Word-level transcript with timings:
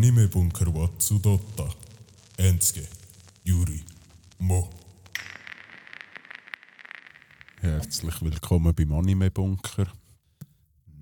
Anime-Bunker 0.00 0.74
wa 0.74 0.88
Tsudotta. 0.96 1.68
Enske, 2.38 2.88
Yuri, 3.44 3.84
Mo. 4.38 4.70
Herzlich 7.60 8.22
willkommen 8.22 8.74
beim 8.74 8.94
Anime 8.94 9.30
Bunker. 9.30 9.92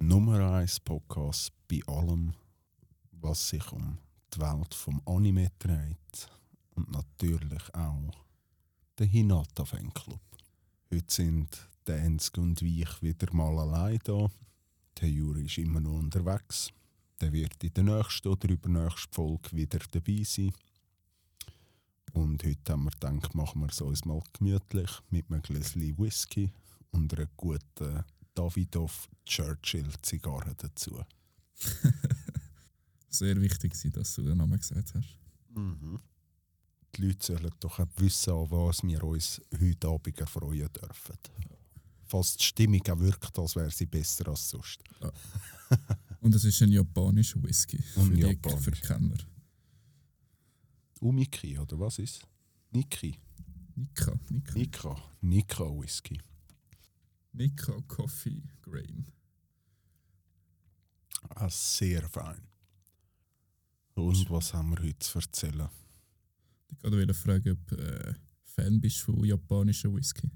Nummer 0.01 0.53
1 0.55 0.81
Podcast 0.81 1.53
bei 1.69 1.81
allem, 1.87 2.35
was 3.13 3.51
sich 3.51 3.71
um 3.71 3.99
die 4.35 4.41
Welt 4.41 4.75
vom 4.75 5.01
Anime 5.07 5.53
dreht. 5.61 6.29
Und 6.75 6.91
natürlich 6.91 7.73
auch 7.77 8.11
der 8.99 9.07
Hinata 9.07 9.65
Fanclub. 9.65 10.21
Heute 10.93 11.15
sind 11.15 11.69
der 11.87 12.03
Enske 12.03 12.41
und 12.41 12.61
ich 12.63 13.01
wieder 13.01 13.33
mal 13.33 13.61
allein 13.61 14.01
da. 14.03 14.29
Der 15.01 15.09
Juri 15.09 15.45
ist 15.45 15.59
immer 15.59 15.81
noch 15.81 16.01
unterwegs. 16.01 16.73
Der 17.21 17.33
wird 17.33 17.65
in 17.65 17.75
der 17.75 17.85
nächsten 17.85 18.29
oder 18.29 18.49
übernächsten 18.49 19.13
Folge 19.13 19.53
wieder 19.53 19.81
dabei 19.91 20.23
sein. 20.23 20.53
Und 22.13 22.45
heute 22.45 22.73
haben 22.73 22.85
wir 22.85 22.91
gedacht, 22.91 23.35
machen 23.35 23.61
wir 23.61 23.69
es 23.69 23.81
uns 23.81 24.05
mal 24.05 24.23
gemütlich 24.33 24.91
mit 25.11 25.31
einem 25.31 25.43
Gläschen 25.43 25.99
Whisky 25.99 26.53
und 26.93 27.13
einer 27.13 27.29
guten 27.37 28.05
Davidoff 28.35 29.09
Churchill 29.25 29.91
Zigarre 30.03 30.55
dazu. 30.57 31.01
Sehr 33.09 33.41
wichtig 33.41 33.75
dass 33.93 34.15
du 34.15 34.23
den 34.23 34.39
Namen 34.39 34.59
gesagt 34.59 34.95
hast. 34.95 35.19
Die 36.95 37.03
Leute 37.03 37.27
sollen 37.27 37.53
doch 37.61 37.81
auch 37.81 37.89
wissen, 37.97 38.33
an 38.33 38.51
was 38.51 38.83
wir 38.83 39.03
uns 39.05 39.41
heute 39.61 39.89
Abend 39.89 40.21
erfreuen 40.21 40.69
dürfen. 40.73 41.19
Fast 42.05 42.41
die 42.41 42.45
Stimmung 42.45 42.83
auch 42.89 42.99
wirkt, 42.99 43.39
als 43.39 43.57
wäre 43.57 43.71
sie 43.71 43.87
besser 43.87 44.29
als 44.29 44.49
sonst. 44.49 44.83
Und 46.21 46.35
es 46.35 46.45
ist 46.45 46.63
ein 46.63 46.73
japanischer 46.73 47.43
Whisky. 47.43 47.79
Und 47.97 48.09
für 48.09 48.15
die 48.15 48.21
japanisch. 48.23 48.61
für 48.65 48.71
die 48.73 48.81
Kenner. 48.81 49.17
Umiki, 51.01 51.59
oder 51.59 51.79
was 51.79 51.99
ist? 51.99 52.27
Niki. 52.73 53.19
Nika. 53.77 54.19
Nika. 54.31 54.55
Nika. 54.55 54.97
Nika 55.21 55.65
Whisky. 55.65 56.21
Nika 57.33 57.81
Coffee 57.87 58.43
Grain. 58.63 59.07
Ah, 61.31 61.49
sehr 61.49 62.09
fein. 62.09 62.41
Und 63.95 64.31
was 64.31 64.55
haben 64.55 64.71
wir 64.71 64.83
heute 64.83 64.99
zu 64.99 65.19
erzählen? 65.19 65.69
Ich 66.83 66.91
wollte 66.91 67.15
fragen, 67.15 67.53
ob 67.53 67.67
du 67.67 67.77
äh, 67.77 68.15
Fan 68.45 68.81
bist 68.81 68.99
von 68.99 69.25
japanischen 69.25 69.95
Whisky. 69.95 70.31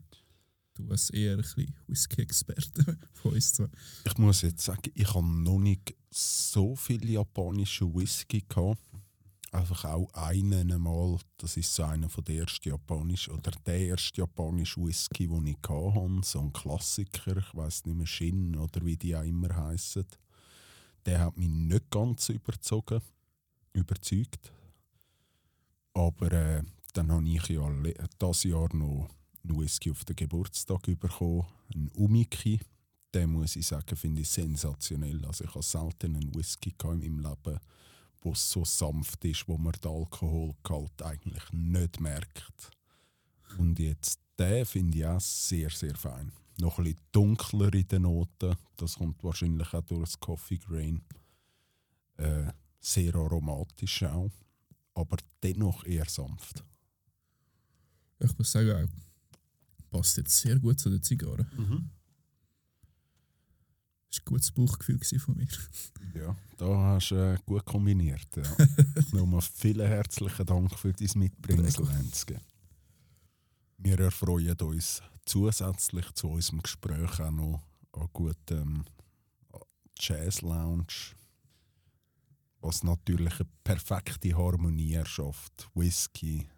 Du 0.75 0.89
als 0.91 1.11
eher 1.11 1.37
ein 1.37 1.75
Whisky-Experte 1.87 2.99
von 3.13 3.33
uns 3.33 3.53
zwei. 3.53 3.69
Ich 4.05 4.17
muss 4.17 4.43
jetzt 4.43 4.65
sagen, 4.65 4.91
ich 4.95 5.13
habe 5.15 5.27
noch 5.27 5.59
nicht 5.59 5.95
so 6.11 6.75
viel 6.77 7.09
japanische 7.11 7.93
Whisky 7.95 8.43
gehabt. 8.49 8.81
Einfach 9.51 9.85
auch 9.85 10.11
einen 10.15 10.73
einmal. 10.73 11.19
Das 11.37 11.59
ist 11.59 11.75
so 11.75 11.83
einer 11.83 12.09
von 12.09 12.25
der 12.25 12.37
ersten 12.37 12.71
japanischen 12.71 13.35
oder 13.35 13.51
der 13.67 13.81
erste 13.81 14.23
japanische 14.23 14.81
Whisky, 14.81 15.29
den 15.29 15.47
ich 15.47 15.59
habe. 15.69 16.21
So 16.25 16.41
ein 16.41 16.53
Klassiker, 16.55 17.37
ich 17.37 17.55
weiß 17.55 17.85
nicht 17.85 17.97
mehr 17.97 18.07
Shin 18.07 18.57
oder 18.57 18.83
wie 18.83 18.97
die 18.97 19.15
auch 19.15 19.25
immer 19.25 19.55
heißen. 19.55 20.07
Der 21.05 21.21
hat 21.21 21.37
mich 21.37 21.51
nicht 21.51 21.91
ganz 21.91 22.31
überzogen, 22.31 23.03
überzeugt. 23.75 24.53
Aber 25.93 26.33
äh, 26.33 26.63
dann 26.95 27.13
habe 27.13 27.29
ich 27.29 27.47
ja 27.49 27.71
das 28.19 28.45
Jahr 28.45 28.75
noch 28.75 29.11
einen 29.45 29.59
Whisky 29.59 29.91
auf 29.91 30.05
den 30.05 30.17
Geburtstag 30.17 30.83
bekommen, 30.83 31.47
einen 31.75 31.89
Umiki. 31.91 32.61
Den 33.15 33.33
muss 33.33 33.57
ich 33.57 33.67
sagen, 33.67 33.97
finde 33.97 34.23
ich 34.23 34.31
sensationell. 34.31 35.25
Also 35.27 35.45
ich 35.45 35.51
habe 35.51 35.63
selten 35.63 36.17
einen 36.17 36.35
Whisky 36.35 36.75
in 36.83 36.89
meinem 36.89 37.19
Leben, 37.19 37.59
wo 38.23 38.35
so 38.35 38.65
sanft 38.65 39.25
ist, 39.25 39.47
wo 39.49 39.59
man 39.59 39.73
den 39.73 39.91
Alkoholgehalt 39.91 41.03
eigentlich 41.03 41.53
nicht 41.53 42.01
merkt. 42.01 42.71
Und 43.59 43.79
jetzt 43.79 44.21
den 44.39 44.65
finde 44.65 44.99
ich 44.99 45.07
auch 45.07 45.21
sehr, 45.21 45.71
sehr 45.71 45.95
fein. 45.95 46.33
Noch 46.59 46.79
ein 46.79 46.85
bisschen 46.85 47.01
dunkler 47.13 47.73
in 47.75 47.89
den 47.89 48.03
Noten. 48.03 48.57
Das 48.77 48.97
kommt 48.97 49.23
wahrscheinlich 49.23 49.73
auch 49.75 49.83
durch 49.83 50.03
das 50.03 50.21
Coffee 50.21 50.59
Grain. 50.59 51.03
Äh, 52.17 52.53
sehr 52.81 53.15
aromatisch 53.15 54.03
auch. 54.05 54.31
Aber 54.95 55.17
dennoch 55.43 55.85
eher 55.85 56.09
sanft. 56.09 56.65
Ich 58.19 58.37
muss 58.39 58.53
sagen, 58.53 58.89
passt 59.93 60.17
jetzt 60.17 60.39
sehr 60.39 60.59
gut 60.59 60.81
zu 60.81 60.91
der 60.91 61.03
Zigarre. 61.03 61.47
Das 64.09 64.19
war 64.19 64.23
ein 64.23 64.25
gutes 64.25 64.51
Bauchgefühl 64.51 64.99
von 65.19 65.37
mir. 65.37 65.47
Ja, 66.15 66.37
da 66.57 66.67
hast 66.95 67.11
du 67.11 67.17
äh, 67.17 67.39
gut 67.47 67.65
kombiniert. 67.65 68.27
Ja. 68.37 68.43
Nochmal 69.13 69.43
vielen 69.43 69.87
herzlichen 69.87 70.47
Dank 70.47 70.79
für 70.79 70.93
dein 70.93 71.09
Mitbringen. 71.15 71.65
Lenske. 71.65 72.41
Wir 73.79 74.01
erfreuen 74.01 74.57
uns 74.61 75.03
zusätzlich 75.25 76.11
zu 76.13 76.29
unserem 76.29 76.63
Gespräch 76.63 77.21
auch 77.21 77.31
noch 77.31 77.63
an 77.93 78.09
gutem 78.13 78.85
Jazz-Lounge, 79.99 81.15
was 82.61 82.83
natürlich 82.83 83.41
eine 83.41 83.49
perfekte 83.65 84.37
Harmonie 84.37 84.95
erschafft. 84.95 85.69
Whisky, 85.75 86.49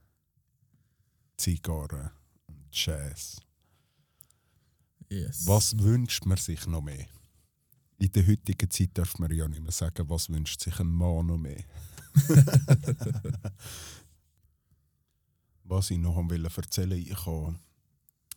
Zigarre 1.37 2.11
und 2.11 2.24
Jazz. 2.75 3.41
Yes. 5.09 5.47
Was 5.47 5.79
wünscht 5.79 6.27
man 6.27 6.39
sich 6.39 6.67
noch 6.67 6.83
mehr? 6.83 7.07
In 7.99 8.11
der 8.11 8.27
heutigen 8.27 8.71
Zeit 8.71 8.91
darf 8.95 9.19
man 9.19 9.31
ja 9.33 9.47
nicht 9.47 9.63
mehr 9.63 9.71
sagen, 9.71 10.11
was 10.11 10.29
wünscht 10.29 10.61
sich 10.61 10.81
ein 10.81 10.89
Mann 10.89 11.27
noch 11.27 11.39
mehr. 11.39 11.63
was 15.65 15.91
ich 15.91 15.99
noch 15.99 16.29
will 16.29 16.45
erzählen 16.45 16.99
ich 16.99 17.27
habe, 17.27 17.59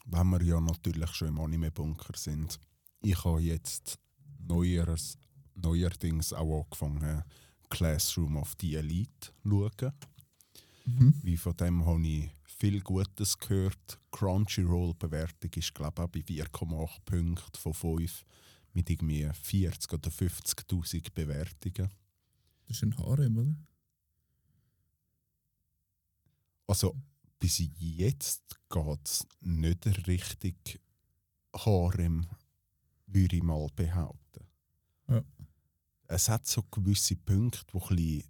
wenn 0.06 0.30
wir 0.30 0.44
ja 0.44 0.62
natürlich 0.62 1.10
schon 1.12 1.30
im 1.30 1.40
Anime-Bunker 1.40 2.16
sind, 2.16 2.60
ich 3.02 3.24
habe 3.24 3.42
jetzt 3.42 3.98
neueres, 4.48 5.18
neuerdings 5.56 6.32
auch 6.34 6.64
angefangen, 6.64 7.24
Classroom 7.70 8.38
of 8.38 8.56
the 8.60 8.76
Elite 8.76 9.32
zu 9.44 9.70
schauen. 9.80 9.94
Mhm. 10.86 11.14
Wie 11.24 11.38
von 11.38 11.58
dem 11.58 11.86
habe 11.86 12.08
ich 12.08 12.32
viel 12.60 12.82
Gutes 12.82 13.38
gehört. 13.38 14.00
Crunchyroll-Bewertung 14.12 15.52
ist, 15.56 15.74
glaube 15.76 16.02
ich, 16.02 16.04
auch 16.04 16.10
bei 16.10 16.20
4,8 16.20 17.02
Punkten 17.06 17.58
von 17.58 17.74
5 17.74 18.26
mit 18.74 18.90
irgendwie 18.90 19.30
40 19.34 19.94
oder 19.94 20.10
50.000 20.10 21.14
Bewertungen. 21.14 21.92
Das 22.68 22.78
ist 22.78 22.84
ein 22.84 22.98
Harem, 22.98 23.38
oder? 23.38 23.56
Also 26.68 26.96
bis 27.40 27.64
jetzt 27.80 28.44
geht 28.70 29.00
es 29.06 29.26
nicht 29.40 30.08
richtig 30.08 30.82
Harem, 31.56 32.28
würde 33.06 33.38
ich 33.38 33.44
mal 33.44 33.68
behaupten. 33.76 34.46
Ja. 35.08 35.24
Es 36.08 36.30
hat 36.30 36.46
so 36.46 36.64
gewisse 36.64 37.16
Punkte, 37.16 37.62
die 37.72 37.78
ein 37.78 37.88
bisschen 37.96 38.24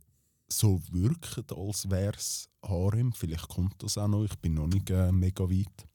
so 0.47 0.81
wirken, 0.91 1.45
als 1.55 1.89
wäre 1.89 2.15
es 2.15 2.49
Harem. 2.63 3.13
Vielleicht 3.13 3.47
kommt 3.49 3.81
das 3.83 3.97
auch 3.97 4.07
noch, 4.07 4.23
ich 4.23 4.35
bin 4.39 4.55
noch 4.55 4.67
nicht 4.67 4.89
äh, 4.89 5.11
mega 5.11 5.43
weit. 5.49 5.87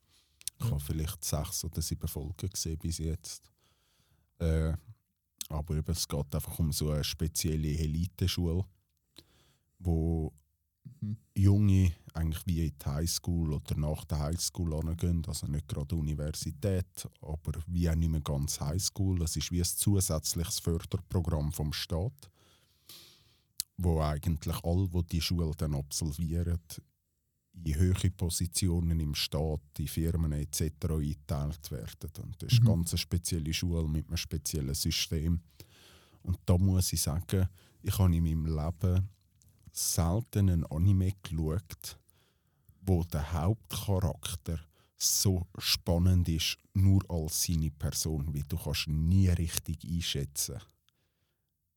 Ich 0.58 0.70
habe 0.70 0.80
vielleicht 0.80 1.24
sechs 1.24 1.64
oder 1.64 1.82
sieben 1.82 2.08
Folgen 2.08 2.48
gesehen 2.48 2.78
bis 2.78 2.98
jetzt. 2.98 3.50
Äh, 4.38 4.74
aber 5.48 5.76
eben, 5.76 5.92
es 5.92 6.06
geht 6.06 6.34
einfach 6.34 6.58
um 6.58 6.72
so 6.72 6.90
eine 6.90 7.04
spezielle 7.04 7.76
Eliteschule, 7.78 8.64
wo 9.78 10.32
Mhm. 11.00 11.16
Junge 11.34 11.92
eigentlich 12.14 12.46
wie 12.46 12.66
in 12.66 12.74
die 12.78 12.86
Highschool 12.86 13.52
oder 13.52 13.76
nach 13.76 14.04
der 14.04 14.18
Highschool 14.20 14.74
angehen, 14.74 15.22
also 15.26 15.46
nicht 15.46 15.68
gerade 15.68 15.96
Universität, 15.96 17.08
aber 17.20 17.52
wie 17.66 17.88
auch 17.88 17.94
nicht 17.94 18.10
mehr 18.10 18.20
ganz 18.20 18.60
Highschool. 18.60 19.22
Es 19.22 19.36
ist 19.36 19.50
wie 19.50 19.60
ein 19.60 19.64
zusätzliches 19.64 20.60
Förderprogramm 20.60 21.52
vom 21.52 21.72
Staat, 21.72 22.30
wo 23.76 24.00
eigentlich 24.00 24.56
alle, 24.64 24.88
die 24.88 25.02
die 25.06 25.20
Schule 25.20 25.52
dann 25.56 25.74
absolvieren, 25.74 26.60
in 27.64 27.74
höhere 27.74 28.10
Positionen 28.10 28.98
im 29.00 29.14
Staat, 29.14 29.60
in 29.78 29.86
Firmen 29.88 30.32
etc. 30.32 30.62
eingeteilt 30.88 31.70
werden. 31.70 32.10
Und 32.22 32.42
das 32.42 32.52
ist 32.52 32.60
Mhm. 32.62 32.68
eine 32.68 32.76
ganz 32.76 32.98
spezielle 32.98 33.52
Schule 33.52 33.86
mit 33.88 34.08
einem 34.08 34.16
speziellen 34.16 34.74
System. 34.74 35.40
Und 36.22 36.38
da 36.46 36.56
muss 36.56 36.92
ich 36.92 37.02
sagen, 37.02 37.48
ich 37.82 37.98
habe 37.98 38.14
in 38.14 38.22
meinem 38.24 38.46
Leben 38.46 39.08
selten 39.72 40.48
ein 40.48 40.64
Anime 40.66 41.12
geschaut, 41.22 41.98
wo 42.80 43.04
der 43.04 43.32
Hauptcharakter 43.32 44.58
so 44.96 45.46
spannend 45.58 46.28
ist, 46.28 46.58
nur 46.74 47.02
als 47.10 47.42
seine 47.42 47.70
Person, 47.70 48.32
wie 48.32 48.44
du 48.46 48.56
kannst 48.56 48.86
nie 48.88 49.28
richtig 49.28 49.84
einschätzen. 49.84 50.58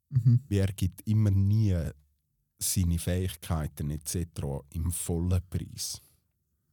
Mhm. 0.09 0.41
Wie 0.47 0.57
er 0.57 0.67
gibt 0.67 1.01
immer 1.07 1.31
nie 1.31 1.75
seine 2.57 2.99
Fähigkeiten 2.99 3.91
etc. 3.91 4.17
im 4.69 4.91
vollen 4.91 5.41
Preis. 5.49 6.01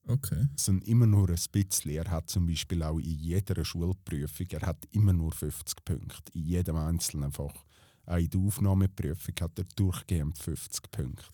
Okay. 0.07 0.49
sondern 0.57 0.89
immer 0.89 1.07
nur 1.07 1.29
ein 1.31 1.39
bisschen. 1.53 1.93
Er 1.93 2.11
hat 2.11 2.29
zum 2.29 2.47
Beispiel 2.47 2.83
auch 2.83 2.99
in 2.99 3.19
jeder 3.19 3.65
Schulprüfung, 3.65 4.47
er 4.51 4.63
hat 4.63 4.89
immer 4.91 5.13
nur 5.13 5.31
50 5.31 5.85
Punkte, 5.85 6.33
in 6.35 6.43
jedem 6.43 6.77
einzelnen 6.77 7.31
Fach. 7.31 7.65
Auch 8.07 8.17
in 8.17 8.29
der 8.29 8.41
Aufnahmeprüfung 8.41 9.35
hat 9.41 9.59
er 9.59 9.65
durchgehend 9.77 10.37
50 10.39 10.91
Punkte. 10.91 11.25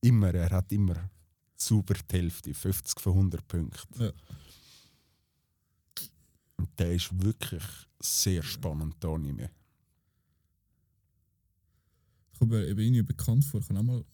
Immer, 0.00 0.34
er 0.34 0.50
hat 0.50 0.72
immer 0.72 1.08
super 1.54 1.94
die 1.94 2.16
Hälfte, 2.16 2.52
50 2.52 3.00
von 3.00 3.12
100 3.12 3.46
Punkten. 3.46 4.02
Ja. 4.02 4.12
Und 6.56 6.68
der 6.78 6.94
ist 6.94 7.10
wirklich 7.22 7.62
sehr 8.00 8.42
spannend, 8.42 9.04
Anime. 9.04 9.50
Ich 12.38 12.40
komme 12.40 12.64
eben 12.66 12.78
irgendwie 12.78 13.02
bekannt 13.02 13.44
vor. 13.44 13.60
Ich 13.60 13.66
kann 13.66 13.78
auch 13.78 13.82
mal. 13.82 14.04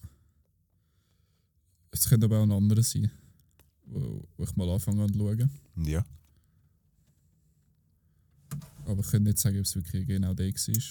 Es 1.91 2.09
könnte 2.09 2.25
aber 2.25 2.39
auch 2.39 2.45
ein 2.45 2.53
anderer 2.53 2.83
sein, 2.83 3.11
wo, 3.85 4.27
wo 4.39 4.45
ich 4.45 4.57
mal 4.57 4.71
anfange 4.71 5.03
an 5.03 5.13
zu 5.13 5.19
schauen. 5.19 5.51
Ja. 5.85 6.07
Aber 8.87 9.01
ich 9.01 9.11
kann 9.11 9.25
nicht 9.25 9.37
sagen, 9.37 9.59
ob 9.59 9.67
es 9.67 9.77
wirklich 9.77 10.07
genau 10.07 10.33
der 10.33 10.47
war. 10.47 10.83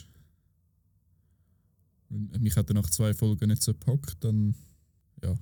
Wenn 2.10 2.44
mich 2.44 2.56
hat 2.56 2.70
er 2.70 2.76
nach 2.76 2.90
zwei 2.92 3.16
Folgen 3.16 3.50
nicht 3.50 3.64
so 3.64 3.74
gepackt, 3.74 4.24
dann. 4.24 4.54
Ja. 5.24 5.36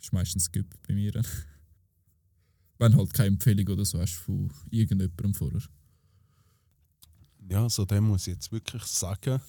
Ist 0.00 0.12
meistens 0.12 0.46
Skip 0.46 0.66
bei 0.88 0.94
mir. 0.94 1.12
Wenn 2.78 2.96
halt 2.96 3.14
keine 3.14 3.28
Empfehlung 3.28 3.68
oder 3.68 3.84
so 3.84 4.00
hast 4.00 4.14
von 4.14 4.52
irgendjemandem 4.68 5.32
vorher. 5.32 5.62
Ja, 7.48 7.70
so 7.70 7.84
dem 7.84 8.08
muss 8.08 8.26
ich 8.26 8.34
jetzt 8.34 8.50
wirklich 8.50 8.82
sagen. 8.82 9.40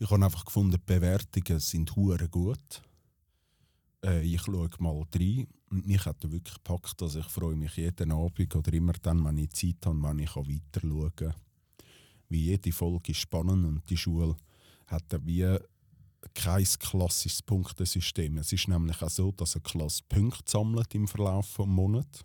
Ich 0.00 0.10
habe 0.10 0.24
einfach 0.24 0.44
gefunden, 0.44 0.72
die 0.72 0.78
Bewertungen 0.94 1.58
sind 1.58 1.96
hure 1.96 2.28
gut. 2.28 2.82
Äh, 4.04 4.22
ich 4.22 4.42
schaue 4.42 4.70
mal 4.78 5.04
rein 5.12 5.48
und 5.70 5.86
mich 5.86 6.04
hat 6.06 6.22
er 6.22 6.30
wirklich 6.30 6.54
gepackt. 6.54 7.02
Also 7.02 7.18
ich 7.18 7.26
freue 7.26 7.56
mich 7.56 7.76
jeden 7.76 8.12
Abend 8.12 8.54
oder 8.54 8.72
immer 8.72 8.92
dann, 8.92 9.24
wenn 9.24 9.38
ich 9.38 9.50
Zeit 9.50 9.86
habe, 9.86 10.00
wenn 10.02 10.20
ich 10.20 10.36
weiter 10.36 10.80
schauen 10.80 11.12
kann. 11.16 11.34
Wie 12.28 12.44
jede 12.44 12.70
Folge 12.70 13.10
ist 13.10 13.18
spannend 13.18 13.66
und 13.66 13.90
die 13.90 13.96
Schule 13.96 14.36
hat 14.86 15.04
wie 15.24 15.58
kein 16.34 16.64
klassisches 16.64 17.42
Punktesystem. 17.42 18.38
Es 18.38 18.52
ist 18.52 18.68
nämlich 18.68 19.02
auch 19.02 19.10
so, 19.10 19.32
dass 19.32 19.56
eine 19.56 19.62
Klasse 19.62 20.02
Punkte 20.08 20.44
sammelt 20.46 20.94
im 20.94 21.08
Verlauf 21.08 21.56
des 21.56 21.66
Monats. 21.66 22.24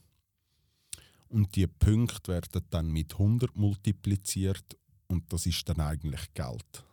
Und 1.29 1.55
die 1.55 1.65
Punkte 1.65 2.33
werden 2.33 2.63
dann 2.69 2.91
mit 2.91 3.13
100 3.13 3.55
multipliziert 3.55 4.77
und 5.07 5.31
das 5.33 5.47
ist 5.47 5.67
dann 5.67 5.79
eigentlich 5.79 6.33
Geld. 6.35 6.85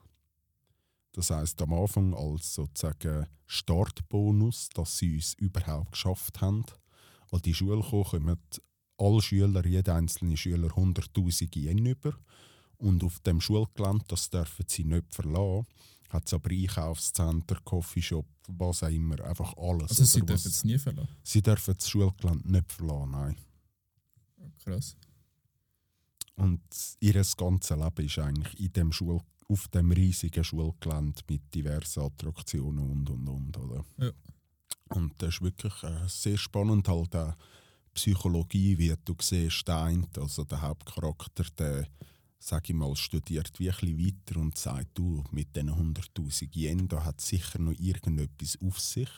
Das 1.12 1.30
heißt 1.30 1.60
am 1.62 1.72
Anfang 1.72 2.14
als 2.14 2.54
sozusagen 2.54 3.26
Startbonus, 3.46 4.68
dass 4.74 4.98
sie 4.98 5.14
uns 5.14 5.34
überhaupt 5.34 5.92
geschafft 5.92 6.40
haben. 6.40 6.64
An 7.32 7.42
die 7.42 7.54
Schule 7.54 7.82
kommen, 7.82 8.38
alle 8.96 9.22
Schüler, 9.22 9.66
jeder 9.66 9.96
einzelne 9.96 10.36
Schüler 10.36 10.68
100'000 10.68 11.56
Yen 11.56 11.86
über. 11.86 12.14
Und 12.76 13.04
auf 13.04 13.18
dem 13.20 13.40
Schulgelände, 13.40 14.04
das 14.08 14.30
dürfen 14.30 14.64
sie 14.68 14.84
nicht 14.84 15.12
verlassen, 15.12 15.66
hat 16.08 16.26
es 16.26 16.32
aber 16.32 16.50
Einkaufscenter, 16.50 17.60
Coffeeshop, 17.64 18.26
was 18.48 18.82
auch 18.82 18.88
immer, 18.88 19.20
einfach 19.24 19.54
alles. 19.56 19.90
Also, 19.90 20.04
sie 20.04 20.24
dürfen 20.24 20.48
es 20.48 20.64
nie 20.64 20.78
verlassen. 20.78 21.16
sie 21.22 21.42
dürfen 21.42 21.74
das 21.76 21.88
Schulgelände 21.88 22.50
nicht 22.50 22.72
verlassen, 22.72 23.10
nein. 23.10 23.36
Krass. 24.64 24.96
Und 26.36 26.62
ihr 27.00 27.22
ganzes 27.36 27.76
Leben 27.76 28.06
ist 28.06 28.18
eigentlich 28.18 28.60
in 28.60 28.72
dem 28.72 28.92
Schul 28.92 29.20
auf 29.50 29.68
dem 29.68 29.90
riesigen 29.90 30.44
Schulgelände 30.44 31.22
mit 31.28 31.54
diversen 31.54 32.04
Attraktionen 32.04 32.90
und 32.90 33.10
und 33.10 33.28
und. 33.28 33.58
Oder? 33.58 33.84
Ja. 33.98 34.10
Und 34.90 35.14
das 35.18 35.34
ist 35.34 35.42
wirklich 35.42 35.82
äh, 35.82 36.08
sehr 36.08 36.36
spannend, 36.36 36.88
halt 36.88 37.14
auch 37.16 37.34
Psychologie, 37.94 38.78
wie 38.78 38.94
du 39.04 39.14
siehst, 39.20 39.66
der 39.66 39.82
eine, 39.82 40.06
also 40.16 40.44
der 40.44 40.62
Hauptcharakter, 40.62 41.44
der, 41.58 41.88
sag 42.38 42.68
ich 42.70 42.74
mal, 42.74 42.94
studiert 42.94 43.58
wie 43.58 43.70
ein 43.70 43.76
bisschen 43.76 43.98
weiter 43.98 44.40
und 44.40 44.56
sagt, 44.56 44.90
du, 44.94 45.24
mit 45.32 45.54
diesen 45.56 45.70
100'000 45.70 46.56
Yen, 46.56 46.88
da 46.88 47.04
hat 47.04 47.20
sicher 47.20 47.58
noch 47.58 47.78
irgendetwas 47.78 48.58
auf 48.64 48.78
sich. 48.78 49.10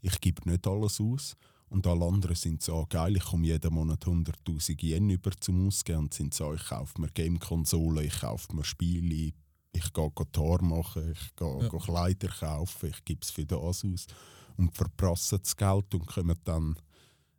Ich 0.00 0.20
gebe 0.20 0.48
nicht 0.48 0.66
alles 0.66 1.00
aus. 1.00 1.36
Und 1.68 1.86
alle 1.88 2.04
anderen 2.04 2.36
sind 2.36 2.62
so, 2.62 2.82
ah, 2.82 2.86
geil, 2.88 3.16
ich 3.16 3.24
komme 3.24 3.46
jeden 3.46 3.74
Monat 3.74 4.04
100'000 4.04 4.80
Yen 4.82 5.10
über 5.10 5.32
zum 5.40 5.66
Ausgehen 5.66 5.98
und 5.98 6.14
sind 6.14 6.32
so, 6.32 6.54
ich 6.54 6.64
kaufe 6.66 7.00
mir 7.00 7.08
Game-Konsolen, 7.08 8.04
ich 8.04 8.20
kaufe 8.20 8.54
mir 8.54 8.64
Spiele, 8.64 9.32
ich 9.74 9.92
gehe 9.92 10.10
Tor 10.32 10.62
machen, 10.62 11.12
ich 11.12 11.36
gehe 11.36 11.62
Ja. 11.62 11.68
Kleider 11.68 12.28
kaufen, 12.28 12.90
ich 12.90 13.04
gebe 13.04 13.20
es 13.22 13.30
für 13.30 13.44
das 13.44 13.58
aus 13.58 13.84
und 13.84 14.74
verprassen 14.74 15.40
das 15.42 15.56
Geld 15.56 15.94
und 15.94 16.06
kommen 16.06 16.38
dann 16.44 16.76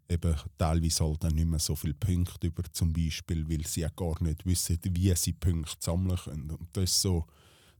eben 0.07 0.35
teilweise 0.57 1.03
halt 1.03 1.23
dann 1.23 1.33
nicht 1.33 1.47
mehr 1.47 1.59
so 1.59 1.75
viele 1.75 1.93
Punkte 1.93 2.47
über 2.47 2.63
zum 2.71 2.93
Beispiel, 2.93 3.49
weil 3.49 3.65
sie 3.65 3.81
ja 3.81 3.89
gar 3.89 4.21
nicht 4.21 4.45
wissen, 4.45 4.79
wie 4.91 5.15
sie 5.15 5.33
Punkte 5.33 5.77
sammeln 5.79 6.17
können. 6.17 6.51
Und 6.51 6.69
das 6.73 6.83
ist 6.83 7.01
so, 7.01 7.25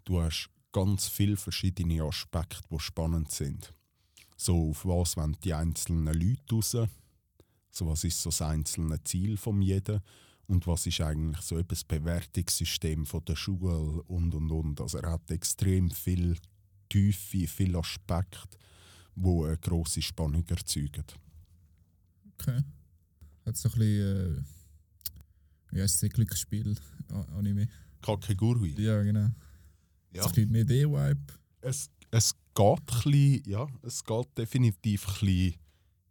du 0.06 0.22
hast 0.22 0.50
ganz 0.72 1.08
viele 1.08 1.38
verschiedene 1.38 2.04
Aspekte, 2.04 2.62
die 2.70 2.80
spannend 2.80 3.32
sind. 3.32 3.74
So, 4.38 4.72
auf 4.72 4.86
was 4.86 5.18
wollen 5.18 5.38
die 5.44 5.54
einzelnen 5.54 6.14
Leute 6.14 6.56
raus? 6.56 6.78
So, 7.72 7.88
was 7.88 8.04
ist 8.04 8.22
so 8.22 8.30
das 8.30 8.42
einzelne 8.42 9.04
Ziel 9.04 9.38
von 9.38 9.62
jedem? 9.62 10.02
Und 10.48 10.68
was 10.68 10.86
ist 10.86 11.02
eigentlich 11.02 11.42
so 11.42 11.62
das 11.64 11.84
Bewertungssystem 11.84 13.06
von 13.06 13.26
der 13.26 13.36
Schule 13.36 14.04
und 14.04 14.36
und 14.36 14.52
und. 14.52 14.82
Also 14.82 15.00
er 15.00 15.12
hat 15.12 15.32
extrem 15.32 15.90
viel 15.90 16.38
Tiefe, 16.90 17.48
viel 17.48 17.76
Aspekte, 17.76 18.58
wo 19.16 19.46
eine 19.46 19.58
grosse 19.58 20.02
Spannung 20.02 20.46
erzeugen. 20.48 21.06
Okay. 22.34 22.62
Hat 23.46 23.58
so 23.58 23.70
ein 23.70 23.80
bisschen. 23.80 24.38
Äh, 24.38 24.42
wie 25.72 25.82
heißt 25.82 26.04
das 26.04 26.10
Glücksspiel? 26.10 26.78
Anime. 27.36 27.68
Kakegurui. 28.02 28.74
Ja, 28.78 29.02
genau. 29.02 29.30
Ja. 30.14 30.24
So 30.24 30.30
ein 30.30 30.34
bisschen 30.34 30.52
mehr 30.52 30.68
Vibe. 30.68 31.34
Es, 31.62 31.90
es 32.12 32.36
geht 32.54 32.80
ein 32.80 32.86
bisschen, 32.86 33.44
ja, 33.46 33.68
es 33.82 34.04
geht 34.04 34.38
definitiv 34.38 35.08
ein 35.08 35.14
bisschen 35.14 35.56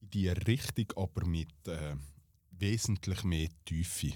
in 0.03 0.11
die 0.11 0.29
Richtung, 0.29 0.87
aber 0.97 1.25
mit 1.25 1.53
äh, 1.67 1.97
wesentlich 2.59 3.25
mehr 3.25 3.49
Tiefe. 3.65 4.13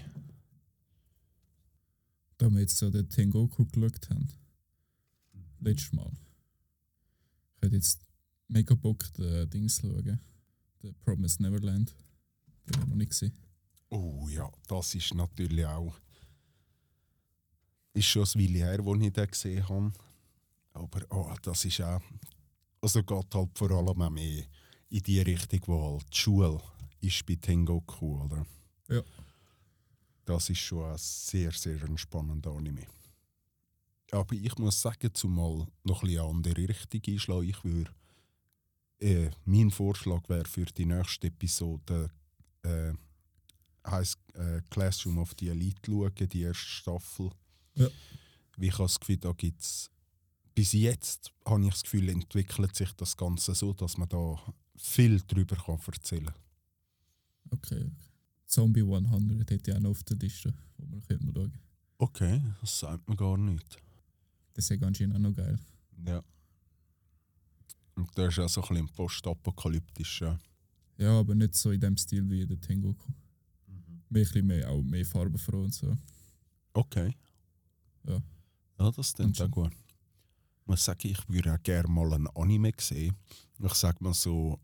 Da 2.37 2.49
wir 2.49 2.61
jetzt 2.61 2.77
so 2.77 2.89
den 2.89 3.09
Tengoku 3.09 3.65
geschaut 3.65 4.09
haben. 4.09 4.29
Letztes 5.59 5.91
Mal. 5.91 6.11
Ich 7.57 7.63
hätte 7.63 7.75
jetzt 7.75 8.01
mega 8.47 8.75
Bock, 8.75 9.11
den 9.13 9.49
Dings 9.49 9.77
zu 9.77 9.89
schauen. 9.89 10.19
The 10.81 10.93
Promised 11.03 11.41
Neverland. 11.41 11.93
Den 12.65 12.81
ich 12.81 12.87
noch 12.87 12.95
nicht 12.95 13.09
gesehen. 13.09 13.33
Oh 13.89 14.27
ja, 14.29 14.49
das 14.67 14.95
ist 14.95 15.13
natürlich 15.13 15.65
auch. 15.65 15.99
Ist 17.93 18.05
schon 18.05 18.23
ein 18.23 18.39
Weile 18.39 18.59
her, 18.59 18.85
wo 18.85 18.95
ich 18.95 19.11
den 19.11 19.27
gesehen 19.27 19.67
habe. 19.67 19.91
Aber 20.73 21.01
oh, 21.09 21.35
das 21.41 21.65
ist 21.65 21.81
auch. 21.81 22.01
Also 22.81 23.03
geht 23.03 23.35
halt 23.35 23.57
vor 23.57 23.71
allem 23.71 24.01
auch 24.01 24.09
mehr 24.09 24.45
in 24.89 25.03
die 25.03 25.19
Richtung, 25.19 25.61
wo 25.65 25.93
halt 25.93 26.13
die 26.13 26.17
Schule 26.17 26.61
ist 27.01 27.25
bei 27.25 27.35
Tengoku, 27.35 28.23
oder? 28.23 28.45
Ja. 28.87 29.01
Das 30.25 30.49
ist 30.49 30.59
schon 30.59 30.83
ein 30.83 30.97
sehr, 30.97 31.51
sehr 31.51 31.83
ein 31.83 31.97
spannender 31.97 32.51
Anime. 32.51 32.85
Aber 34.11 34.33
ich 34.33 34.57
muss 34.57 34.81
sagen, 34.81 35.13
zumal 35.13 35.67
noch 35.83 36.03
ein 36.03 36.07
bisschen 36.07 36.21
eine 36.21 36.29
andere 36.29 36.67
Richtung 36.69 37.01
einschlagen, 37.07 37.49
ich 37.49 37.63
würde. 37.63 37.91
Äh, 38.99 39.29
mein 39.45 39.71
Vorschlag 39.71 40.27
wäre 40.27 40.45
für 40.45 40.65
die 40.65 40.85
nächste 40.85 41.27
Episode 41.27 42.11
äh, 42.63 42.93
heisst 43.87 44.19
äh, 44.33 44.61
Classroom 44.69 45.19
of 45.19 45.33
the 45.39 45.49
Elite 45.49 45.79
schauen, 45.85 46.13
die 46.15 46.41
erste 46.41 46.65
Staffel. 46.65 47.31
Ja. 47.75 47.87
Wie 48.57 48.67
ich 48.67 48.73
habe 48.73 48.83
das 48.83 48.99
Gefühl, 48.99 49.17
da 49.17 49.31
gibt 49.31 49.61
es. 49.61 49.89
Bis 50.53 50.73
jetzt 50.73 51.31
habe 51.45 51.63
ich 51.63 51.71
das 51.71 51.83
Gefühl, 51.83 52.09
entwickelt 52.09 52.75
sich 52.75 52.91
das 52.93 53.15
Ganze 53.15 53.55
so, 53.55 53.71
dass 53.73 53.97
man 53.97 54.09
da 54.09 54.37
viel 54.75 55.21
darüber 55.21 55.55
kann 55.55 55.79
erzählen 55.87 56.25
kann. 56.25 56.48
Okay. 57.51 57.91
Zombie 58.45 58.81
100 58.81 59.51
hätte 59.51 59.71
ich 59.71 59.77
auch 59.77 59.81
noch 59.81 59.91
auf 59.91 60.03
der 60.03 60.17
Liste, 60.17 60.53
wo 60.77 60.91
wir 60.91 61.01
können 61.01 61.21
schauen 61.21 61.33
können. 61.33 61.59
Okay, 61.99 62.41
das 62.61 62.79
sagt 62.79 63.07
man 63.07 63.17
gar 63.17 63.37
nicht. 63.37 63.77
Das 64.53 64.69
ist 64.69 64.83
anscheinend 64.83 65.15
auch 65.15 65.19
noch 65.19 65.33
geil. 65.33 65.59
Ja. 66.05 66.23
Und 67.95 68.09
das 68.15 68.37
ist 68.37 68.39
auch 68.39 68.49
so 68.49 68.61
ein 68.61 68.67
bisschen 68.69 68.87
postapokalyptisch. 68.89 70.21
Ja. 70.21 70.39
Ja, 70.97 71.19
aber 71.19 71.35
nicht 71.35 71.55
so 71.55 71.71
in 71.71 71.79
dem 71.79 71.97
Stil 71.97 72.29
wie 72.29 72.45
der 72.45 72.59
Tengoku. 72.59 73.11
Mehr, 73.67 73.83
ein 73.87 74.03
bisschen 74.09 74.47
mehr, 74.47 74.69
auch 74.69 74.81
mehr 74.81 75.05
farbenfroh 75.05 75.63
und 75.63 75.73
so. 75.73 75.95
Okay. 76.73 77.15
Ja. 78.07 78.21
Ja, 78.79 78.91
das 78.91 79.13
klingt 79.13 79.41
auch 79.41 79.51
gut. 79.51 79.73
Ich 79.73 80.67
muss 80.67 80.85
sagen, 80.85 81.07
ich 81.07 81.29
würde 81.29 81.53
auch 81.53 81.63
gerne 81.63 81.87
mal 81.89 82.13
ein 82.13 82.27
Anime 82.27 82.71
sehen. 82.79 83.15
Ich 83.59 83.73
sage 83.73 84.03
mal 84.03 84.13
so, 84.13 84.59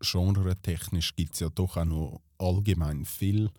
genre-technisch 0.00 1.14
gibt 1.14 1.34
es 1.34 1.40
ja 1.40 1.50
doch 1.50 1.76
auch 1.76 1.84
noch 1.84 2.22
allgemein 2.38 3.04
viel, 3.04 3.50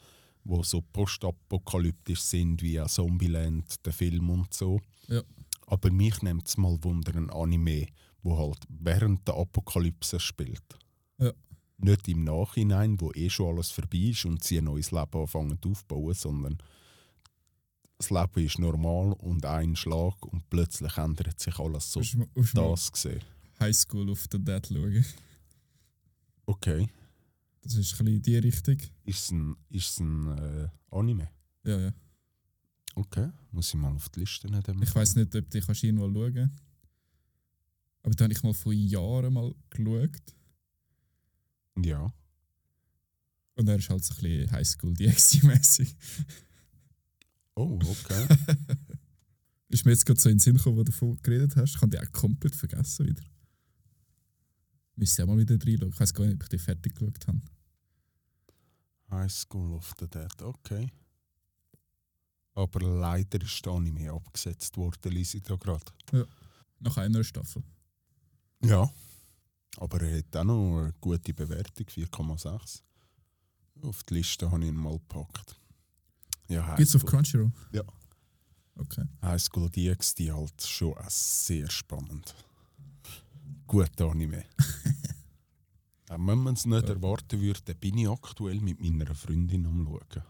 wo 0.43 0.63
so 0.63 0.81
postapokalyptisch 0.81 2.21
sind, 2.21 2.61
wie 2.61 2.79
auch 2.79 2.87
Zombieland, 2.87 3.85
der 3.85 3.93
Film 3.93 4.29
und 4.29 4.53
so. 4.53 4.79
Ja. 5.07 5.21
Aber 5.67 5.91
mich 5.91 6.21
nimmt 6.21 6.47
es 6.47 6.57
mal 6.57 6.77
Wunder, 6.83 7.15
ein 7.15 7.29
Anime, 7.29 7.87
wo 8.23 8.37
halt 8.37 8.59
während 8.69 9.27
der 9.27 9.35
Apokalypse 9.35 10.19
spielt. 10.19 10.79
Ja. 11.17 11.31
Nicht 11.77 12.07
im 12.07 12.23
Nachhinein, 12.23 12.99
wo 12.99 13.11
eh 13.11 13.29
schon 13.29 13.55
alles 13.55 13.71
vorbei 13.71 13.97
ist 13.97 14.25
und 14.25 14.43
sie 14.43 14.57
ein 14.57 14.65
neues 14.65 14.91
Leben 14.91 15.21
anfangen 15.21 15.59
aufzubauen, 15.63 16.13
sondern 16.13 16.57
das 17.97 18.09
Leben 18.09 18.45
ist 18.45 18.59
normal 18.59 19.13
und 19.13 19.45
ein 19.45 19.75
Schlag 19.75 20.25
und 20.25 20.49
plötzlich 20.49 20.97
ändert 20.97 21.39
sich 21.39 21.57
alles 21.59 21.91
so. 21.91 21.99
Musst 21.99 22.55
du 22.55 22.61
Das 22.61 22.91
gesehen. 22.91 23.21
Highschool 23.59 24.09
auf 24.11 24.25
the 24.31 24.39
Dead 24.39 24.65
schauen. 24.67 25.05
Okay. 26.45 26.87
Das 27.67 27.75
ist 27.75 27.93
ein 27.93 28.05
bisschen 28.05 28.15
in 28.15 28.21
die 28.21 28.37
Richtung. 28.37 28.77
Ist 29.03 29.23
es 29.25 29.31
ein, 29.31 29.55
ist 29.69 29.89
es 29.89 29.99
ein 29.99 30.37
äh, 30.37 30.69
Anime? 30.89 31.29
Ja, 31.65 31.77
ja. 31.79 31.93
Okay. 32.95 33.29
Muss 33.51 33.69
ich 33.69 33.75
mal 33.75 33.93
auf 33.93 34.07
die 34.09 34.21
Liste 34.21 34.49
nehmen. 34.49 34.81
Ich 34.81 34.95
weiß 34.95 35.17
nicht, 35.17 35.35
ob 35.35 35.49
du 35.49 35.61
kannst 35.61 35.83
irgendwo 35.83 36.09
schauen 36.09 36.51
Aber 38.03 38.15
da 38.15 38.23
habe 38.23 38.33
ich 38.33 38.41
mal 38.41 38.53
vor 38.53 38.71
Jahren 38.71 39.33
mal 39.33 39.53
geschaut. 39.69 40.35
Ja. 41.83 42.13
Und 43.55 43.67
er 43.67 43.75
ist 43.75 43.89
halt 43.89 44.03
so 44.03 44.13
ein 44.15 44.21
bisschen 44.21 44.51
Highschool 44.51 44.93
DxD-mäßig. 44.93 45.93
Oh, 47.55 47.77
okay. 47.83 48.27
Ist 49.67 49.83
mir 49.83 49.91
jetzt 49.91 50.05
gerade 50.05 50.19
so 50.19 50.29
in 50.29 50.35
den 50.35 50.39
Sinn 50.39 50.55
gekommen, 50.55 50.77
wo 50.77 50.83
du 50.83 50.91
davon 50.91 51.17
geredet 51.21 51.55
hast. 51.57 51.75
Ich 51.75 51.81
habe 51.81 51.89
die 51.89 51.99
auch 51.99 52.11
komplett 52.13 52.55
vergessen 52.55 53.07
wieder. 53.07 53.23
Müsste 54.95 55.23
auch 55.23 55.27
mal 55.27 55.37
wieder 55.37 55.55
reinschauen. 55.55 55.91
Ich 55.91 55.99
weiß 55.99 56.13
gar 56.13 56.25
nicht, 56.25 56.35
ob 56.35 56.43
ich 56.43 56.49
die 56.49 56.57
fertig 56.57 56.95
geschaut 56.95 57.27
habe. 57.27 57.41
High 59.09 59.31
School 59.31 59.73
of 59.73 59.93
the 59.99 60.07
Dead, 60.07 60.41
okay. 60.41 60.91
Aber 62.53 62.79
leider 62.79 63.41
ist 63.41 63.65
der 63.65 63.73
Anime 63.73 64.11
abgesetzt 64.11 64.75
worden, 64.77 65.11
lese 65.11 65.37
ich 65.37 65.43
da 65.43 65.55
gerade. 65.55 65.85
Nach 66.79 66.97
einer 66.97 67.23
Staffel. 67.23 67.63
Ja. 68.63 68.91
Aber 69.77 70.01
er 70.01 70.17
hat 70.17 70.35
auch 70.35 70.43
noch 70.43 70.79
eine 70.79 70.93
gute 70.99 71.33
Bewertung, 71.33 71.85
4,6. 71.85 72.81
Auf 73.83 74.03
die 74.03 74.15
Liste 74.15 74.49
habe 74.49 74.63
ich 74.63 74.69
ihn 74.69 74.75
mal 74.75 74.93
gepackt. 74.93 75.55
Ja, 76.47 76.75
Gibt 76.75 76.89
es 76.89 76.95
auf 76.95 77.05
Crunchyroll? 77.05 77.51
Ja. 77.71 77.83
Okay. 78.75 79.05
High 79.21 79.41
School 79.41 79.69
DxD 79.69 80.31
halt 80.31 80.61
schon 80.61 80.95
sehr 81.07 81.69
spannend. 81.69 82.33
Guter 83.67 84.09
Anime. 84.11 84.45
Auch 86.09 86.17
wenn 86.19 86.39
man 86.39 86.53
es 86.53 86.65
nicht 86.65 86.87
Ja. 86.87 86.93
erwarten 86.95 87.41
würde, 87.41 87.75
bin 87.75 87.97
ich 87.97 88.07
aktuell 88.09 88.59
mit 88.61 88.79
meiner 88.79 89.13
Freundin 89.13 89.65
am 89.65 89.85
Schauen. 89.85 90.23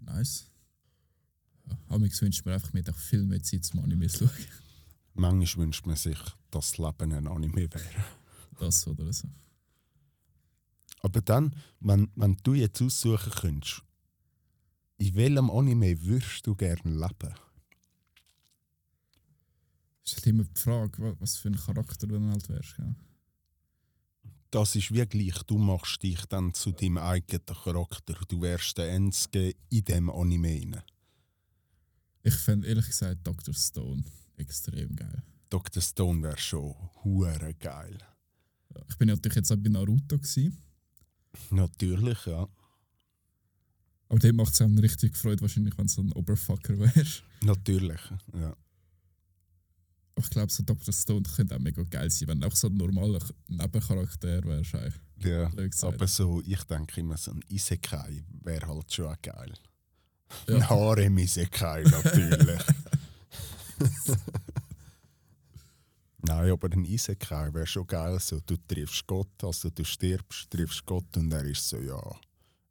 Nice. 0.00 0.50
Ja, 1.68 1.76
Amix 1.88 2.22
wünscht 2.22 2.44
mir 2.46 2.54
einfach, 2.54 2.72
auch 2.88 2.96
viel 2.98 3.24
mehr 3.24 3.42
Zeit 3.42 3.64
zum 3.64 3.80
Anime 3.80 4.06
zu 4.08 4.26
schauen. 4.26 4.36
Manchmal 5.14 5.66
wünscht 5.66 5.84
man 5.86 5.96
sich, 5.96 6.18
dass 6.50 6.70
das 6.72 6.78
Leben 6.78 7.12
ein 7.12 7.26
Anime 7.26 7.56
wäre. 7.72 7.80
Das 8.58 8.86
oder 8.86 9.12
so. 9.12 9.28
Aber 11.00 11.20
dann, 11.20 11.54
wenn, 11.80 12.10
wenn 12.16 12.36
du 12.42 12.54
jetzt 12.54 12.80
aussuchen 12.80 13.32
könntest, 13.32 13.82
in 14.96 15.14
welchem 15.14 15.50
Anime 15.50 16.00
würdest 16.02 16.46
du 16.46 16.54
gerne 16.54 16.80
leben? 16.84 17.34
Ist 20.04 20.16
halt 20.16 20.26
immer 20.26 20.44
die 20.44 20.58
Frage, 20.60 21.02
wa- 21.02 21.16
was 21.18 21.36
für 21.36 21.48
ein 21.48 21.56
Charakter 21.56 22.06
du 22.06 22.14
dann 22.14 22.30
halt 22.30 22.48
wärst. 22.48 22.78
Ja. 22.78 22.94
Das 24.50 24.74
ist 24.76 24.92
wie 24.92 25.04
gleich, 25.04 25.42
du 25.44 25.58
machst 25.58 26.02
dich 26.02 26.24
dann 26.26 26.54
zu 26.54 26.72
deinem 26.72 26.98
eigenen 26.98 27.44
Charakter. 27.44 28.14
Du 28.28 28.40
wärst 28.40 28.78
der 28.78 28.92
Einzige 28.92 29.54
in 29.68 29.84
dem 29.84 30.10
Anime. 30.10 30.48
Rein. 30.48 30.82
Ich 32.22 32.34
fände 32.34 32.66
ehrlich 32.66 32.86
gesagt 32.86 33.26
Dr. 33.26 33.54
Stone 33.54 34.04
extrem 34.36 34.96
geil. 34.96 35.22
Dr. 35.50 35.82
Stone 35.82 36.22
wäre 36.22 36.38
schon 36.38 36.74
hure 37.04 37.54
geil. 37.58 37.98
Ich 38.88 38.96
bin 38.96 39.08
natürlich 39.08 39.36
jetzt 39.36 39.50
auch 39.52 39.56
bei 39.56 39.70
Naruto 39.70 40.18
gewesen, 40.18 40.56
Natürlich, 41.50 42.26
ja. 42.26 42.48
aber 44.08 44.18
dem 44.18 44.36
macht 44.36 44.52
es 44.52 44.60
einem 44.62 44.78
richtig 44.78 45.16
Freude 45.16 45.42
wahrscheinlich, 45.42 45.76
wenn 45.78 45.86
du 45.86 45.92
so 45.92 46.02
ein 46.02 46.12
Oberfucker 46.12 46.78
wärst. 46.78 47.22
Natürlich, 47.42 48.00
ja. 48.34 48.54
Ich 50.18 50.30
glaube, 50.30 50.52
so 50.52 50.62
Dr. 50.62 50.92
Stone 50.92 51.22
könnte 51.36 51.54
auch 51.54 51.60
mega 51.60 51.82
geil 51.84 52.10
sein, 52.10 52.28
wenn 52.28 52.40
du 52.40 52.46
auch 52.46 52.56
so 52.56 52.68
ein 52.68 52.76
normaler 52.76 53.20
Nebencharakter 53.48 54.44
wärst. 54.44 54.74
ja. 55.22 55.50
Aber 55.82 56.06
so, 56.06 56.42
ich 56.44 56.62
denke 56.64 57.00
immer, 57.00 57.16
so 57.16 57.32
ein 57.32 57.42
Isekai 57.48 58.24
wäre 58.42 58.66
halt 58.66 58.92
schon 58.92 59.06
auch 59.06 59.22
geil. 59.22 59.52
Ja. 60.46 60.56
Ein 60.56 60.68
Harem-Isekai 60.68 61.82
natürlich. 61.82 62.62
Nein, 66.20 66.50
aber 66.50 66.70
ein 66.72 66.84
Isekai 66.84 67.54
wäre 67.54 67.66
schon 67.66 67.86
geil. 67.86 68.18
So, 68.20 68.40
du 68.40 68.56
triffst 68.56 69.06
Gott, 69.06 69.42
also 69.42 69.70
du 69.70 69.84
stirbst, 69.84 70.50
triffst 70.50 70.84
Gott 70.84 71.16
und 71.16 71.32
er 71.32 71.44
ist 71.44 71.68
so, 71.68 71.78
ja, 71.78 72.00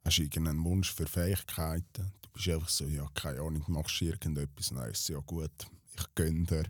hast 0.04 0.20
irgendeinen 0.20 0.64
Wunsch 0.64 0.94
für 0.94 1.08
Fähigkeiten? 1.08 2.12
Du 2.22 2.30
bist 2.34 2.50
einfach 2.50 2.70
so, 2.70 2.86
ja, 2.86 3.08
keine 3.16 3.40
Ahnung, 3.40 3.64
machst 3.68 4.02
irgendetwas? 4.02 4.72
Nein, 4.72 4.92
ist 4.92 5.10
ja 5.10 5.20
gut, 5.20 5.52
ich 5.98 6.16
gönne 6.16 6.44
dir. 6.46 6.66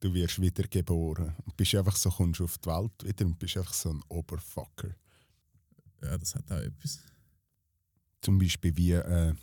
Du 0.00 0.12
wirst 0.14 0.40
wiedergeboren. 0.40 1.34
Und 1.44 1.56
bist 1.56 1.74
einfach 1.74 1.96
so, 1.96 2.10
kommst 2.10 2.40
auf 2.40 2.58
die 2.58 2.68
Welt 2.68 3.04
wieder 3.04 3.26
und 3.26 3.38
bist 3.38 3.56
einfach 3.56 3.74
so 3.74 3.90
ein 3.90 4.02
Oberfucker. 4.08 4.94
Ja, 6.02 6.16
das 6.16 6.34
hat 6.34 6.50
auch 6.52 6.58
etwas. 6.58 7.00
Zum 8.20 8.38
Beispiel 8.38 8.76
wie 8.76 8.92
äh, 8.92 9.34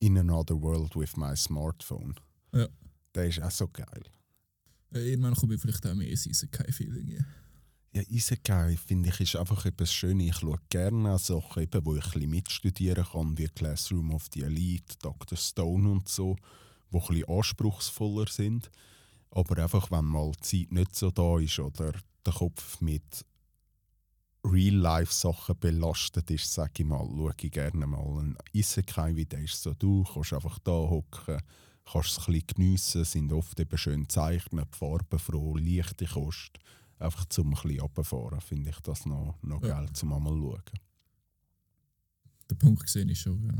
In 0.00 0.18
Another 0.18 0.60
World 0.60 0.94
with 0.96 1.16
My 1.16 1.36
Smartphone. 1.36 2.14
Ja. 2.52 2.68
Der 3.14 3.28
ist 3.28 3.42
auch 3.42 3.50
so 3.50 3.68
geil. 3.68 4.02
Äh, 4.92 5.10
Irgendwann 5.10 5.34
komme 5.34 5.54
ich 5.54 5.60
vielleicht 5.60 5.86
auch 5.86 5.94
mehr 5.94 6.08
in 6.08 6.14
Isekai-Feeling. 6.14 7.08
Ja. 7.08 7.24
Ja, 7.94 8.02
Isekai 8.08 8.76
finde 8.76 9.10
ich 9.10 9.20
ist 9.20 9.36
einfach 9.36 9.66
etwas 9.66 9.92
Schönes. 9.92 10.28
Ich 10.28 10.36
schaue 10.36 10.58
gerne 10.70 11.12
an 11.12 11.18
Sachen, 11.18 11.62
eben, 11.62 11.84
wo 11.84 11.94
ich 11.94 12.04
ein 12.04 12.12
bisschen 12.12 12.30
mitstudieren 12.30 13.04
kann, 13.04 13.36
wie 13.36 13.48
Classroom 13.48 14.12
of 14.12 14.28
the 14.32 14.42
Elite, 14.42 14.96
Dr. 15.02 15.36
Stone 15.36 15.90
und 15.90 16.08
so, 16.08 16.36
wo 16.90 17.00
ein 17.00 17.06
bisschen 17.06 17.28
anspruchsvoller 17.28 18.28
sind. 18.28 18.70
Aber 19.34 19.62
einfach, 19.62 19.90
wenn 19.90 20.04
mal 20.04 20.30
die 20.32 20.40
Zeit 20.66 20.72
nicht 20.72 20.94
so 20.94 21.10
da 21.10 21.38
ist 21.38 21.58
oder 21.58 21.92
der 22.24 22.32
Kopf 22.32 22.80
mit 22.80 23.24
Real-Life-Sachen 24.44 25.58
belastet 25.58 26.30
ist, 26.30 26.52
sage 26.52 26.82
ich 26.82 26.84
mal, 26.84 27.06
schaue 27.06 27.34
ich 27.40 27.50
gerne 27.52 27.86
mal 27.86 28.18
ein 28.20 28.36
Isekai, 28.52 29.14
wie 29.16 29.24
der 29.24 29.40
ist 29.40 29.62
so. 29.62 29.72
Du 29.74 30.04
kannst 30.04 30.32
einfach 30.32 30.58
da 30.58 30.72
hocken, 30.72 31.38
kannst 31.90 32.10
es 32.10 32.18
ein 32.18 32.32
bisschen 32.32 32.46
geniessen, 32.48 33.04
sind 33.04 33.32
oft 33.32 33.58
eben 33.58 33.78
schön 33.78 34.02
gezeichnet, 34.02 34.74
farbenfroh, 34.76 35.56
leichte 35.56 36.06
Kost. 36.06 36.58
Einfach 36.98 37.24
zum 37.26 37.48
ein 37.48 37.62
bisschen 37.62 37.80
runterfahren, 37.80 38.40
finde 38.40 38.70
ich 38.70 38.80
das 38.80 39.06
noch, 39.06 39.36
noch 39.42 39.62
Ja. 39.62 39.78
geil, 39.80 39.88
zum 39.92 40.12
einmal 40.12 40.34
schauen. 40.34 40.62
Den 42.50 42.58
Punkt 42.58 42.82
gesehen 42.82 43.08
ich 43.08 43.20
schon. 43.20 43.42
Ja. 43.46 43.54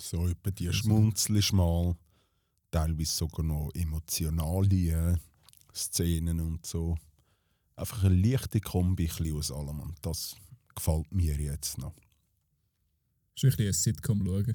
So 0.00 0.28
etwa 0.28 0.50
die 0.50 0.68
Also- 0.68 0.78
schmunzelst 0.80 1.52
mal, 1.52 1.96
teilweise 2.70 3.12
sogar 3.12 3.44
noch 3.44 3.70
emotionale 3.74 5.12
äh, 5.12 5.16
Szenen 5.74 6.40
und 6.40 6.64
so. 6.66 6.96
Einfach 7.76 8.04
eine 8.04 8.14
leichte 8.16 8.60
Kombi 8.60 9.04
ein 9.04 9.16
bisschen 9.16 9.36
aus 9.36 9.52
allem 9.52 9.80
und 9.80 9.94
das 10.02 10.34
gefällt 10.74 11.12
mir 11.12 11.36
jetzt 11.40 11.78
noch. 11.78 11.94
Ist 13.36 13.44
wirklich 13.44 13.68
ein 13.68 13.72
Sitcom 13.72 14.24
schauen. 14.24 14.54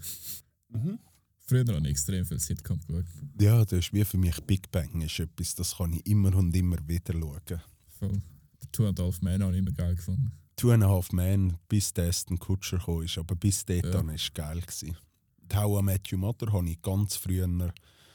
Früher 1.45 1.65
habe 1.67 1.79
ich 1.79 1.91
extrem 1.91 2.25
viel 2.25 2.39
Sitcom 2.39 2.79
geschaut. 2.85 3.05
Ja, 3.39 3.63
das 3.63 3.79
ist 3.79 3.93
wie 3.93 4.03
für 4.05 4.17
mich 4.17 4.39
Big 4.41 4.69
Bang 4.71 5.01
ist 5.01 5.19
etwas, 5.19 5.55
das 5.55 5.77
kann 5.77 5.93
ich 5.93 6.05
immer 6.05 6.35
und 6.35 6.55
immer 6.55 6.77
wieder 6.87 7.13
schauen. 7.13 7.61
Voll. 7.99 8.21
Der 8.61 8.71
Two 8.71 8.87
and 8.87 8.99
a 8.99 9.03
Half 9.03 9.21
Men 9.21 9.43
habe 9.43 9.53
ich 9.53 9.59
immer 9.59 9.71
geil 9.71 9.95
gefunden. 9.95 10.31
Two 10.55 10.71
and 10.71 10.83
a 10.83 10.87
Half 10.89 11.11
Men, 11.11 11.57
bis 11.67 11.93
der 11.93 12.09
Aston 12.09 12.37
Kutscher 12.39 12.77
ist, 13.03 13.17
aber 13.17 13.35
bis 13.35 13.65
dort 13.65 13.85
Ja. 13.85 13.91
dann 13.91 14.07
war 14.07 14.13
es 14.15 14.33
geil. 14.33 14.61
Gewesen. 14.61 14.97
Die 15.51 15.55
How 15.55 15.81
I 15.81 15.83
Met 15.83 16.11
Your 16.11 16.19
Mother 16.19 16.51
habe 16.51 16.69
ich 16.69 16.81
ganz 16.81 17.15
früher 17.15 17.47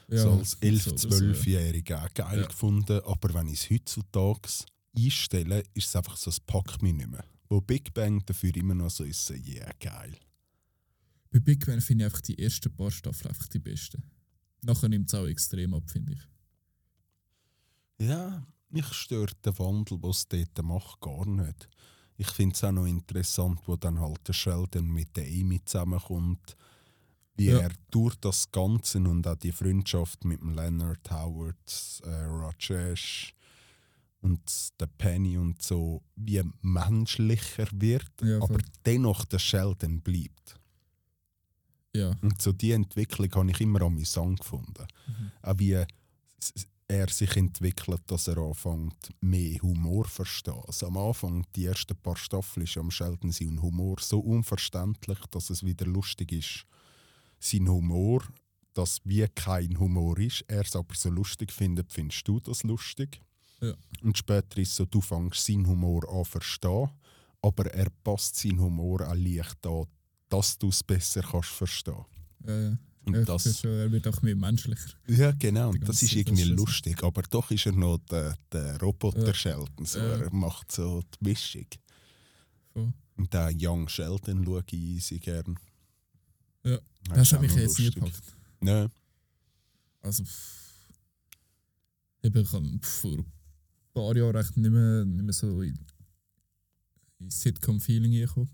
Ja, 0.09 0.23
so 0.23 0.31
als 0.31 0.57
11-, 0.61 0.83
so 0.83 0.89
oder 0.91 0.97
so, 0.97 1.07
ja. 1.25 1.31
12-Jähriger 1.31 2.05
auch 2.05 2.13
geil 2.13 2.41
Ja. 2.41 2.47
gefunden. 2.47 3.01
Aber 3.05 3.33
wenn 3.33 3.47
ich 3.47 3.61
es 3.63 3.69
heutzutage 3.69 4.49
einstelle, 4.97 5.63
ist 5.73 5.87
es 5.87 5.95
einfach 5.95 6.17
so, 6.17 6.29
es 6.29 6.39
packt 6.39 6.81
mich 6.81 6.93
nicht 6.93 7.09
mehr. 7.09 7.23
Wo 7.47 7.61
Big 7.61 7.93
Bang 7.93 8.23
dafür 8.25 8.55
immer 8.55 8.75
noch 8.75 8.89
so 8.91 9.03
ist, 9.03 9.25
so, 9.25 9.33
yeah, 9.33 9.71
geil. 9.79 10.15
Bei 11.31 11.39
Big 11.39 11.65
Bang 11.65 11.79
finde 11.81 12.05
ich 12.05 12.11
einfach 12.11 12.21
die 12.21 12.37
ersten 12.39 12.75
paar 12.75 12.91
Staffeln 12.91 13.29
einfach 13.29 13.47
die 13.47 13.59
besten. 13.59 14.03
Nachher 14.61 14.89
nimmt 14.89 15.07
es 15.07 15.13
auch 15.13 15.25
extrem 15.27 15.73
ab, 15.73 15.89
finde 15.89 16.13
ich. 16.13 16.19
Ja, 18.07 18.45
mich 18.69 18.87
stört 18.93 19.37
der 19.45 19.57
Wandel, 19.59 20.01
was 20.01 20.19
es 20.19 20.27
dort 20.27 20.63
macht, 20.65 20.99
gar 21.01 21.25
nicht. 21.25 21.69
Ich 22.17 22.29
finde 22.31 22.55
es 22.55 22.63
auch 22.63 22.71
noch 22.71 22.85
interessant, 22.85 23.61
wo 23.65 23.75
dann 23.75 23.99
halt 23.99 24.27
der 24.27 24.33
Sheldon 24.33 24.89
mit 24.91 25.15
der 25.15 25.25
Amy 25.25 25.63
zusammenkommt. 25.63 26.55
Wie 27.39 27.47
Ja. 27.47 27.59
er 27.59 27.71
durch 27.91 28.15
das 28.15 28.51
Ganze 28.51 28.99
und 28.99 29.25
auch 29.27 29.35
die 29.35 29.51
Freundschaft 29.51 30.25
mit 30.25 30.41
dem 30.41 30.53
Leonard 30.53 31.09
Howard, 31.09 32.01
äh, 32.03 32.09
Rajesh 32.09 33.33
und 34.21 34.41
der 34.79 34.87
Penny 34.87 35.37
und 35.37 35.61
so, 35.61 36.01
wie 36.15 36.41
menschlicher 36.61 37.67
wird, 37.71 38.11
Ja, 38.21 38.41
aber 38.41 38.59
dennoch 38.85 39.25
der 39.25 39.39
Sheldon 39.39 40.01
bleibt. 40.01 40.59
Ja, 41.95 42.11
Und 42.21 42.41
so 42.41 42.51
die 42.51 42.71
Entwicklung 42.73 43.31
habe 43.33 43.51
ich 43.51 43.61
immer 43.61 43.81
amüsant 43.81 44.39
gefunden. 44.41 44.85
Mhm. 45.07 45.31
Auch 45.41 45.57
wie 45.57 45.85
er 46.87 47.07
sich 47.09 47.35
entwickelt, 47.37 48.01
dass 48.07 48.27
er 48.27 48.37
anfängt, 48.37 49.11
mehr 49.21 49.59
Humor 49.61 50.05
zu 50.05 50.09
verstehen. 50.11 50.61
Also 50.67 50.87
am 50.87 50.97
Anfang, 50.97 51.45
die 51.55 51.65
ersten 51.65 51.95
paar 51.95 52.17
Staffeln, 52.17 52.65
ist 52.65 52.77
am 52.77 52.91
Sheldon 52.91 53.31
sein 53.31 53.61
Humor 53.61 53.97
so 53.99 54.19
unverständlich, 54.19 55.19
dass 55.31 55.49
es 55.49 55.63
wieder 55.63 55.85
lustig 55.85 56.31
ist. 56.31 56.65
Sein 57.39 57.67
Humor, 57.69 58.23
das 58.73 58.99
wie 59.03 59.25
kein 59.33 59.79
Humor 59.79 60.17
ist, 60.19 60.43
er 60.47 60.61
es 60.61 60.75
aber 60.75 60.93
so 60.95 61.09
lustig 61.09 61.51
findet, 61.51 61.91
findest 61.91 62.27
du 62.27 62.39
das 62.39 62.63
lustig. 62.63 63.21
Ja. 63.61 63.73
Und 64.03 64.17
später 64.17 64.57
ist 64.59 64.69
es 64.69 64.75
so, 64.77 64.85
du 64.85 65.01
fängst 65.01 65.45
seinen 65.45 65.67
Humor 65.67 66.07
an 66.09 66.23
verstehen, 66.25 66.89
aber 67.41 67.65
er 67.73 67.89
passt 68.03 68.35
seinen 68.37 68.59
Humor 68.61 69.07
auch 69.07 69.15
leicht 69.15 69.65
an, 69.65 69.85
dass 70.29 70.57
du 70.57 70.69
es 70.69 70.83
besser 70.83 71.21
kannst 71.21 71.49
verstehen. 71.49 72.05
Und 73.05 73.15
ja, 73.15 73.23
das- 73.23 73.45
ist 73.47 73.61
schon, 73.61 73.71
er 73.71 73.91
wird 73.91 74.07
auch 74.07 74.21
mehr 74.21 74.35
menschlicher. 74.35 74.91
Ja, 75.07 75.31
genau. 75.31 75.69
Und 75.71 75.87
das 75.87 76.01
ist 76.03 76.13
irgendwie 76.15 76.41
das 76.43 76.49
so. 76.49 76.55
lustig. 76.55 77.03
Aber 77.03 77.21
doch 77.23 77.49
ist 77.51 77.65
er 77.65 77.71
noch 77.73 77.97
der, 78.09 78.37
der 78.51 78.79
Roboter 78.79 79.27
Ja. 79.27 79.33
Sheldon. 79.33 79.85
So. 79.85 79.99
Ja. 79.99 80.17
Er 80.19 80.33
macht 80.33 80.71
so 80.71 81.01
die 81.01 81.29
Mischung. 81.29 81.65
Voll. 82.73 82.93
Und 83.17 83.33
den 83.33 83.57
Young 83.59 83.89
Sheldon 83.89 84.45
schaue 84.45 84.63
ich 84.67 84.73
easy 84.73 85.19
gern. 85.19 85.57
Ja. 86.63 86.77
Das 87.07 87.33
auch 87.33 87.41
mich 87.41 87.51
noch 87.51 87.59
jetzt 87.59 87.79
nie 87.79 87.89
gepackt. 87.91 88.21
Nö. 88.61 88.87
Also, 90.01 90.23
pff, 90.23 90.89
ich 92.21 92.33
habe 92.33 92.45
vor 92.45 92.59
ein 92.61 93.25
paar 93.93 94.15
Jahren 94.15 94.35
echt 94.35 94.57
nicht 94.57 94.71
mehr, 94.71 95.05
nicht 95.05 95.23
mehr 95.23 95.33
so 95.33 95.61
in, 95.61 95.77
in 97.19 97.29
Sitcom-Feeling 97.29 98.11
gekommen. 98.11 98.49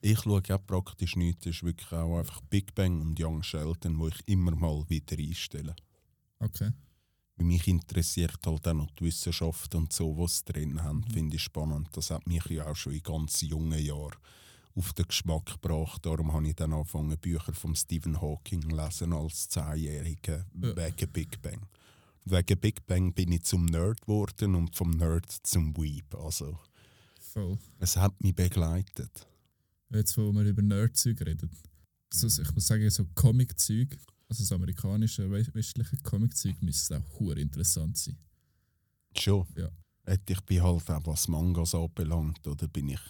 Ich 0.00 0.20
schaue 0.20 0.42
auch 0.50 0.66
praktisch 0.66 1.16
nichts. 1.16 1.46
Ist 1.46 1.62
wirklich 1.62 1.90
auch 1.92 2.18
einfach 2.18 2.40
Big 2.42 2.74
Bang 2.74 3.00
und 3.00 3.18
Young 3.20 3.42
Sheldon, 3.42 3.98
wo 3.98 4.08
ich 4.08 4.20
immer 4.26 4.54
mal 4.54 4.84
wieder 4.88 5.16
einstelle. 5.18 5.74
Okay. 6.38 6.70
Weil 7.36 7.46
mich 7.46 7.66
interessiert 7.66 8.38
halt 8.46 8.68
auch 8.68 8.74
noch 8.74 8.90
die 8.92 9.06
Wissenschaft 9.06 9.74
und 9.74 9.92
so, 9.92 10.16
was 10.18 10.38
sie 10.38 10.52
drin 10.52 10.82
haben, 10.82 10.98
Mhm. 11.08 11.12
finde 11.12 11.36
ich 11.36 11.42
spannend. 11.42 11.88
Das 11.92 12.10
hat 12.10 12.26
mich 12.26 12.44
ja 12.46 12.66
auch 12.66 12.76
schon 12.76 12.92
in 12.92 13.02
ganz 13.02 13.40
jungen 13.40 13.78
Jahren 13.82 14.14
auf 14.76 14.92
den 14.92 15.06
Geschmack 15.06 15.46
gebracht. 15.60 16.04
Darum 16.04 16.32
habe 16.32 16.48
ich 16.48 16.54
dann 16.56 16.72
angefangen, 16.72 17.16
Bücher 17.18 17.52
von 17.54 17.74
Stephen 17.76 18.20
Hawking 18.20 18.62
zu 18.62 18.68
lesen 18.76 19.12
als 19.12 19.48
Zehnjähriger 19.48 20.44
Ja. 20.60 20.76
wegen 20.76 21.12
Big 21.12 21.40
Bang. 21.42 21.60
Wegen 22.24 22.58
Big 22.58 22.86
Bang 22.86 23.12
bin 23.12 23.32
ich 23.32 23.44
zum 23.44 23.66
Nerd 23.66 24.00
geworden 24.02 24.54
und 24.54 24.74
vom 24.74 24.90
Nerd 24.90 25.30
zum 25.30 25.76
Weeb. 25.76 26.14
Also, 26.14 26.58
Voll. 27.20 27.58
es 27.78 27.96
hat 27.96 28.20
mich 28.22 28.34
begleitet. 28.34 29.26
Jetzt, 29.90 30.16
wo 30.16 30.32
wir 30.32 30.42
über 30.44 30.62
Nerd-Zeug 30.62 31.20
reden. 31.20 31.50
So, 32.12 32.26
ich 32.26 32.54
muss 32.54 32.66
sagen, 32.66 32.88
so 32.90 33.04
Comic-Zeug, 33.14 33.96
also 34.28 34.42
das 34.42 34.52
amerikanische, 34.52 35.30
we- 35.30 35.46
westliche 35.54 35.96
Comic-Zeug, 35.98 36.60
müsste 36.62 36.98
auch 36.98 37.20
hure 37.20 37.40
interessant 37.40 37.96
sein. 37.96 38.16
Schon. 39.16 39.46
Ja. 39.56 39.68
Hätte 40.04 40.32
Ich 40.32 40.40
bin 40.42 40.62
halt 40.62 40.90
auch, 40.90 41.06
was 41.06 41.28
Mangas 41.28 41.74
anbelangt, 41.74 42.46
oder 42.46 42.66
bin 42.68 42.88
ich 42.88 43.00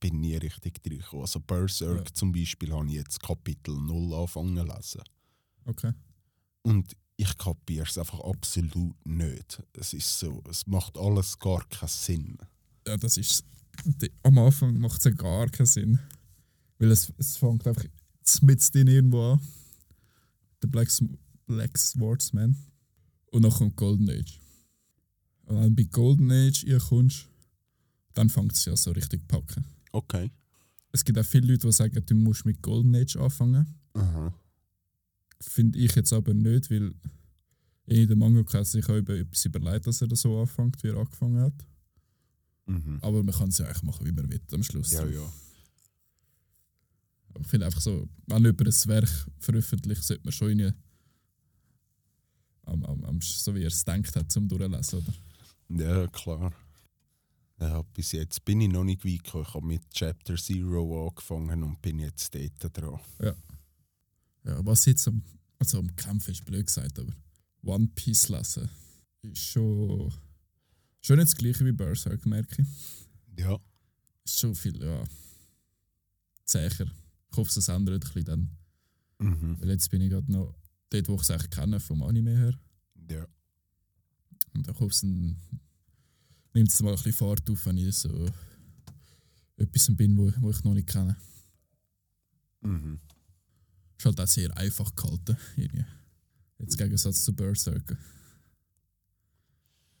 bin 0.00 0.20
nie 0.20 0.36
richtig 0.36 0.80
reingekommen. 0.84 1.22
Also 1.22 1.40
Berserk 1.40 2.06
Ja. 2.08 2.14
zum 2.14 2.32
Beispiel 2.32 2.72
habe 2.72 2.86
ich 2.88 2.94
jetzt 2.94 3.20
Kapitel 3.22 3.74
0 3.76 4.14
angefangen 4.14 4.56
zu 4.56 4.64
lesen. 4.64 5.02
Okay. 5.64 5.92
Und 6.62 6.92
ich 7.16 7.36
kapiere 7.38 7.86
es 7.86 7.96
einfach 7.96 8.20
absolut 8.20 8.94
nicht. 9.06 9.62
Es 9.72 9.92
ist 9.94 10.18
so, 10.18 10.42
es 10.50 10.66
macht 10.66 10.98
alles 10.98 11.38
gar 11.38 11.64
keinen 11.68 11.88
Sinn. 11.88 12.38
Ja, 12.86 12.96
das 12.96 13.16
ist. 13.16 13.44
die- 13.84 14.10
Am 14.22 14.38
Anfang 14.38 14.78
macht 14.78 14.98
es 14.98 15.04
ja 15.04 15.10
gar 15.12 15.48
keinen 15.48 15.66
Sinn. 15.66 15.98
Weil 16.78 16.90
es, 16.90 17.10
es 17.16 17.36
fängt 17.38 17.66
einfach 17.66 17.84
mit 18.42 18.74
drin 18.74 18.86
irgendwo 18.88 19.32
an. 19.32 19.40
Der 20.62 20.68
Black, 20.68 20.88
Black 21.46 21.78
Swordsman. 21.78 22.56
Und 23.32 23.42
dann 23.42 23.52
kommt 23.52 23.76
Golden 23.76 24.10
Age. 24.10 24.38
Und 25.46 25.56
du 25.56 25.74
bei 25.74 25.84
Golden 25.84 26.30
Age 26.30 26.64
ihr 26.64 26.78
kommst, 26.80 27.28
dann 28.14 28.28
fängt 28.28 28.52
es 28.52 28.64
ja 28.66 28.76
so 28.76 28.90
richtig 28.92 29.26
packen. 29.28 29.64
Okay. 29.96 30.30
Es 30.92 31.02
gibt 31.04 31.18
auch 31.18 31.24
viele 31.24 31.52
Leute, 31.52 31.66
die 31.66 31.72
sagen, 31.72 32.04
du 32.04 32.14
musst 32.14 32.44
mit 32.44 32.60
Golden 32.60 32.94
Age 32.94 33.16
anfangen. 33.16 33.66
Aha. 33.94 34.34
Finde 35.40 35.78
ich 35.78 35.94
jetzt 35.94 36.12
aber 36.12 36.34
nicht, 36.34 36.70
weil 36.70 36.94
in 37.86 38.06
der 38.06 38.16
Mangaka 38.16 38.58
hat 38.58 38.66
sich 38.66 38.86
auch 38.90 38.96
über 38.96 39.14
etwas 39.14 39.44
überlegt, 39.46 39.86
dass 39.86 40.02
er 40.02 40.08
das 40.08 40.20
so 40.20 40.38
anfängt, 40.38 40.82
wie 40.82 40.88
er 40.88 40.98
angefangen 40.98 41.40
hat. 41.40 41.66
Mhm. 42.66 42.98
Aber 43.00 43.22
man 43.22 43.34
kann 43.34 43.48
es 43.48 43.56
ja 43.56 43.64
eigentlich 43.64 43.84
machen, 43.84 44.04
wie 44.04 44.12
man 44.12 44.28
will 44.30 44.40
am 44.52 44.62
Schluss. 44.62 44.92
Ja, 44.92 45.06
ja. 45.06 45.32
Aber 47.30 47.40
ich 47.40 47.46
finde 47.46 47.66
einfach 47.66 47.80
so, 47.80 48.06
wenn 48.26 48.44
jemand 48.44 48.60
ein 48.68 48.88
Werk 48.88 49.26
veröffentlicht, 49.38 50.04
sollte 50.04 50.24
man 50.24 50.32
schon 50.32 50.50
irgendwie 50.50 50.72
am, 52.64 52.84
am, 52.84 53.04
am, 53.04 53.20
so 53.22 53.54
wie 53.54 53.62
er 53.62 53.68
es 53.68 53.84
denkt 53.84 54.14
hat, 54.14 54.30
zum 54.30 54.46
Durchlesen. 54.46 54.98
Oder? 54.98 55.84
Ja, 55.84 56.06
klar. 56.08 56.52
Ja, 57.58 57.82
bis 57.94 58.12
jetzt 58.12 58.44
bin 58.44 58.60
ich 58.60 58.68
noch 58.68 58.84
nicht 58.84 59.04
weit 59.04 59.24
gekommen. 59.24 59.44
Ich 59.44 59.54
habe 59.54 59.66
mit 59.66 59.90
Chapter 59.90 60.36
Zero 60.36 61.08
angefangen 61.08 61.62
und 61.62 61.80
bin 61.80 61.98
jetzt 61.98 62.34
dort 62.34 62.76
dran. 62.76 63.00
Ja, 63.20 63.34
was 64.64 64.84
jetzt 64.84 65.08
am, 65.08 65.22
also 65.58 65.78
am 65.78 65.96
Kämpfen 65.96 66.32
ist 66.32 66.44
blöd 66.44 66.66
gesagt, 66.66 66.98
aber 66.98 67.12
One 67.62 67.88
Piece 67.94 68.28
lesen 68.28 68.68
ist 69.22 69.38
schon, 69.38 70.12
schon 71.00 71.16
nicht 71.16 71.32
das 71.32 71.36
gleiche 71.36 71.64
wie 71.64 71.72
Berserk, 71.72 72.24
merke 72.26 72.62
ich. 72.62 72.68
Ja. 73.42 73.58
Ist 74.24 74.38
schon 74.38 74.54
viel, 74.54 74.80
ja, 74.82 75.04
zäher. 76.44 76.70
Ich 77.30 77.36
hoffe, 77.36 77.58
es 77.58 77.68
ändert 77.68 78.04
ein 78.04 78.12
bisschen 78.12 78.24
dann. 78.24 78.50
Mhm. 79.18 79.60
Weil 79.60 79.70
jetzt 79.70 79.90
bin 79.90 80.00
ich 80.00 80.10
gerade 80.10 80.30
noch 80.30 80.54
dort, 80.90 81.08
wo 81.08 81.14
ich 81.16 81.22
es 81.22 81.30
eigentlich 81.30 81.50
kenne, 81.50 81.80
vom 81.80 82.02
Anime 82.02 82.36
her. 82.36 82.58
Ja. 83.10 83.26
Und 84.54 84.68
ich 84.68 84.74
hoffe, 84.78 84.86
es 84.86 85.04
nimmt 86.56 86.70
es 86.70 86.80
mal 86.82 86.90
ein 86.90 86.96
bisschen 86.96 87.12
Fahrt 87.12 87.48
auf, 87.50 87.66
wenn 87.66 87.76
ich 87.76 87.94
so 87.96 88.26
etwas 89.58 89.90
bin, 89.94 90.16
wo, 90.16 90.32
wo 90.40 90.50
ich 90.50 90.64
noch 90.64 90.74
nicht 90.74 90.88
kenne. 90.88 91.16
Mhm. 92.62 92.98
Ist 93.98 94.04
halt 94.06 94.20
auch 94.20 94.26
sehr 94.26 94.56
einfach 94.56 94.94
gehalten. 94.94 95.36
irgendwie. 95.56 95.84
Jetzt 96.58 96.72
im 96.72 96.78
Gegensatz 96.78 97.24
zu 97.24 97.34
Berserker. 97.34 97.96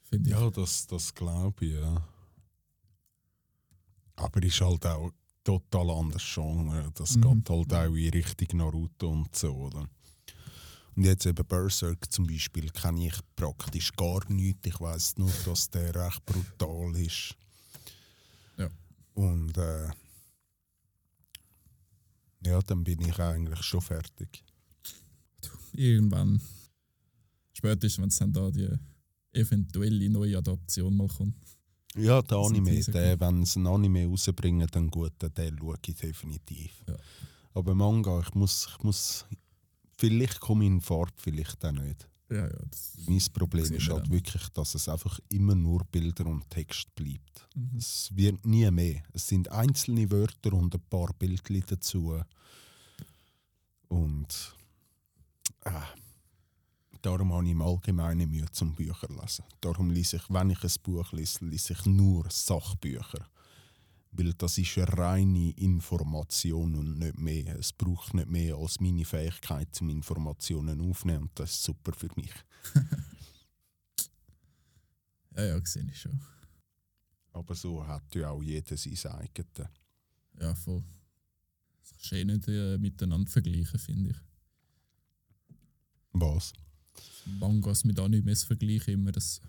Finde 0.04 0.30
ich. 0.30 0.36
Ja, 0.36 0.50
das, 0.50 0.86
das 0.86 1.14
glaube 1.14 1.64
ich, 1.66 1.72
ja. 1.74 2.08
Aber 4.16 4.42
ist 4.42 4.60
halt 4.60 4.86
auch 4.86 5.10
total 5.44 5.90
anderes 5.90 6.22
Genre. 6.34 6.90
Das 6.94 7.16
Mhm. 7.16 7.20
geht 7.44 7.50
halt 7.50 7.74
auch 7.74 7.94
in 7.94 8.10
Richtung 8.10 8.58
Naruto 8.58 9.10
und 9.10 9.34
so, 9.36 9.52
oder? 9.54 9.88
Und 10.96 11.04
jetzt 11.04 11.26
eben 11.26 11.46
Berserk 11.46 12.10
zum 12.10 12.26
Beispiel 12.26 12.70
kenne 12.70 13.08
ich 13.08 13.18
praktisch 13.36 13.92
gar 13.92 14.20
nicht. 14.30 14.66
Ich 14.66 14.80
weiß 14.80 15.18
nur, 15.18 15.30
dass 15.44 15.68
der 15.68 15.94
recht 15.94 16.24
brutal 16.24 16.96
ist. 16.96 17.36
Ja. 18.56 18.70
Und 19.14 19.56
äh, 19.58 19.88
ja, 22.46 22.60
dann 22.62 22.82
bin 22.82 23.00
ich 23.02 23.18
eigentlich 23.18 23.62
schon 23.62 23.82
fertig. 23.82 24.42
Irgendwann, 25.72 26.40
spätestens 27.52 28.00
wenn 28.00 28.08
es 28.08 28.16
dann 28.16 28.32
da 28.32 28.50
die 28.50 28.68
eventuelle 29.32 30.08
neue 30.08 30.38
Adaption 30.38 30.96
mal 30.96 31.08
kommt. 31.08 31.36
Ja, 31.94 32.22
der 32.22 32.38
Anime, 32.38 32.80
der, 32.80 33.20
wenn 33.20 33.44
sie 33.44 33.60
ein 33.60 33.66
Anime 33.66 34.06
rausbringen, 34.06 34.66
dann 34.70 34.90
gut, 34.90 35.12
den 35.20 35.58
schaue 35.58 35.76
ich 35.86 35.94
definitiv. 35.94 36.84
Ja. 36.86 36.96
Aber 37.54 37.74
Manga, 37.74 38.20
ich 38.20 38.34
muss, 38.34 38.68
ich 38.70 38.84
muss, 38.84 39.24
vielleicht 39.96 40.40
komme 40.40 40.64
ich 40.64 40.70
in 40.70 40.80
Farbe, 40.80 41.12
vielleicht 41.16 41.64
auch 41.64 41.72
nicht. 41.72 42.08
Ja, 42.28 42.46
ja. 42.46 42.58
Mein 43.06 43.22
Problem 43.32 43.72
ist 43.72 43.88
halt 43.88 44.04
dann. 44.04 44.10
wirklich, 44.10 44.48
dass 44.48 44.74
es 44.74 44.88
einfach 44.88 45.20
immer 45.28 45.54
nur 45.54 45.84
Bilder 45.84 46.26
und 46.26 46.48
Text 46.50 46.92
bleibt. 46.94 47.46
Mhm. 47.54 47.78
Es 47.78 48.10
wird 48.14 48.44
nie 48.44 48.68
mehr. 48.70 49.02
Es 49.12 49.28
sind 49.28 49.50
einzelne 49.50 50.10
Wörter 50.10 50.52
und 50.52 50.74
ein 50.74 50.80
paar 50.90 51.12
Bildchen 51.12 51.62
dazu. 51.68 52.20
Und 53.88 54.56
äh, 55.64 55.70
darum 57.00 57.32
habe 57.32 57.44
ich 57.44 57.52
im 57.52 57.62
Allgemeinen 57.62 58.28
Mühe 58.28 58.50
zum 58.50 58.74
Bücher 58.74 59.08
lesen. 59.08 59.44
Darum 59.60 59.90
lese 59.90 60.16
ich, 60.16 60.28
wenn 60.28 60.50
ich 60.50 60.62
ein 60.64 60.72
Buch 60.82 61.12
lese, 61.12 61.44
lese 61.44 61.74
ich 61.74 61.86
nur 61.86 62.26
Sachbücher. 62.28 63.28
Weil 64.18 64.32
das 64.34 64.58
ist 64.58 64.78
eine 64.78 64.88
reine 64.96 65.50
Information 65.52 66.74
und 66.74 66.98
nicht 66.98 67.18
mehr. 67.18 67.58
Es 67.58 67.72
braucht 67.72 68.14
nicht 68.14 68.28
mehr 68.28 68.56
als 68.56 68.80
meine 68.80 69.04
Fähigkeit 69.04 69.74
zum 69.74 69.90
Informationen 69.90 70.80
aufnehmen 70.80 71.24
und 71.24 71.38
das 71.38 71.50
ist 71.50 71.64
super 71.64 71.92
für 71.92 72.08
mich. 72.16 72.32
ja, 75.36 75.44
ja, 75.44 75.58
gesehen 75.58 75.88
ich 75.90 76.00
schon. 76.00 76.18
Aber 77.32 77.54
so 77.54 77.86
hat 77.86 78.14
ja 78.14 78.30
auch 78.30 78.42
jeder 78.42 78.76
sein 78.76 79.12
eigenes. 79.12 79.68
Ja, 80.40 80.54
voll. 80.54 80.82
Das 81.80 81.90
kannst 81.90 82.12
du 82.12 82.16
eh 82.16 82.24
nicht 82.24 82.48
äh, 82.48 82.78
miteinander 82.78 83.30
vergleichen, 83.30 83.78
finde 83.78 84.10
ich. 84.10 84.16
Was? 86.12 86.54
Mangas 87.26 87.84
mit 87.84 87.98
Animes 87.98 88.44
vergleichen 88.44 88.94
immer, 88.94 89.12
das, 89.12 89.40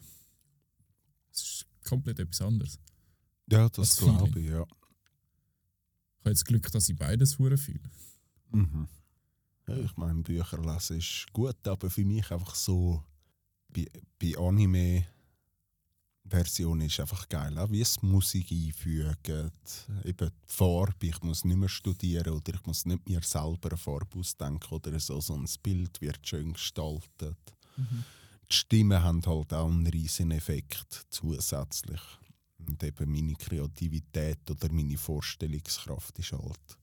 das 1.32 1.42
ist 1.42 1.66
komplett 1.84 2.20
etwas 2.20 2.42
anderes. 2.42 2.80
Ja, 3.50 3.70
das 3.70 3.96
Das 3.96 4.00
glaube 4.00 4.40
ich, 4.40 4.50
ja. 4.50 4.64
Ich 4.64 6.20
habe 6.20 6.30
jetzt 6.32 6.46
Glück, 6.46 6.70
dass 6.72 6.90
ich 6.90 6.98
beides 6.98 7.40
hure 7.40 7.58
fühle. 7.58 7.90
Mhm. 8.52 8.88
ja. 9.68 9.78
Ich 9.78 9.96
meine, 9.96 10.22
Bücher 10.22 10.60
lesen 10.60 10.98
ist 10.98 11.28
gut, 11.32 11.68
aber 11.68 11.90
für 11.90 12.06
mich 12.06 12.30
einfach 12.32 12.56
so 12.56 13.04
bei, 13.70 13.86
bei 14.20 14.38
Anime, 14.38 15.06
Version 16.30 16.82
ist 16.82 17.00
einfach 17.00 17.28
geil. 17.30 17.58
Auch 17.58 17.72
wie 17.72 17.82
es 17.82 18.02
Musik 18.02 18.52
einfügen, 18.52 19.52
eben 20.04 20.30
die 20.30 20.54
Farbe. 20.54 21.08
Ich 21.08 21.22
muss 21.22 21.46
nicht 21.46 21.58
mehr 21.58 21.70
studieren 21.70 22.34
oder 22.34 22.54
ich 22.54 22.66
muss 22.66 22.86
nicht 22.86 23.08
mir 23.08 23.22
selber 23.24 23.70
eine 23.70 23.78
Farbe 23.78 24.20
ausdenken 24.20 24.74
oder 24.74 25.00
so. 25.00 25.20
So 25.22 25.36
ein 25.36 25.48
Bild 25.64 26.02
wird 26.02 26.28
schön 26.28 26.54
gestaltet. 26.54 27.38
Die 27.78 28.56
Stimmen 28.56 29.02
haben 29.02 29.26
halt 29.26 29.54
auch 29.54 29.68
einen 29.68 29.88
riesen 29.88 30.32
Effekt 30.32 31.06
zusätzlich. 31.10 32.02
Und 32.60 32.84
eben 32.84 33.12
meine 33.12 33.34
Kreativität 33.36 34.50
oder 34.50 34.72
meine 34.72 34.98
Vorstellungskraft 34.98 36.18
ist 36.20 36.32
halt 36.34 36.78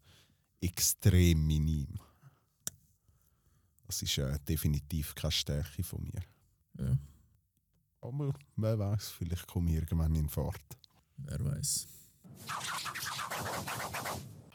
extrem 0.61 1.47
minim. 1.47 1.89
Das 3.87 4.01
ist 4.03 4.17
äh, 4.19 4.39
definitiv 4.49 5.15
keine 5.15 5.33
Stärke 5.33 5.83
von 5.83 6.03
mir. 6.03 6.23
Ja, 6.79 6.97
Aber 8.01 8.33
wer 8.57 8.79
weiß, 8.79 9.11
vielleicht 9.11 9.47
komme 9.47 9.71
ich 9.71 9.77
irgendwann 9.77 10.15
in 10.15 10.29
Fahrt. 10.29 10.63
wer 11.19 11.45
weiß. 11.45 11.87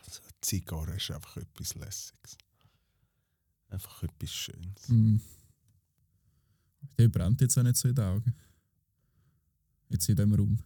Also, 0.06 0.22
Zigarre 0.42 0.96
ist 0.96 1.12
einfach 1.12 1.38
etwas 1.38 1.76
Lässiges. 1.76 2.38
Einfach 3.70 4.04
etwas 4.04 4.32
Schönes. 4.32 4.88
Mhm. 4.90 5.22
Der 6.98 7.08
brennt 7.08 7.40
jetzt 7.42 7.58
auch 7.58 7.64
nicht 7.64 7.76
so 7.78 7.88
in 7.88 7.96
den 7.96 8.04
Augen. 8.06 8.34
Jetzt 9.90 10.10
in 10.10 10.16
diesem 10.16 10.34
Raum. 10.34 10.58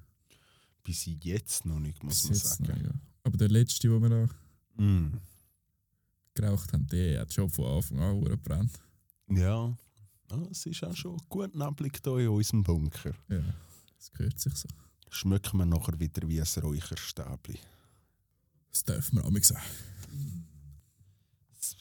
Bis 0.83 1.05
jetzt 1.05 1.65
noch 1.65 1.79
nicht, 1.79 2.03
muss 2.03 2.23
man 2.25 2.33
jetzt 2.33 2.59
noch, 2.59 2.67
sagen. 2.67 2.83
ja. 2.85 2.91
Aber 3.23 3.37
der 3.37 3.49
letzte, 3.49 3.87
den 3.87 4.01
wir 4.01 4.09
da 4.09 4.29
Mm. 4.75 5.19
geraucht 6.33 6.73
haben, 6.73 6.87
der 6.87 7.21
hat 7.21 7.31
schon 7.31 7.47
von 7.49 7.65
Anfang 7.77 7.99
an 7.99 8.23
gebrannt. 8.23 8.79
Ja, 9.29 9.77
es 10.49 10.65
ist 10.65 10.83
auch 10.83 10.95
schon 10.95 11.17
gut 11.29 11.53
neblig 11.55 11.99
hier 12.03 12.17
in 12.17 12.27
unserem 12.29 12.63
Bunker. 12.63 13.13
Ja, 13.29 13.43
das 13.97 14.11
gehört 14.11 14.39
sich 14.39 14.55
so. 14.55 14.67
Schmecken 15.09 15.59
wir 15.59 15.65
nachher 15.67 15.99
wieder 15.99 16.27
wie 16.27 16.41
ein 16.41 16.47
Räucherstäbli. 16.63 17.59
Das 18.71 18.83
dürfen 18.83 19.17
wir 19.17 19.25
auch 19.25 19.29
mal 19.29 19.43
sagen. 19.43 19.61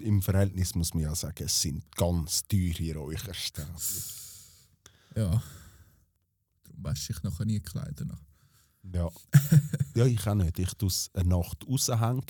Im 0.01 0.21
Verhältnis 0.23 0.75
muss 0.75 0.93
man 0.95 1.05
ja 1.05 1.15
sagen, 1.15 1.45
es 1.45 1.61
sind 1.62 1.91
ganz 1.97 2.47
teure 2.47 2.95
Räucherstäbli. 2.99 3.73
Ja. 5.17 5.43
Darum 6.65 6.85
wasche 6.85 7.12
ich 7.12 7.23
nachher 7.23 7.47
nie 7.47 7.61
Kleider 7.61 8.05
nach. 8.05 8.21
Ja. 8.83 9.09
ja, 9.95 10.07
ich 10.07 10.27
auch 10.27 10.35
nicht. 10.35 10.59
Ich 10.59 10.75
tue 10.75 10.88
es 10.88 11.11
eine 11.14 11.29
Nacht 11.29 11.64
raushängen 11.68 12.23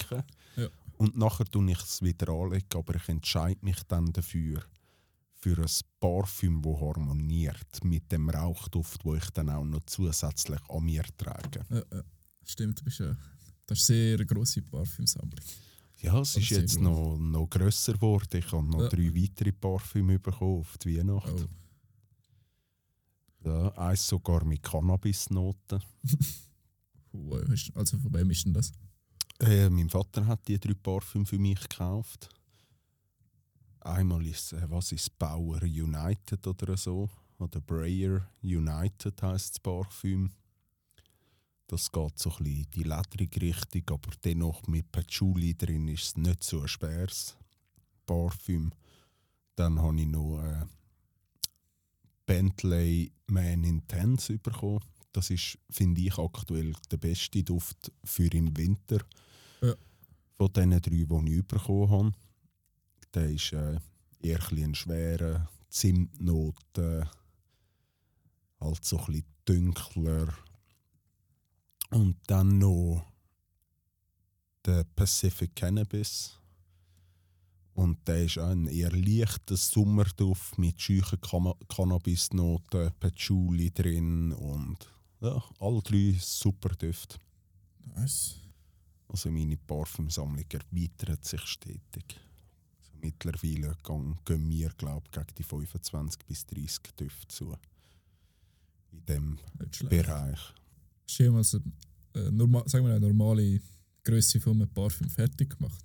Ja. 0.56 0.68
und 0.98 1.16
nachher 1.16 1.44
tue 1.46 1.70
ich 1.70 1.78
es 1.82 2.02
wieder 2.02 2.28
anlegen, 2.28 2.66
aber 2.74 2.94
ich 2.96 3.08
entscheide 3.08 3.58
mich 3.64 3.82
dann 3.88 4.12
dafür, 4.12 4.62
für 5.34 5.58
ein 5.58 5.66
Parfüm, 5.98 6.62
das 6.62 6.80
harmoniert 6.80 7.82
mit 7.84 8.12
dem 8.12 8.30
Rauchduft, 8.30 9.04
wo 9.04 9.14
ich 9.16 9.28
dann 9.30 9.50
auch 9.50 9.64
noch 9.64 9.80
zusätzlich 9.86 10.60
an 10.68 10.84
mir 10.84 11.02
trage. 11.16 11.64
Ja, 11.68 11.82
ja. 11.92 12.02
Stimmt, 12.44 12.78
du 12.80 12.84
bist 12.84 13.00
ja. 13.00 13.16
Das 13.66 13.80
ist 13.80 13.90
eine 13.90 14.16
sehr 14.16 14.24
grosse 14.24 14.62
Parfümsammlung. 14.62 15.40
Ja, 16.00 16.20
es 16.20 16.36
ist 16.36 16.48
sehr 16.48 16.60
jetzt 16.60 16.80
noch, 16.80 17.16
noch 17.18 17.48
grösser 17.48 17.94
geworden. 17.94 18.36
Ich 18.38 18.52
habe 18.52 18.66
noch 18.66 18.82
Ja. 18.82 18.88
drei 18.88 19.12
weitere 19.14 19.52
Parfüme 19.52 20.18
bekommen 20.18 20.60
auf 20.60 20.76
die 20.78 20.98
Weihnacht. 20.98 21.32
Oh. 21.32 21.46
Ja, 23.44 23.68
eins 23.76 24.06
sogar 24.06 24.44
mit 24.44 24.62
Cannabisnoten. 24.62 25.82
Also 27.74 27.98
von 27.98 28.14
wem 28.14 28.30
ist 28.30 28.46
denn 28.46 28.54
das? 28.54 28.72
Äh, 29.38 29.68
mein 29.68 29.90
Vater 29.90 30.26
hat 30.26 30.48
die 30.48 30.58
drei 30.58 30.72
Parfüme 30.72 31.26
für 31.26 31.38
mich 31.38 31.60
gekauft. 31.60 32.30
Einmal 33.80 34.24
ist 34.26 34.54
äh, 34.54 34.70
was 34.70 34.92
ist 34.92 35.18
Bauer 35.18 35.60
United 35.62 36.46
oder 36.46 36.74
so 36.76 37.10
oder 37.38 37.60
Breyer 37.60 38.26
United 38.42 39.20
heißt 39.20 39.54
das 39.54 39.60
Parfüm. 39.60 40.30
Das 41.66 41.90
geht 41.90 42.18
so 42.18 42.30
ein 42.30 42.36
bisschen 42.36 42.64
in 42.64 42.70
die 42.70 42.82
ledrige 42.84 43.40
Richtung, 43.40 43.82
aber 43.88 44.10
dennoch 44.24 44.62
mit 44.66 44.92
Patchouli 44.92 45.54
drin 45.54 45.88
ist 45.88 46.04
es 46.04 46.16
nicht 46.16 46.44
so 46.44 46.60
ein 46.60 46.68
schweres 46.68 47.36
Parfüm. 48.06 48.72
Dann 49.56 49.80
habe 49.80 50.00
ich 50.00 50.06
noch 50.06 50.40
äh, 50.42 50.64
Bentley 52.26 53.12
Man 53.26 53.64
Intense 53.64 54.38
bekommen. 54.38 54.84
Das 55.12 55.30
ist, 55.30 55.58
finde 55.70 56.00
ich, 56.00 56.18
aktuell 56.18 56.72
der 56.90 56.96
beste 56.96 57.42
Duft 57.42 57.92
für 58.04 58.32
im 58.32 58.56
Winter. 58.56 58.98
Ja. 59.60 59.74
Von 60.36 60.52
diesen 60.52 60.70
drei, 60.70 61.20
die 61.24 61.36
ich 61.38 61.46
bekommen 61.46 61.90
habe. 61.90 62.12
Der 63.14 63.28
ist 63.30 63.52
äh, 63.52 63.78
eher 64.22 64.40
ein, 64.50 64.74
schwerer, 64.74 65.48
Zimtnoten, 65.68 67.08
halt 68.60 68.84
so 68.84 68.98
ein 68.98 69.06
bisschen 69.06 69.24
dunkler. 69.44 70.34
Und 71.90 72.16
dann 72.26 72.58
noch 72.58 73.04
der 74.64 74.84
Pacific 74.84 75.54
Cannabis. 75.54 76.38
Und 77.74 78.06
der 78.06 78.24
ist 78.24 78.38
auch 78.38 78.50
ein 78.50 78.66
eher 78.66 78.92
leichter 78.92 79.56
Sommerduft 79.56 80.58
mit 80.58 80.80
scheuchen 80.80 81.20
Cam- 81.20 81.54
Cannabisnoten, 81.68 82.92
Patchouli 83.00 83.70
drin 83.70 84.32
und 84.32 84.76
ja, 85.20 85.42
alle 85.58 85.80
drei 85.80 86.14
super 86.20 86.70
Düfte. 86.74 87.16
Nice. 87.96 88.36
Also 89.08 89.30
meine 89.30 89.56
Parfümsammlung 89.56 90.44
erweitert 90.50 91.24
sich 91.24 91.40
stetig. 91.42 92.04
Also 92.78 92.92
mittlerweile 93.00 93.76
gehen, 93.84 94.50
wir, 94.50 94.68
glaube 94.70 95.06
ich, 95.06 95.12
gegen 95.12 95.34
die 95.38 95.42
25 95.42 96.26
bis 96.26 96.46
30 96.46 96.80
Düfte 96.98 97.28
zu. 97.28 97.54
In 98.92 99.04
diesem. 99.06 99.38
Bereich. 99.88 100.38
Hast 101.08 101.18
du 101.18 101.22
jemals 101.22 101.54
eine, 101.54 101.64
äh, 102.26 102.30
norma 102.30 102.62
sagen 102.68 102.84
wir 102.86 102.94
eine 102.94 103.06
normale 103.06 103.60
Größe 104.04 104.40
von 104.40 104.54
einem 104.60 104.68
Parfüm 104.70 105.08
fertig 105.08 105.56
gemacht? 105.56 105.84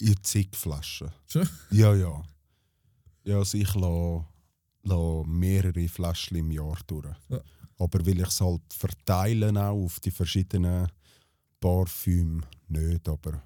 In 0.00 0.22
zig 0.22 0.56
Flaschen. 0.56 1.10
Schon? 1.26 1.48
Ja, 1.70 1.94
ja. 1.94 2.24
Ja, 3.24 3.38
also 3.38 3.58
ich 3.58 3.74
lasse, 3.74 4.24
lasse 4.82 5.28
mehrere 5.28 5.88
Flaschen 5.88 6.36
im 6.36 6.50
Jahr 6.50 6.78
durch. 6.86 7.06
Ja. 7.28 7.40
Aber 7.78 8.04
weil 8.06 8.20
ich 8.20 8.28
es 8.28 8.40
halt 8.40 8.62
verteilen 8.72 9.56
auch 9.56 9.84
auf 9.84 10.00
die 10.00 10.10
verschiedenen 10.10 10.88
Parfüme 11.60 12.42
nicht, 12.68 13.08
aber 13.08 13.42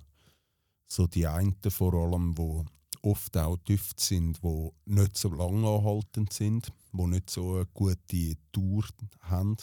so 0.86 1.06
die 1.06 1.26
einen 1.26 1.56
vor 1.68 1.94
allem, 1.94 2.36
wo 2.36 2.64
oft 3.02 3.36
auch 3.36 3.56
Düfte 3.58 4.02
sind, 4.02 4.42
wo 4.42 4.74
nicht 4.84 5.16
so 5.16 5.30
lang 5.30 5.64
anhaltend 5.64 6.32
sind, 6.32 6.72
wo 6.92 7.06
nicht 7.06 7.30
so 7.30 7.56
eine 7.56 7.66
gute 7.66 8.36
Tour 8.52 8.84
haben. 9.20 9.56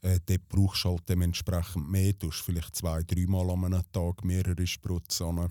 Äh, 0.00 0.20
dort 0.26 0.48
brauchst 0.48 0.84
du 0.84 0.90
halt 0.90 1.08
dementsprechend 1.08 1.90
mehr. 1.90 2.12
Du 2.12 2.30
hast 2.30 2.42
vielleicht 2.42 2.76
zwei, 2.76 3.02
dreimal 3.02 3.50
an 3.50 3.64
einem 3.64 3.82
Tag 3.92 4.24
mehrere 4.24 4.66
Spritzen. 4.66 5.50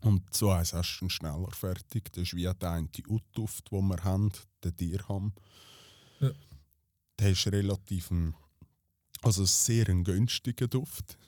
Und 0.00 0.32
so 0.32 0.50
eins 0.50 0.72
hast 0.72 0.98
du 1.00 1.08
schneller 1.08 1.50
fertig. 1.50 2.12
Das 2.12 2.22
ist 2.22 2.34
wie 2.34 2.42
der 2.42 2.70
eine 2.70 2.88
Utduft, 3.08 3.70
den 3.72 3.88
wir 3.88 4.02
haben, 4.04 4.30
den 4.62 4.76
Dirham. 4.76 5.32
Ja. 6.20 6.30
Der 7.18 7.30
ist 7.30 7.46
relativ 7.48 8.10
ein, 8.10 8.34
also 9.22 9.44
sehr 9.44 9.88
ein 9.88 10.04
günstiger 10.04 10.68
Duft. 10.68 11.18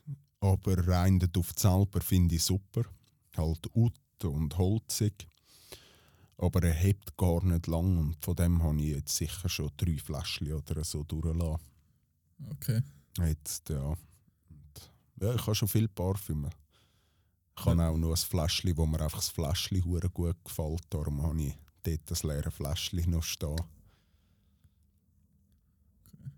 Aber 0.41 0.87
rein 0.87 1.19
der 1.19 1.29
Duft 1.29 1.59
selber 1.59 2.01
finde 2.01 2.37
ich 2.37 2.45
super. 2.45 2.83
Halt 3.37 3.69
Ut 3.75 3.95
und 4.23 4.57
holzig. 4.57 5.27
Aber 6.37 6.63
er 6.63 6.73
hebt 6.73 7.17
gar 7.19 7.45
nicht 7.45 7.67
lang 7.67 7.99
und 7.99 8.25
von 8.25 8.35
dem 8.37 8.63
habe 8.63 8.81
ich 8.81 8.95
jetzt 8.95 9.15
sicher 9.15 9.49
schon 9.49 9.71
drei 9.77 9.99
Fläschchen 9.99 10.55
oder 10.55 10.85
so 10.85 11.05
durchgelassen. 11.05 11.61
Okay. 12.53 12.83
Jetzt, 13.19 13.69
ja. 13.69 13.83
Und, 13.83 14.91
ja, 15.21 15.35
ich 15.35 15.43
habe 15.43 15.55
schon 15.55 15.69
viel 15.69 15.89
Parfüme. 15.89 16.49
Ich 17.61 17.67
habe 17.67 17.85
auch 17.85 17.99
noch 17.99 18.11
ein 18.11 18.17
Fläschchen, 18.17 18.77
wo 18.77 18.87
mir 18.87 19.03
einfach 19.03 19.19
das 19.19 19.29
Fläschchen 19.29 19.83
gut 19.83 20.45
gefällt. 20.45 20.83
Darum 20.89 21.23
habe 21.23 21.43
ich 21.43 21.59
dort 21.83 22.01
das 22.07 22.23
leere 22.23 22.51
Fläschchen 22.51 23.11
noch 23.11 23.23
stehen. 23.23 23.61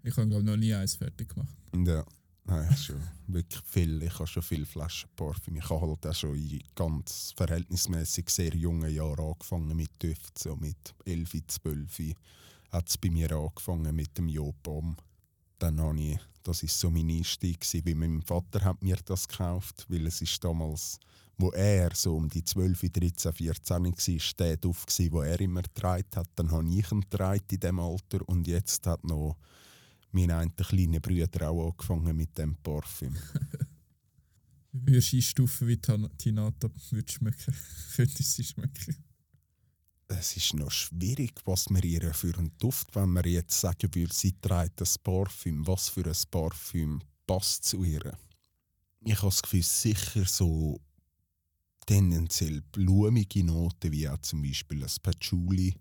Ich 0.03 0.17
habe 0.17 0.29
glaube 0.29 0.45
noch 0.45 0.57
nie 0.57 0.75
eins 0.75 0.97
fertig 0.97 1.29
gemacht. 1.29 1.55
Ja, 1.73 2.05
nein, 2.45 2.77
schon 2.77 3.01
wirklich 3.29 3.63
viel. 3.65 4.03
Ich 4.03 4.15
habe 4.15 4.27
schon 4.27 4.43
viele 4.43 4.67
Flaschen 4.67 5.11
Parfüm. 5.15 5.57
Ich 5.57 5.71
habe 5.71 5.87
halt 5.87 6.05
auch 6.05 6.15
schon 6.15 6.35
in 6.35 6.61
ganz 6.75 7.33
verhältnismäßig 7.37 8.29
sehr 8.29 8.57
jungen 8.57 8.93
Jahren 8.93 9.25
angefangen 9.25 9.77
mit 9.77 10.03
Düften. 10.03 10.33
So 10.37 10.57
mit 10.57 10.93
11, 11.05 11.47
12 11.47 12.17
hat 12.73 12.89
es 12.89 12.99
bei 12.99 13.11
mir 13.11 13.31
angefangen 13.31 13.95
mit 13.95 14.19
dem 14.19 14.29
Jopom. 14.29 14.97
Dann 15.63 15.81
habe 15.81 16.01
ich, 16.01 16.19
das 16.43 16.65
ist 16.65 16.77
so 16.77 16.91
mein 16.91 17.09
Einstieg 17.09 17.61
gewesen, 17.61 17.87
weil 17.87 17.95
mein 17.95 18.21
Vater 18.23 18.65
hat 18.65 18.83
mir 18.83 18.97
das 19.05 19.29
gekauft, 19.29 19.87
weil 19.89 20.09
es 20.09 20.21
ist 20.21 20.43
damals, 20.43 20.99
wo 21.39 21.51
er 21.51 21.95
so 21.95 22.17
um 22.17 22.29
die 22.29 22.43
12, 22.43 22.91
13, 22.91 23.33
14 23.33 23.85
war, 23.85 24.35
der 24.41 24.57
Duft 24.57 24.89
gewesen, 24.89 25.13
wo 25.13 25.23
er 25.23 25.41
immer 25.41 25.63
getragen 25.63 26.09
hat. 26.17 26.29
Dann 26.35 26.51
habe 26.51 26.69
ich 26.69 26.91
ihn 26.91 27.03
getragen 27.03 27.45
in 27.49 27.61
dem 27.61 27.79
Alter 27.79 28.29
und 28.29 28.49
jetzt 28.49 28.85
hat 28.89 29.05
noch 29.05 29.37
mein 30.11 30.33
einer 30.33 30.51
kleiner 30.51 30.99
Bruder 30.99 31.49
auch 31.49 31.71
angefangen 31.71 32.17
mit 32.17 32.37
dem 32.37 32.57
Parfüm. 32.57 33.15
Würdest 34.73 35.13
du 35.13 35.17
einstufen, 35.17 35.69
wie 35.69 35.77
Tinata 35.77 36.71
würde 36.91 37.13
schmecken? 37.13 37.55
Könnte 37.95 38.23
sie 38.25 38.43
schmecken? 38.43 38.97
Es 40.19 40.37
ist 40.37 40.55
noch 40.55 40.71
schwierig, 40.71 41.41
was 41.45 41.69
wir 41.69 41.85
ihr 41.85 42.15
für 42.15 42.37
einen 42.37 42.57
Duft, 42.59 42.95
wenn 42.95 43.13
wir 43.13 43.27
jetzt 43.27 43.61
sagen 43.61 43.95
würde, 43.95 44.13
sie 44.13 44.33
trägt 44.41 44.81
ein 44.81 44.89
Parfüm, 45.03 45.67
was 45.67 45.89
für 45.89 46.07
ein 46.07 46.17
Parfüm 46.31 47.03
passt 47.27 47.65
zu 47.65 47.85
ihr. 47.85 48.19
Ich 49.05 49.17
habe 49.17 49.27
das 49.27 49.43
Gefühl, 49.43 49.63
sicher 49.63 50.25
so 50.25 50.81
tendenziell 51.87 52.61
blumige 52.61 53.45
Noten, 53.45 53.93
wie 53.93 54.09
auch 54.09 54.19
zum 54.19 54.43
Beispiel 54.43 54.83
ein 54.85 54.91
Patchouli, 55.03 55.75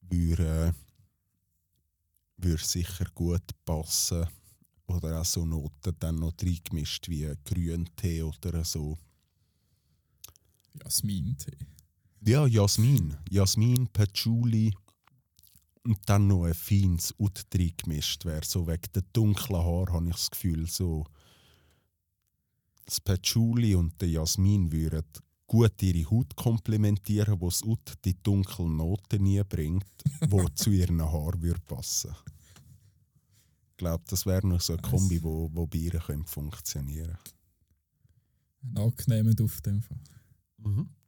würde, 0.00 0.74
würde 2.36 2.64
sicher 2.64 3.06
gut 3.14 3.44
passen. 3.64 4.26
Oder 4.86 5.20
auch 5.20 5.24
so 5.24 5.44
Noten 5.46 5.94
dann 5.98 6.16
noch 6.16 6.34
reingemischt 6.42 7.08
wie 7.08 7.32
Grüntee 7.44 8.22
oder 8.22 8.64
so. 8.64 8.98
Jasmin-Tee. 10.74 11.71
Ja, 12.24 12.46
Jasmin. 12.46 13.16
Jasmin, 13.28 13.88
Patchouli 13.88 14.72
und 15.84 15.98
dann 16.06 16.28
noch 16.28 16.44
ein 16.44 16.54
feines 16.54 17.12
Ut 17.18 17.46
gemischt 17.50 18.24
wäre. 18.24 18.44
So 18.44 18.66
wegen 18.68 18.92
der 18.94 19.02
dunklen 19.12 19.60
Haare 19.60 19.92
habe 19.92 20.08
ich 20.08 20.14
das 20.14 20.30
Gefühl, 20.30 20.68
so 20.68 21.04
das 22.84 23.00
Patchouli 23.00 23.74
und 23.74 24.00
der 24.00 24.08
Jasmin 24.08 24.70
würden 24.70 25.04
gut 25.46 25.82
ihre 25.82 26.08
Haut 26.10 26.36
komplementieren, 26.36 27.40
wo 27.40 27.48
das 27.48 27.62
Ut 27.64 27.92
die 28.04 28.20
dunklen 28.22 28.76
Noten 28.76 29.22
nie 29.22 29.42
bringt, 29.42 29.84
wo 30.28 30.48
zu 30.54 30.70
ihren 30.70 31.02
Haaren 31.02 31.42
würde 31.42 31.60
passen. 31.66 32.14
Ich 33.70 33.76
glaube, 33.78 34.04
das 34.06 34.26
wäre 34.26 34.46
noch 34.46 34.60
so 34.60 34.74
eine 34.74 34.82
Kombi, 34.82 35.20
wo, 35.22 35.50
wo 35.52 35.66
bei 35.66 35.78
ihr 35.78 35.98
könnte 35.98 36.30
funktionieren 36.30 37.18
Ein 38.62 38.76
angenehmer 38.76 39.34
Duft 39.34 39.66
in 39.66 39.74
dem 39.74 39.82
Fall. 39.82 39.98
Ich 40.58 41.01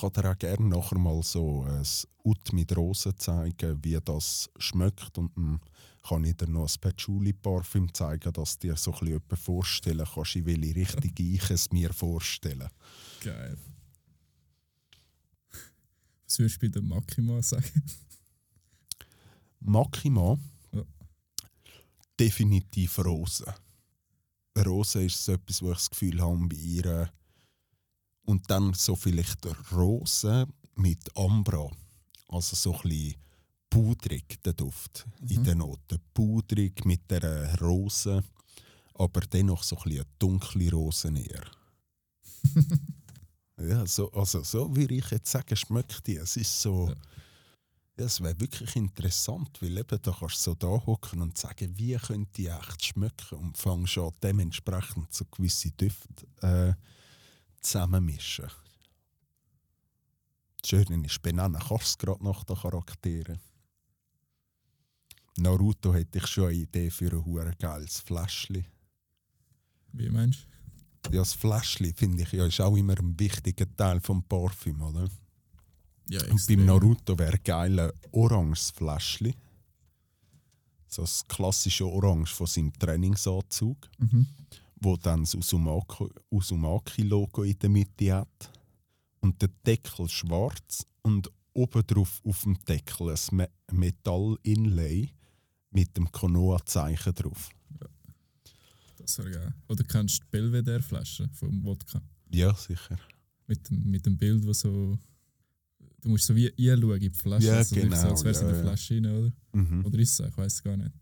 kann 0.00 0.12
dir 0.12 0.30
auch 0.30 0.38
gerne 0.38 0.68
nachher 0.68 0.98
mal 0.98 1.22
so 1.22 1.62
ein 1.62 1.86
Ut 2.24 2.52
mit 2.52 2.76
Rosen 2.76 3.18
zeigen, 3.18 3.78
wie 3.84 3.98
das 4.04 4.50
schmeckt. 4.58 5.16
Und 5.18 5.36
dann 5.36 5.60
kann 6.06 6.24
ich 6.24 6.36
dir 6.36 6.48
noch 6.48 6.68
ein 6.68 6.80
Patchouli-Parfüm 6.80 7.92
zeigen, 7.94 8.32
dass 8.32 8.58
du 8.58 8.68
dir 8.68 8.76
so 8.76 8.92
ein 8.92 8.98
bisschen 9.00 9.16
etwas 9.16 9.40
vorstellen 9.40 10.06
kannst, 10.12 10.36
in 10.36 10.46
welche 10.46 10.74
Richtung 10.76 11.12
ich 11.18 11.50
es 11.50 11.70
mir 11.72 11.92
vorstelle. 11.92 12.70
Geil. 13.20 13.56
Was 16.26 16.38
würdest 16.38 16.56
du 16.62 16.66
bei 16.66 16.72
der 16.72 16.82
Makima 16.82 17.40
sagen? 17.42 17.82
Makima, 19.60 20.38
Ja. 20.72 20.82
definitiv 22.18 22.98
Rosen. 22.98 23.52
Rosen 24.58 25.06
ist 25.06 25.24
so 25.24 25.32
etwas, 25.32 25.62
wo 25.62 25.70
ich 25.72 25.78
das 25.78 25.90
Gefühl 25.90 26.20
habe 26.20 26.46
bei 26.48 26.56
ihr. 26.56 27.10
Und 28.24 28.50
dann 28.50 28.72
so 28.74 28.96
vielleicht 28.96 29.46
Rosen 29.72 30.52
mit 30.76 31.16
Ambra. 31.16 31.70
Also 32.28 32.56
so 32.56 32.74
ein 32.74 32.88
bisschen 32.88 33.14
pudrig, 33.68 34.42
der 34.42 34.54
Duft 34.54 35.06
in 35.28 35.44
den 35.44 35.58
Noten. 35.58 35.98
Pudrig 36.12 36.84
mit 36.84 37.10
der 37.10 37.58
Rose, 37.60 38.22
aber 38.94 39.20
dennoch 39.22 39.62
so 39.62 39.76
ein 39.76 39.82
bisschen 39.82 40.00
eine 40.00 40.10
dunkle 40.18 40.70
Rose 40.70 41.08
eher. 41.08 41.44
ja, 43.68 43.86
so, 43.86 44.10
also 44.12 44.42
so 44.42 44.74
würde 44.74 44.94
ich 44.94 45.10
jetzt 45.10 45.30
sagen, 45.30 45.56
schmeckt 45.56 46.06
die. 46.06 46.16
Es 46.16 46.36
ist 46.36 46.60
so... 46.60 46.88
Ja. 46.88 46.94
Ja, 47.96 48.06
es 48.06 48.20
wäre 48.20 48.40
wirklich 48.40 48.74
interessant, 48.74 49.62
weil 49.62 49.78
eben, 49.78 49.98
da 50.02 50.16
kannst 50.18 50.44
du 50.44 50.50
so 50.50 50.54
da 50.56 50.66
hocken 50.66 51.22
und 51.22 51.38
sagen, 51.38 51.78
wie 51.78 51.94
könnte 51.94 52.32
die 52.36 52.48
echt 52.48 52.86
schmecken 52.86 53.38
und 53.38 53.56
fangst 53.56 53.98
an 53.98 54.10
dementsprechend 54.20 55.14
so 55.14 55.24
gewisse 55.26 55.70
Düfte 55.70 56.26
äh, 56.40 56.74
zusammenmischen. 57.64 58.46
Das 60.60 60.70
Schöne 60.70 61.04
ist, 61.06 61.22
benennen 61.22 61.60
kannst 61.68 62.00
du 62.02 62.06
gerade 62.06 62.24
nach 62.24 62.44
den 62.44 62.56
Charakteren. 62.56 63.38
Naruto 65.38 65.92
hätte 65.92 66.18
ich 66.18 66.26
schon 66.26 66.44
eine 66.48 66.54
Idee 66.54 66.90
für 66.90 67.10
ein 67.12 67.24
hure 67.24 67.52
geiles 67.58 68.00
Fläschchen. 68.00 68.64
Wie 69.92 70.08
meinst 70.08 70.46
du? 71.02 71.10
Ja, 71.12 71.18
das 71.20 71.34
Fläschchen 71.34 71.92
finde 71.94 72.22
ich 72.22 72.32
ja 72.32 72.46
ist 72.46 72.60
auch 72.60 72.76
immer 72.76 72.98
ein 72.98 73.18
wichtiger 73.18 73.66
Teil 73.76 74.00
vom 74.00 74.22
Parfüm, 74.22 74.80
oder? 74.80 75.08
Ja, 76.08 76.20
Und 76.22 76.32
extrem. 76.32 76.58
beim 76.58 76.66
Naruto 76.66 77.18
wäre 77.18 77.38
geil 77.38 77.78
ein 77.78 77.92
oranges 78.12 78.70
Fläschchen. 78.70 79.34
So 80.88 81.02
das 81.02 81.26
klassische 81.26 81.86
Orange 81.86 82.32
von 82.32 82.46
seinem 82.46 82.72
Trainingsanzug, 82.72 83.90
Mhm. 83.98 84.26
Wo 84.84 84.96
dann 84.96 85.22
das 85.22 85.34
Uzumaki-Logo 86.30 87.42
in 87.42 87.58
der 87.58 87.70
Mitte 87.70 88.14
hat. 88.14 88.52
Und 89.20 89.40
der 89.40 89.48
Deckel 89.66 90.08
schwarz 90.08 90.86
und 91.02 91.30
obendrauf 91.54 92.20
auf 92.24 92.42
dem 92.42 92.58
Deckel 92.64 93.10
ein 93.10 93.18
Me 93.32 93.48
Metall-Inlay 93.72 95.10
mit 95.70 95.96
dem 95.96 96.10
Konoha-Zeichen 96.12 97.14
drauf. 97.14 97.48
Das 98.98 99.18
wäre 99.18 99.30
geil. 99.30 99.54
Oder 99.68 99.84
kennst 99.84 100.18
du 100.18 100.24
die 100.24 100.28
Belvedere-Flasche 100.30 101.28
vom 101.32 101.64
Wodka? 101.64 102.02
Ja, 102.30 102.54
sicher. 102.54 102.98
Mit 103.46 103.68
dem, 103.68 103.90
mit 103.90 104.06
dem 104.06 104.16
Bild, 104.16 104.46
wo 104.46 104.52
so. 104.52 104.98
Du 106.00 106.08
musst 106.10 106.26
so 106.26 106.36
wie 106.36 106.48
einschauen 106.48 106.94
in 106.94 107.00
die 107.00 107.10
Flasche. 107.10 107.46
Ja, 107.46 107.54
also 107.54 107.76
wirklich 107.76 107.94
so, 107.94 108.02
genau, 108.02 108.10
als 108.10 108.24
wäre 108.24 108.34
es 108.34 108.40
in 108.40 108.46
ja, 108.46 108.52
der 108.52 108.58
ja. 108.58 108.64
Flasche 108.64 108.94
rein, 108.94 109.06
oder? 109.06 109.32
Mhm. 109.52 109.86
Oder 109.86 109.98
ist 109.98 110.10
es 110.10 110.16
so? 110.16 110.24
Ich 110.24 110.36
weiß 110.36 110.52
es 110.52 110.62
gar 110.62 110.76
nicht. 110.76 110.92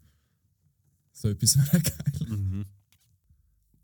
So 1.13 1.29
etwas 1.29 1.57
wäre 1.73 1.83
geil. 1.83 2.29
Mhm. 2.29 2.67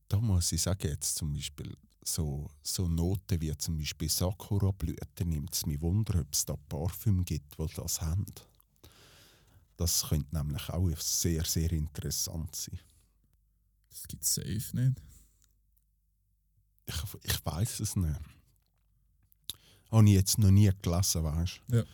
Da 0.08 0.18
muss 0.20 0.52
ich 0.52 0.62
sagen, 0.62 0.88
jetzt 0.88 1.16
zum 1.16 1.32
Beispiel 1.34 1.76
so, 2.02 2.48
so 2.62 2.88
Noten 2.88 3.40
wie 3.40 3.54
zum 3.58 3.76
Beispiel 3.76 4.08
Sakura-Blüten 4.08 5.28
nimmt 5.28 5.54
es 5.54 5.66
mich 5.66 5.80
wunder, 5.80 6.20
ob 6.20 6.32
es 6.32 6.44
da 6.46 6.56
Parfüm 6.56 7.24
gibt, 7.24 7.58
die 7.58 7.66
das 7.76 8.00
haben. 8.00 8.24
Das 9.76 10.06
könnte 10.08 10.34
nämlich 10.34 10.68
auch 10.70 10.88
sehr, 10.98 11.44
sehr 11.44 11.70
interessant 11.72 12.54
sein. 12.56 12.80
Das 13.90 14.08
gibt 14.08 14.22
es 14.24 14.34
safe 14.34 14.76
nicht. 14.76 15.00
Ich, 16.86 16.94
ich 17.22 17.44
weiß 17.46 17.80
es 17.80 17.96
nicht. 17.96 18.18
Habe 19.90 20.06
ich 20.08 20.14
jetzt 20.14 20.38
noch 20.38 20.50
nie 20.50 20.70
gelesen, 20.82 21.22
weißt 21.24 21.60
du? 21.68 21.76
Ja. 21.76 21.84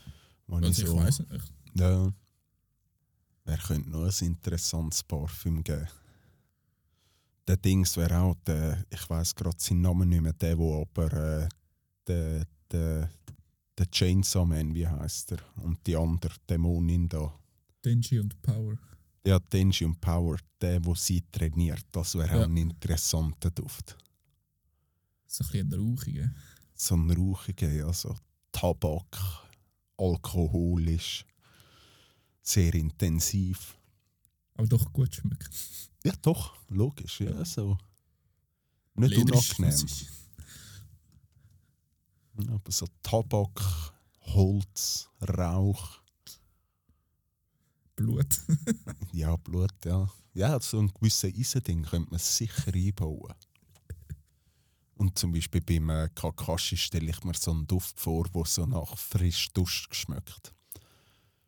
Also 0.49 0.69
ich 0.83 0.89
so- 0.89 0.97
weiß 0.97 1.19
nicht. 1.31 1.53
Ja. 1.75 2.13
Wer 3.45 3.59
könnte 3.59 3.91
noch 3.91 4.05
ein 4.05 4.27
interessantes 4.27 5.03
Parfüm 5.03 5.63
geben? 5.65 5.89
Der 7.47 7.57
Dings 7.59 7.97
wäre 7.97 8.21
auch 8.21 8.35
der, 8.47 8.85
ich 8.91 9.09
weiß 9.09 9.35
gerade 9.35 9.57
seinen 9.59 9.83
Namen 9.83 10.09
nicht 10.09 10.23
mehr, 10.23 10.33
der, 10.33 10.57
wo 10.57 10.81
aber 10.81 11.13
äh, 11.13 11.49
der, 12.07 12.47
der, 12.71 13.11
der 13.77 13.91
Chainsaw 13.91 14.47
Man, 14.47 14.75
wie 14.75 14.87
heißt 14.87 15.33
er? 15.33 15.39
Und 15.63 15.87
die 15.87 15.97
andere 15.97 16.35
Dämonin 16.49 17.09
da. 17.09 17.35
Denji 17.85 18.19
und 18.19 18.41
Power. 18.41 18.79
Ja, 19.27 19.39
Denji 19.39 19.85
und 19.85 20.01
Power, 20.01 20.39
der, 20.61 20.85
wo 20.85 20.95
sie 20.95 21.23
trainiert, 21.33 21.85
das 21.93 22.15
wäre 22.15 22.29
Ja. 22.37 22.41
auch 22.43 22.49
ein 22.49 22.57
interessanter 22.57 23.51
Duft. 23.51 23.97
So 25.27 25.45
ein 25.45 25.69
bisschen 25.69 25.75
rauchiger. 25.75 26.31
So 26.75 26.95
ein 26.97 27.11
rauchiger, 27.11 27.87
also 27.87 28.15
Tabak, 28.53 29.19
alkoholisch, 29.99 31.25
sehr 32.43 32.75
intensiv. 32.75 33.77
Aber 34.55 34.67
doch 34.67 34.93
gut 34.93 35.15
schmeckt. 35.15 35.51
Ja, 36.05 36.13
doch, 36.23 36.55
logisch, 36.69 37.21
ja, 37.21 37.45
so. 37.45 37.79
Nicht 38.95 39.17
Ledrig, 39.17 39.59
unangenehm. 39.59 39.87
Aber 42.49 42.73
so 42.73 42.87
Tabak, 43.03 43.93
Holz, 44.21 45.09
Rauch, 45.23 46.01
Blut. 47.97 48.41
ja, 49.13 49.37
Blut, 49.37 49.73
ja. 49.85 50.11
Ja, 50.35 50.59
so 50.61 50.81
ein 50.81 50.93
gewisses 50.93 51.33
Eisending 51.33 51.85
könnte 51.85 52.11
man 52.11 52.19
sicher 52.19 52.75
einbauen. 52.75 53.35
Und 54.97 55.19
zum 55.19 55.33
Beispiel 55.33 55.61
beim 55.61 55.91
äh, 55.91 56.09
Kakashi 56.15 56.77
stelle 56.77 57.11
ich 57.11 57.23
mir 57.25 57.35
so 57.35 57.51
einen 57.53 57.67
Duft 57.67 58.01
vor, 58.01 58.25
der 58.25 58.45
so 58.47 58.67
nach 58.67 58.97
frisch 58.97 59.53
Dusch 59.53 59.89
schmeckt. 59.93 60.53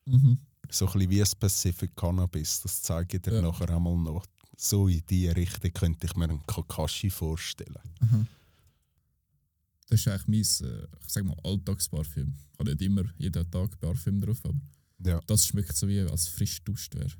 mhm. 0.07 0.39
So 0.71 0.87
ein 0.87 0.93
bisschen 0.93 1.11
wie 1.11 1.23
ein 1.23 1.29
Pacific 1.39 1.95
Cannabis, 1.97 2.61
das 2.63 2.83
zeige 2.83 3.17
ich 3.17 3.23
dir 3.23 3.35
Ja. 3.35 3.43
nachher 3.43 3.71
einmal 3.71 3.97
noch. 3.97 4.27
So 4.57 4.89
in 4.89 5.03
diese 5.09 5.37
Richtung 5.37 5.71
könnte 5.73 6.07
ich 6.07 6.17
mir 6.17 6.25
einen 6.25 6.45
Kakashi 6.47 7.11
vorstellen. 7.11 7.77
Aha. 8.01 8.27
Das 9.89 10.01
ist 10.01 10.09
eigentlich 10.09 10.27
mein, 10.61 10.71
äh, 10.71 10.87
ich 11.05 11.13
sag 11.13 11.25
mal, 11.25 11.37
Alltagsparfüm. 11.45 12.35
Ich 12.53 12.59
habe 12.59 12.71
nicht 12.71 12.83
immer 12.83 13.03
jeden 13.19 13.49
Tag 13.51 13.79
Parfüm 13.81 14.21
drauf, 14.21 14.41
aber 14.45 14.59
Ja. 15.05 15.21
das 15.27 15.47
schmeckt 15.47 15.77
so 15.77 15.87
wie 15.87 16.01
als 16.01 16.29
frisch 16.29 16.63
duscht 16.65 16.95
wäre. 16.95 17.13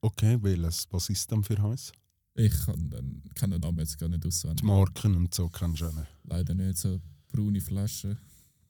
Okay, 0.00 0.38
welches? 0.42 0.86
Was 0.90 1.08
ist 1.10 1.30
denn 1.30 1.42
für 1.42 1.60
heiß? 1.60 1.90
Ich 2.34 2.52
kann 2.66 2.88
den, 2.90 3.22
kann 3.34 3.50
den 3.50 3.60
Namen 3.60 3.78
jetzt 3.78 3.98
gar 3.98 4.08
nicht 4.08 4.22
Die 4.22 4.28
auswendig. 4.28 4.62
Marken 4.62 5.16
und 5.16 5.34
so 5.34 5.48
du 5.48 5.86
auch 5.86 5.92
nicht. 5.94 6.06
Leider 6.22 6.54
nicht 6.54 6.78
so 6.78 7.00
braune 7.32 7.60
Flaschen. 7.60 8.18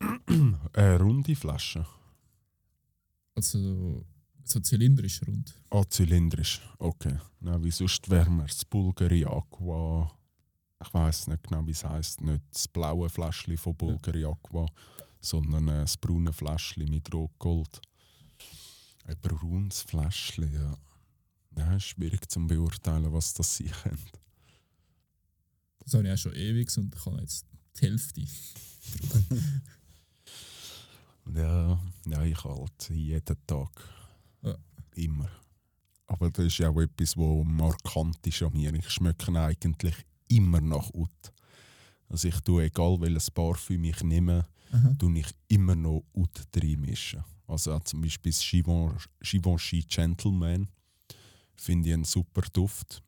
Äh, 0.73 0.93
runde 0.95 1.35
Flasche. 1.35 1.85
Also 3.35 4.07
so 4.51 4.61
zylindrisch 4.61 5.21
rund. 5.27 5.55
Ah, 5.71 5.85
zylindrisch. 5.89 6.61
Okay. 6.79 7.19
Na, 7.41 7.63
wie 7.63 7.71
sonst 7.71 8.09
wäre 8.09 8.31
das 8.47 8.65
Bulgari 8.65 9.25
Aqua. 9.25 10.11
Ich 10.81 10.95
weiß 10.95 11.27
nicht 11.29 11.43
genau, 11.43 11.67
wie 11.67 11.73
es 11.73 11.85
heisst. 11.85 12.21
Nicht 12.21 12.43
das 12.53 12.69
blaue 12.69 13.09
Fläschchen 13.09 13.57
von 13.57 13.77
Bulgari 13.77 14.25
Aqua, 14.25 14.67
sondern 15.21 15.69
ein 15.69 15.87
braunes 16.01 16.37
Fläschchen 16.37 16.89
mit 16.89 17.13
Rotgold. 17.13 17.81
Ein 19.05 19.17
braunes 19.21 19.83
Fläschchen, 19.83 20.53
ja. 20.53 20.79
Ja, 21.57 21.75
ist 21.75 21.87
schwierig 21.87 22.29
zu 22.31 22.47
beurteilen, 22.47 23.13
was 23.13 23.35
das 23.35 23.57
sein 23.57 23.71
könnte. 23.83 24.19
Das 25.81 25.95
habe 25.95 26.07
ich 26.07 26.13
auch 26.13 26.19
schon 26.19 26.35
ewig 26.35 26.77
und 26.77 26.95
ich 26.95 27.07
habe 27.07 27.21
jetzt 27.21 27.47
die 27.77 27.87
Hälfte. 27.87 28.25
Ja, 31.35 31.79
ja 32.07 32.25
ich 32.25 32.43
halt 32.43 32.91
jeden 32.91 33.47
Tag. 33.47 33.71
Ja. 34.43 34.57
Immer. 34.95 35.31
Aber 36.07 36.31
das 36.31 36.47
ist 36.47 36.59
ja 36.59 36.71
auch 36.71 36.81
etwas, 36.81 37.17
was 37.17 37.45
markant 37.47 38.27
ist 38.27 38.43
an 38.43 38.53
mir. 38.53 38.73
Ich 38.75 38.91
schmecke 38.91 39.39
eigentlich 39.39 39.95
immer 40.29 40.61
nach 40.61 40.93
Ut. 40.95 41.33
Also 42.09 42.29
ich 42.29 42.41
tue, 42.41 42.65
egal 42.65 43.01
welches 43.01 43.31
Parfüm 43.31 43.85
ich 43.85 44.03
nehme, 44.03 44.47
Aha. 44.73 44.95
tue 44.99 45.19
ich 45.19 45.31
immer 45.49 45.75
noch 45.75 46.05
Ut 46.15 46.47
reinmischen. 46.57 47.23
Also 47.47 47.79
zum 47.81 48.01
Beispiel 48.01 48.33
das 48.33 48.41
Givenchy 49.21 49.83
Gentleman 49.83 50.69
finde 51.57 51.89
ich 51.89 51.95
einen 51.95 52.05
super 52.05 52.43
Duft. 52.53 53.03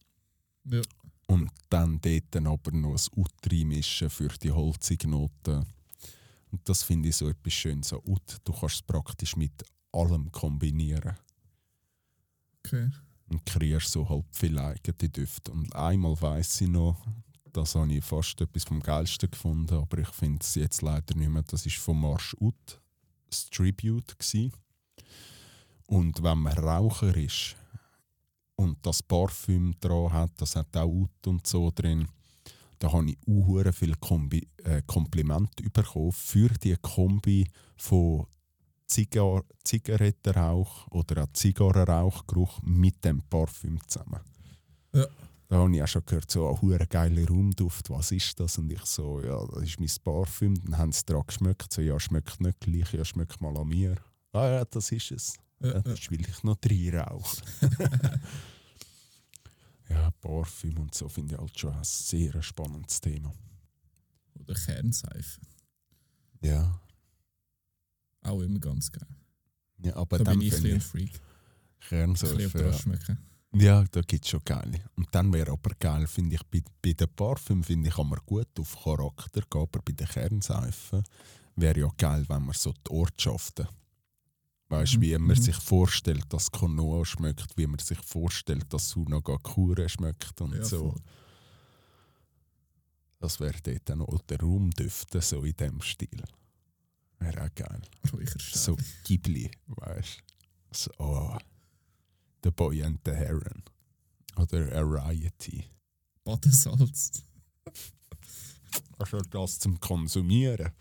Ja. 0.65 0.81
Und 1.27 1.51
dann 1.69 2.01
dort 2.01 2.37
aber 2.37 2.73
noch 2.73 2.97
ein 2.97 3.21
Ut 3.21 3.33
reinmischen 3.51 4.11
für 4.11 4.29
die 4.29 4.51
holzigen 4.51 5.11
Noten. 5.11 5.65
Und 6.51 6.69
das 6.69 6.83
finde 6.83 7.09
ich 7.09 7.17
so 7.17 7.29
etwas 7.29 7.53
Schönes. 7.53 7.89
So 7.89 8.03
Ut, 8.05 8.39
du 8.45 8.53
kannst 8.53 8.77
es 8.77 8.83
praktisch 8.83 9.37
mit 9.37 9.65
allem 9.93 10.31
kombinieren 10.33 11.17
Okay. 12.65 12.91
und 13.29 13.45
kreierst 13.47 13.91
so 13.91 14.09
halt 14.09 14.27
viele 14.33 14.63
eigene 14.63 15.09
Düfte. 15.09 15.51
Und 15.51 15.75
einmal 15.75 16.21
weiss 16.21 16.61
ich 16.61 16.69
noch, 16.69 16.97
das 17.53 17.75
habe 17.75 17.93
ich 17.93 18.05
fast 18.05 18.41
etwas 18.41 18.65
vom 18.65 18.81
Geilsten 18.81 19.31
gefunden, 19.31 19.75
aber 19.75 19.99
ich 19.99 20.09
finde 20.09 20.39
es 20.43 20.55
jetzt 20.55 20.83
leider 20.83 21.15
nicht 21.17 21.31
mehr. 21.31 21.43
Das 21.43 21.65
war 21.65 21.73
von 21.73 22.01
Marsh 22.01 22.37
Ut, 22.39 22.81
das 23.29 23.49
Tribute. 23.51 24.17
Gewesen. 24.19 24.53
Und 25.87 26.23
wenn 26.23 26.39
man 26.39 26.53
Raucher 26.59 27.17
ist 27.17 27.57
und 28.57 28.79
das 28.87 29.03
Parfüm 29.03 29.75
dran 29.81 30.13
hat, 30.13 30.33
das 30.37 30.55
hat 30.55 30.77
auch 30.77 30.87
Ut 30.87 31.27
und 31.27 31.47
so 31.47 31.73
drin, 31.75 32.07
da 32.79 32.93
habe 32.93 33.11
ich 33.11 33.19
auch 33.27 33.73
viel 33.73 33.95
Kombi 33.97 34.47
äh, 34.65 34.83
Kompliment 34.87 35.51
bekommen 35.73 36.13
für 36.13 36.49
die 36.49 36.77
Kombi 36.77 37.47
von 37.77 38.27
Zigar 38.91 39.45
Zigarettenrauch 39.63 40.89
oder 40.91 41.23
auch 41.23 41.33
Zigarrenrauchgeruch 41.33 42.61
mit 42.63 43.05
dem 43.05 43.23
Parfüm 43.23 43.79
zusammen. 43.87 44.21
Ja. 44.93 45.07
Da 45.49 45.57
habe 45.57 45.75
ich 45.75 45.83
auch 45.83 45.89
schon 45.89 46.05
gehört, 46.07 46.31
so 46.31 46.49
ein 46.49 46.61
hure 46.61 46.87
geiler 46.87 47.27
Raumduft, 47.29 47.91
was 47.91 48.11
ist 48.11 48.39
das? 48.39 48.59
Und 48.59 48.71
ich 48.73 48.85
so, 48.85 49.21
ja, 49.21 49.45
das 49.47 49.63
ist 49.63 49.81
mein 49.81 49.91
Parfüm. 50.05 50.61
Dann 50.65 50.79
haben 50.79 50.93
sie 50.93 51.05
daran 51.07 51.25
geschmeckt, 51.27 51.73
so, 51.73 51.83
ja, 51.83 51.99
schmeckt 52.01 52.41
nicht 52.41 52.61
gleich, 52.61 52.93
ja, 52.93 53.05
schmeckt 53.05 53.41
mal 53.41 53.57
an 53.57 53.69
mir. 53.69 53.97
Ah 54.33 54.49
ja, 54.49 54.65
das 54.65 54.91
ist 54.93 55.11
es. 55.13 55.37
Ja, 55.61 55.75
ja. 55.75 55.81
das 55.81 56.11
will 56.11 56.21
ich 56.21 56.43
noch 56.43 56.57
drei 56.57 57.01
rauchen. 57.01 57.43
ja, 59.89 60.11
Parfüm 60.21 60.79
und 60.79 60.95
so 60.95 61.09
finde 61.09 61.35
ich 61.35 61.41
halt 61.41 61.59
schon 61.59 61.75
ein 61.75 61.85
sehr 61.85 62.43
spannendes 62.43 63.01
Thema. 63.01 63.33
Oder 64.35 64.55
Kernseife. 64.55 65.41
Ja, 66.43 66.81
Auch 68.23 68.41
immer 68.41 68.59
ganz 68.59 68.91
geil. 68.91 69.07
ja 69.83 69.97
aber 69.97 70.19
Da 70.19 70.25
dann 70.25 70.39
bin 70.39 70.49
ich 70.49 70.65
ein 70.65 70.81
Freak. 70.81 71.21
Das 71.91 72.23
ja. 73.53 73.85
da 73.91 74.01
gibt 74.03 74.25
es 74.25 74.31
schon 74.31 74.45
geile. 74.45 74.81
Und 74.97 75.09
dann 75.13 75.33
wäre 75.33 75.51
aber 75.53 75.71
geil, 75.79 76.07
finde 76.07 76.37
ich, 76.37 76.43
bei, 76.45 76.63
bei 76.83 76.93
den 76.93 77.09
Parfüm 77.09 77.65
finde 77.65 77.89
ich, 77.89 77.95
kann 77.95 78.09
man 78.09 78.21
gut 78.25 78.49
auf 78.59 78.77
Charakter 78.85 79.41
gehen, 79.41 79.63
aber 79.63 79.81
bei 79.85 79.93
den 79.93 80.07
Kernseifen 80.07 81.03
wäre 81.57 81.81
ja 81.81 81.89
geil, 81.97 82.25
wenn 82.29 82.45
man 82.45 82.55
so 82.55 82.73
die 82.73 82.91
Ortschaften, 82.91 83.67
weißt 84.69 84.97
Mhm, 84.97 85.01
wie 85.01 85.19
man 85.19 85.37
mhm. 85.37 85.43
sich 85.43 85.57
vorstellt, 85.57 86.27
dass 86.33 86.51
Konoa 86.51 87.05
schmeckt, 87.05 87.57
wie 87.57 87.67
man 87.67 87.79
sich 87.81 87.99
vorstellt, 87.99 88.73
dass 88.73 88.91
Sunagakure 88.91 89.89
schmeckt 89.89 90.41
und 90.41 90.55
Ja, 90.55 90.65
so. 90.65 90.91
voll. 90.93 91.01
Das 93.19 93.41
wäre 93.41 93.61
dort 93.63 93.83
dann 93.89 94.03
auch 94.03 94.23
der 94.23 94.41
Raumdüfte, 94.41 95.21
so 95.21 95.43
in 95.43 95.55
dem 95.57 95.81
Stil. 95.83 96.23
Wäre 97.21 97.45
auch 97.45 97.55
geil. 97.55 97.81
Räucherstäbchen. 98.13 98.61
So 98.61 98.77
Ghibli, 99.05 99.51
weißt 99.67 100.19
du? 100.19 100.77
So, 100.77 100.91
oh, 100.99 101.39
The 102.43 102.51
Boy 102.51 102.83
and 102.83 103.01
the 103.05 103.13
Heron. 103.13 103.63
Oder 104.37 104.71
Variety. 104.71 105.67
Badesalz. 106.25 107.23
Also 108.99 109.21
das 109.21 109.59
zum 109.59 109.79
Konsumieren. 109.81 110.73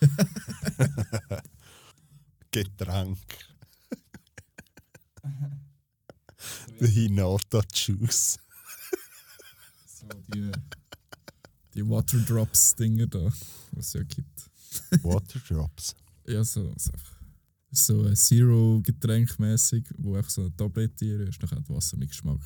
Getränk. 2.50 3.18
The 6.78 6.86
Hinata 6.86 7.62
Juice. 7.72 8.38
So 9.86 10.06
die, 10.28 10.52
die 11.74 11.88
Waterdrops-Dinger 11.88 13.06
da, 13.06 13.24
was 13.72 13.86
es 13.86 13.92
ja 13.94 14.02
gibt. 14.02 14.35
Waterdrops. 15.04 15.94
Ja, 16.26 16.42
so, 16.44 16.72
so, 16.76 16.90
so 17.70 18.02
ein 18.02 18.16
Zero-Getränk 18.16 19.38
mäßig, 19.38 19.84
wo 19.98 20.14
einfach 20.16 20.30
so 20.30 20.42
eine 20.42 20.56
Tablette 20.56 21.04
ist, 21.06 21.42
dann 21.42 21.50
hat 21.50 21.68
Wasser 21.68 21.96
mit 21.96 22.10
Geschmack. 22.10 22.40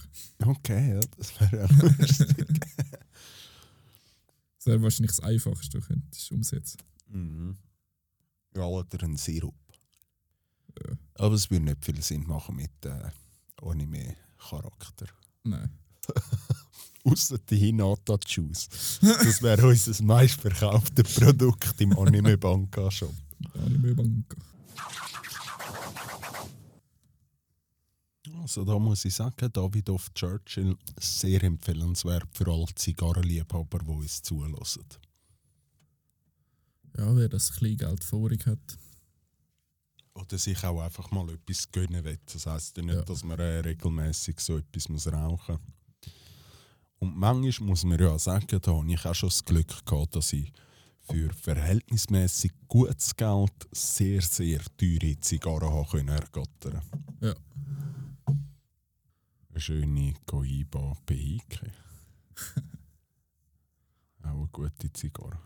Okay, 0.44 0.94
ja, 0.94 1.00
das 1.16 1.40
wäre 1.40 1.64
auch 1.64 1.70
lustig. 1.98 2.60
Das 4.56 4.66
wäre 4.66 4.82
wahrscheinlich 4.82 5.12
das 5.16 5.20
Einfachste, 5.20 5.78
du 5.80 5.86
könntest 5.86 6.30
umsetzen. 6.32 6.78
mhm. 7.08 7.56
Ja, 8.54 8.64
oder 8.64 9.04
ein 9.04 9.16
Sirup. 9.16 9.54
Ja. 10.84 10.96
Aber 11.14 11.34
es 11.36 11.50
würde 11.50 11.66
nicht 11.66 11.84
viel 11.84 12.02
Sinn 12.02 12.26
machen 12.26 12.56
mit 12.56 12.84
äh, 12.84 13.10
Anime-Charakter. 13.62 15.06
Nein. 15.44 15.70
Außer 17.04 17.38
die 17.38 17.56
Hinata 17.56 18.18
Juice. 18.26 18.68
Das 19.00 19.42
wäre 19.42 19.66
unser 19.66 20.02
meistverkauftes 20.02 21.14
Produkt 21.14 21.80
im 21.80 21.98
Anime 21.98 22.36
Banka 22.36 22.90
Shop. 22.90 23.14
Anime 23.54 23.94
Banca. 23.94 24.36
Also 28.42 28.64
da 28.64 28.78
muss 28.78 29.04
ich 29.04 29.14
sagen, 29.14 29.50
David 29.52 29.88
of 29.90 30.12
Churchill 30.14 30.76
sehr 30.98 31.42
empfehlenswert 31.44 32.26
für 32.32 32.48
alle 32.50 32.66
Zigarrenliebhaber, 32.74 33.78
die 33.80 33.90
uns 33.90 34.22
zulassen. 34.22 34.84
Ja, 36.96 37.14
wer 37.16 37.28
das 37.28 37.52
Kleingeld 37.52 38.02
vorig 38.04 38.46
hat. 38.46 38.58
Oder 40.14 40.36
sich 40.38 40.62
auch 40.64 40.80
einfach 40.82 41.10
mal 41.12 41.30
etwas 41.30 41.70
gönnen 41.70 42.02
will. 42.04 42.18
Das 42.26 42.46
heisst 42.46 42.76
ja 42.76 42.82
nicht, 42.82 42.94
Ja. 42.96 43.02
dass 43.02 43.22
man 43.24 43.38
äh, 43.38 43.60
regelmäßig 43.60 44.40
so 44.40 44.58
etwas 44.58 44.88
muss 44.88 45.06
rauchen 45.06 45.54
muss. 45.54 45.79
Und 47.00 47.16
manchmal 47.16 47.68
muss 47.68 47.84
man 47.84 47.98
ja 47.98 48.18
sagen, 48.18 48.60
da 48.60 48.72
habe 48.72 48.92
ich 48.92 49.04
auch 49.04 49.14
schon 49.14 49.30
das 49.30 49.44
Glück 49.44 49.84
gehabt, 49.84 50.14
dass 50.14 50.32
ich 50.32 50.52
für 51.00 51.32
verhältnismäßig 51.32 52.52
gutes 52.68 53.16
Geld 53.16 53.52
sehr, 53.72 54.20
sehr 54.20 54.60
teure 54.76 55.18
Zigarren 55.18 55.72
habe 55.72 55.90
können 55.90 56.08
ergattern 56.08 56.82
Ja. 57.20 57.34
Eine 58.26 59.60
schöne 59.60 60.14
Cohiba 60.26 60.96
Behike. 61.06 61.72
auch 64.22 64.28
eine 64.28 64.48
gute 64.52 64.92
Zigarre. 64.92 65.38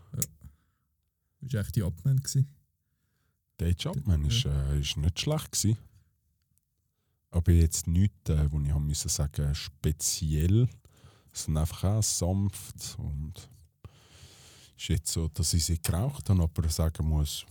Das 1.41 1.53
war 1.53 1.61
echt 1.61 1.75
die 1.75 1.83
Abmann. 1.83 2.21
Der 3.59 3.71
Jumpman 3.71 4.25
ist, 4.25 4.45
äh, 4.45 4.79
ist 4.79 4.97
nicht 4.97 5.19
schlecht. 5.19 5.51
Gewesen. 5.51 5.77
Aber 7.31 7.51
jetzt 7.51 7.87
nichts, 7.87 8.29
äh, 8.29 8.51
wo 8.51 8.59
ich 8.59 8.71
haben 8.71 8.85
müssen 8.85 9.09
sagen, 9.09 9.55
speziell. 9.55 10.67
Sind 11.37 11.57
einfach 11.57 11.83
auch 11.83 12.03
sanft 12.03 12.95
und 12.97 13.33
ist 14.77 14.87
jetzt 14.87 15.11
so, 15.11 15.27
dass 15.27 15.53
ich 15.53 15.65
sie 15.65 15.81
geraucht 15.81 16.29
habe, 16.29 16.43
aber 16.43 16.69
sagen 16.69 17.07
muss, 17.07 17.45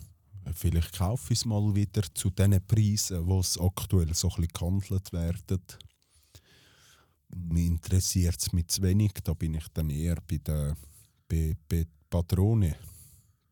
vielleicht 0.54 0.96
kaufe 0.96 1.32
ich 1.32 1.40
es 1.40 1.44
mal 1.44 1.74
wieder 1.74 2.02
zu 2.14 2.30
den 2.30 2.64
Preisen, 2.66 3.26
wo 3.26 3.40
es 3.40 3.58
aktuell 3.58 4.14
so 4.14 4.28
ein 4.28 4.36
bisschen 4.36 4.52
gehandelt 4.52 5.12
werden. 5.12 5.62
Mich 7.36 7.66
interessiert 7.66 8.36
es 8.40 8.52
mit 8.52 8.70
zu 8.70 8.82
wenig, 8.82 9.12
da 9.22 9.34
bin 9.34 9.54
ich 9.54 9.66
dann 9.72 9.90
eher 9.90 10.16
bei 10.28 10.38
der 10.38 10.76
bei, 11.28 11.56
bei 11.68 11.86
Patrone 12.10 12.76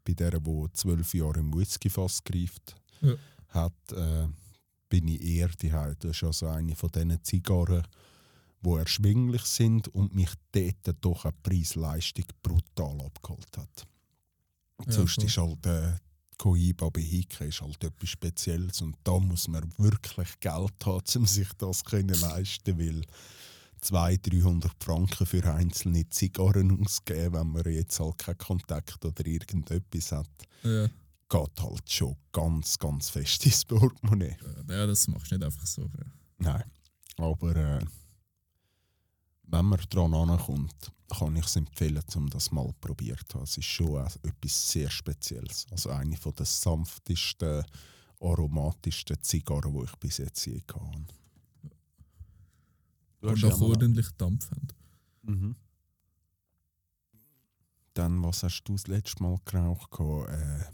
bei 0.04 0.14
der, 0.14 0.38
die 0.40 0.66
zwölf 0.72 1.14
Jahre 1.14 1.40
im 1.40 1.54
Whiskyfass 1.54 2.22
greift, 2.24 2.74
Ja. 3.00 3.14
hat, 3.48 3.92
äh, 3.92 4.26
bin 4.88 5.08
ich 5.08 5.22
eher 5.22 5.48
die 5.48 5.68
Das 5.70 6.04
ist 6.04 6.24
also 6.24 6.48
eine 6.48 6.74
von 6.74 6.90
diesen 6.90 7.22
Zigarren, 7.22 7.86
die 8.64 8.70
erschwinglich 8.70 9.42
sind 9.42 9.88
und 9.88 10.14
mich 10.14 10.30
dort 10.52 10.96
doch 11.00 11.24
eine 11.24 11.34
Preis-Leistung 11.42 12.24
brutal 12.42 13.00
abgeholt 13.06 13.56
hat. 13.58 13.86
Ja, 14.86 14.92
Sonst 14.92 15.14
voll. 15.14 15.24
ist 15.24 15.36
halt 15.36 15.66
äh, 15.66 15.92
Cohiba 16.38 16.88
Behike 16.90 17.44
ist 17.44 17.60
halt 17.60 17.82
etwas 17.84 18.08
Spezielles 18.08 18.80
und 18.82 18.96
da 19.04 19.18
muss 19.18 19.46
man 19.48 19.72
wirklich 19.78 20.28
Geld 20.40 20.74
haben, 20.84 21.02
um 21.16 21.26
sich 21.26 21.48
das 21.58 21.84
können 21.84 22.18
leisten 22.20 22.78
weil 22.78 23.02
200, 23.80 24.32
300 24.32 24.72
Franken 24.84 25.26
für 25.26 25.44
einzelne 25.54 26.08
Zigarren 26.08 26.80
ausgeben, 26.84 27.34
wenn 27.34 27.48
man 27.48 27.64
jetzt 27.72 27.98
halt 27.98 28.18
keinen 28.18 28.38
Kontakt 28.38 29.04
oder 29.04 29.26
irgendetwas 29.26 30.12
hat, 30.12 30.30
Ja. 30.62 30.86
geht 31.28 31.60
halt 31.62 31.90
schon 31.90 32.16
ganz, 32.30 32.78
ganz 32.78 33.10
fest 33.10 33.44
ins 33.46 33.64
Portemonnaie. 33.64 34.36
Ja, 34.68 34.86
das 34.86 35.08
machst 35.08 35.32
du 35.32 35.36
nicht 35.36 35.44
einfach 35.44 35.66
so. 35.66 35.82
Ja. 35.82 36.06
Nein. 36.38 36.64
Aber 37.18 37.56
äh, 37.56 37.84
wenn 39.44 39.66
man 39.66 39.80
dran 39.90 40.14
ankommt, 40.14 40.92
kann 41.08 41.36
ich 41.36 41.44
es 41.44 41.56
empfehlen, 41.56 42.02
um 42.14 42.30
das 42.30 42.50
mal 42.50 42.72
probiert 42.80 43.24
zu 43.28 43.34
haben. 43.38 43.44
Es 43.44 43.58
ist 43.58 43.66
schon 43.66 44.06
etwas 44.22 44.70
sehr 44.70 44.90
Spezielles. 44.90 45.66
Also 45.70 45.90
eine 45.90 46.16
von 46.16 46.34
der 46.34 46.46
sanftesten, 46.46 47.64
aromatischsten 48.20 49.20
Zigarren, 49.22 49.74
die 49.74 49.84
ich 49.84 49.96
bis 49.96 50.18
jetzt 50.18 50.46
je 50.46 50.60
gehabt 50.66 50.84
habe. 50.84 51.06
Du 53.20 53.28
Und 53.28 53.42
hast 53.42 53.52
auch 53.52 53.60
ordentlich 53.60 54.10
Dampf 54.16 54.50
haben. 54.50 54.68
Mhm. 55.22 55.56
Dann, 57.94 58.22
was 58.22 58.42
hast 58.42 58.64
du 58.64 58.72
das 58.72 58.86
letzte 58.86 59.22
Mal 59.22 59.38
geraucht? 59.44 59.90
gehabt? 59.90 60.30
Äh, 60.30 60.64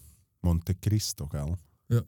Monte 0.41 0.75
Cristo, 0.77 1.27
gell? 1.27 1.57
Ja. 1.89 2.03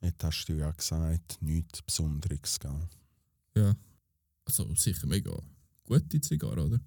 Jetzt 0.00 0.24
hast 0.24 0.46
du 0.46 0.54
ja 0.54 0.70
gesagt, 0.72 1.38
nichts 1.40 1.82
Besonderes, 1.82 2.58
gell? 2.58 2.88
Ja. 3.54 3.74
Also 4.58 4.74
sicher 4.74 5.06
mega 5.06 5.32
gute 5.84 6.20
Zigarre, 6.20 6.64
oder? 6.66 6.80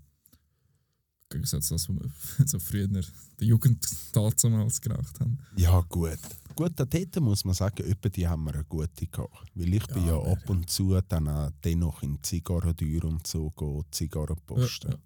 Gegensatz 1.29 1.67
zu 1.67 1.73
das, 1.75 1.89
was 1.89 1.95
wir 1.95 2.11
so 2.47 2.59
früher 2.59 2.85
in 2.85 2.93
der 2.93 3.03
Jugend 3.39 3.83
damals 4.11 4.79
geraucht 4.81 5.19
haben. 5.19 5.39
Ja, 5.57 5.81
gut. 5.81 6.19
Gut, 6.55 6.73
dort 6.75 7.19
muss 7.21 7.43
man 7.43 7.55
sagen, 7.55 7.83
etwa 7.89 8.09
die 8.09 8.27
haben 8.27 8.43
wir 8.43 8.53
eine 8.53 8.63
gute 8.65 9.07
gehabt. 9.07 9.49
Weil 9.55 9.73
ich 9.73 9.87
bin 9.87 10.03
Ja, 10.05 10.09
ja 10.09 10.19
aber- 10.19 10.31
ab 10.33 10.49
und 10.49 10.69
zu 10.69 10.99
dann 11.01 11.27
auch 11.27 11.49
dennoch 11.63 12.03
in 12.03 12.21
Zigarrentür 12.21 13.05
und 13.05 13.25
so 13.25 13.49
gehen, 13.51 13.83
Zigarren 13.91 14.37
posten. 14.45 14.91
Ja, 14.91 14.93
ja. 14.93 15.01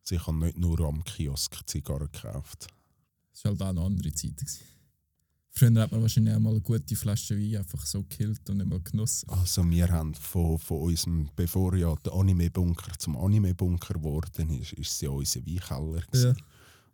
Also 0.00 0.14
ich 0.14 0.26
habe 0.26 0.38
nicht 0.38 0.56
nur 0.58 0.80
am 0.80 1.04
Kiosk 1.04 1.60
Zigarren 1.68 2.08
gekauft. 2.10 2.68
Das 3.32 3.44
war 3.44 3.50
halt 3.52 3.62
auch 3.62 3.68
eine 3.68 3.80
andere 3.82 4.12
Zeit. 4.14 4.36
gewesen. 4.38 4.60
Früher 5.52 5.82
hat 5.82 5.92
man 5.92 6.00
wahrscheinlich 6.00 6.34
auch 6.34 6.38
mal 6.38 6.50
eine 6.50 6.60
gute 6.60 6.96
Flasche 6.96 7.36
Wein 7.36 7.56
einfach 7.56 7.84
so 7.84 8.02
gekillt 8.02 8.48
und 8.48 8.58
nicht 8.58 8.68
mal 8.68 8.80
genossen. 8.80 9.28
Also 9.28 9.68
wir 9.68 9.88
haben 9.88 10.14
von, 10.14 10.58
von 10.58 10.80
unserem, 10.82 11.28
bevor 11.34 11.74
ja 11.76 11.94
der 12.04 12.12
Anime-Bunker 12.12 12.92
zum 12.98 13.16
Anime-Bunker 13.16 13.94
geworden 13.94 14.50
ist, 14.50 14.72
ist 14.74 14.92
es 14.92 15.00
ja 15.00 15.10
unser 15.10 15.44
Weinkeller. 15.44 16.02
gewesen. 16.02 16.36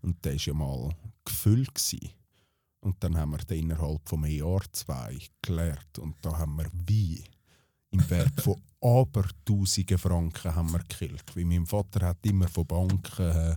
Und 0.01 0.25
der 0.25 0.33
war 0.33 0.41
ja 0.41 0.55
mal 0.55 0.97
gefüllt. 1.25 1.75
Gewesen. 1.75 2.11
Und 2.81 2.97
dann 3.03 3.17
haben 3.17 3.33
wir 3.33 3.39
den 3.39 3.65
innerhalb 3.65 4.09
von 4.09 4.25
einem 4.25 4.37
Jahr, 4.37 4.63
zwei 4.73 5.19
geleert. 5.43 5.99
Und 5.99 6.17
da 6.23 6.39
haben 6.39 6.57
wir 6.57 6.67
Wein 6.73 7.25
im 7.91 8.11
Wert 8.11 8.41
von 8.41 8.61
aber 8.81 9.27
tausenden 9.45 9.99
Franken 9.99 10.55
haben 10.55 10.73
wir 10.73 10.79
gekillt. 10.81 11.25
Weil 11.35 11.45
mein 11.45 11.67
Vater 11.67 12.07
hat 12.07 12.25
immer 12.25 12.49
von 12.49 12.67
Banken 12.67 13.27
äh, 13.27 13.57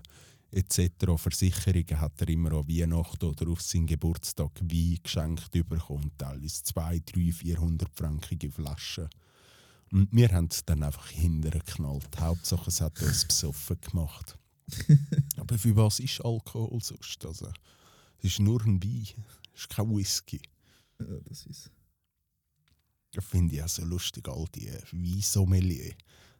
etc. 0.52 0.90
Versicherungen 1.16 2.00
hat 2.00 2.22
er 2.22 2.30
immer 2.30 2.54
an 2.54 2.68
Weihnachten 2.68 3.26
oder 3.26 3.50
auf 3.50 3.62
seinen 3.62 3.88
Geburtstag 3.88 4.52
Wein 4.62 4.98
geschenkt 5.04 5.52
bekommen. 5.52 6.12
Teilweise 6.18 6.64
200, 6.64 7.16
300, 7.16 7.36
400 7.36 7.90
frankige 7.96 8.52
Flaschen. 8.52 9.10
Und 9.92 10.10
wir 10.12 10.30
haben 10.30 10.48
es 10.52 10.64
dann 10.66 10.84
einfach 10.84 11.10
hinterher 11.10 11.62
geknallt. 11.62 12.20
Hauptsache 12.20 12.70
es 12.70 12.82
hat 12.82 13.02
uns 13.02 13.26
besoffen 13.26 13.80
gemacht. 13.82 14.38
Aber 15.38 15.58
für 15.58 15.76
was 15.76 16.00
ist 16.00 16.24
Alkohol 16.24 16.80
sonst? 16.82 17.26
Also, 17.26 17.52
es 18.20 18.26
ist 18.26 18.40
nur 18.40 18.62
ein 18.62 18.82
Wein, 18.84 19.26
es 19.54 19.62
ist 19.62 19.70
kein 19.70 19.96
Whisky. 19.96 20.42
Ja, 21.00 21.20
das 21.28 21.46
ist. 21.46 21.72
Das 23.14 23.26
finde 23.26 23.56
ich 23.56 23.64
auch 23.64 23.70
so 23.70 23.84
lustig, 23.84 24.28
all 24.28 24.46
die 24.54 24.72
Weinsommelier. 24.92 25.94